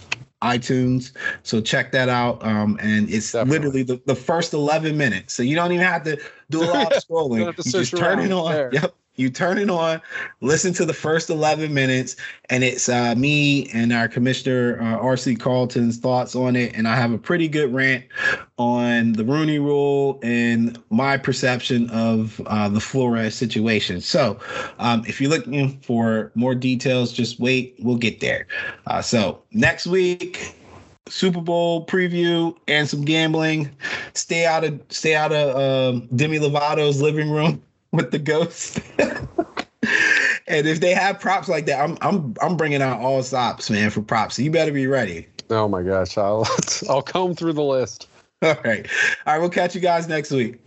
iTunes. 0.42 1.12
So 1.42 1.60
check 1.60 1.92
that 1.92 2.08
out. 2.08 2.44
Um, 2.44 2.78
and 2.80 3.10
it's 3.10 3.32
Definitely. 3.32 3.58
literally 3.58 3.82
the, 3.82 4.02
the 4.06 4.14
first 4.14 4.52
11 4.52 4.96
minutes. 4.96 5.34
So 5.34 5.42
you 5.42 5.56
don't 5.56 5.72
even 5.72 5.84
have 5.84 6.04
to 6.04 6.20
do 6.50 6.62
a 6.62 6.66
lot 6.66 6.92
of 6.94 7.02
scrolling. 7.08 7.56
you 7.64 7.72
just 7.72 7.96
turn 7.96 8.20
it 8.20 8.32
on. 8.32 8.52
There. 8.52 8.70
Yep. 8.72 8.94
You 9.18 9.30
turn 9.30 9.58
it 9.58 9.68
on, 9.68 10.00
listen 10.40 10.72
to 10.74 10.86
the 10.86 10.94
first 10.94 11.28
11 11.28 11.74
minutes, 11.74 12.14
and 12.50 12.62
it's 12.62 12.88
uh, 12.88 13.16
me 13.16 13.68
and 13.70 13.92
our 13.92 14.06
commissioner, 14.06 14.80
uh, 14.80 14.96
RC 15.00 15.40
Carlton's 15.40 15.98
thoughts 15.98 16.36
on 16.36 16.54
it. 16.54 16.72
And 16.76 16.86
I 16.86 16.94
have 16.94 17.12
a 17.12 17.18
pretty 17.18 17.48
good 17.48 17.74
rant 17.74 18.04
on 18.58 19.14
the 19.14 19.24
Rooney 19.24 19.58
rule 19.58 20.20
and 20.22 20.80
my 20.90 21.16
perception 21.16 21.90
of 21.90 22.40
uh, 22.46 22.68
the 22.68 22.78
Flores 22.78 23.34
situation. 23.34 24.00
So 24.00 24.38
um, 24.78 25.02
if 25.08 25.20
you're 25.20 25.30
looking 25.30 25.80
for 25.80 26.30
more 26.36 26.54
details, 26.54 27.12
just 27.12 27.40
wait. 27.40 27.74
We'll 27.80 27.96
get 27.96 28.20
there. 28.20 28.46
Uh, 28.86 29.02
so 29.02 29.42
next 29.50 29.88
week, 29.88 30.54
Super 31.08 31.40
Bowl 31.40 31.86
preview 31.86 32.56
and 32.68 32.88
some 32.88 33.04
gambling. 33.04 33.68
Stay 34.14 34.46
out 34.46 34.62
of 34.62 34.80
stay 34.90 35.16
out 35.16 35.32
of 35.32 35.56
uh, 35.56 36.06
Demi 36.14 36.38
Lovato's 36.38 37.00
living 37.00 37.30
room 37.30 37.60
with 37.92 38.10
the 38.10 38.18
ghost. 38.18 38.80
and 38.98 40.66
if 40.66 40.80
they 40.80 40.92
have 40.94 41.20
props 41.20 41.48
like 41.48 41.66
that, 41.66 41.80
I'm 41.80 41.98
I'm 42.00 42.34
I'm 42.42 42.56
bringing 42.56 42.82
out 42.82 43.00
all 43.00 43.22
stops, 43.22 43.70
man, 43.70 43.90
for 43.90 44.02
props. 44.02 44.36
So 44.36 44.42
you 44.42 44.50
better 44.50 44.72
be 44.72 44.86
ready. 44.86 45.26
Oh 45.50 45.68
my 45.68 45.82
gosh, 45.82 46.18
I'll 46.18 46.46
I'll 46.88 47.02
comb 47.02 47.34
through 47.34 47.54
the 47.54 47.62
list. 47.62 48.08
All 48.42 48.54
right, 48.64 48.86
all 49.26 49.32
right. 49.32 49.38
We'll 49.40 49.50
catch 49.50 49.74
you 49.74 49.80
guys 49.80 50.08
next 50.08 50.30
week. 50.30 50.60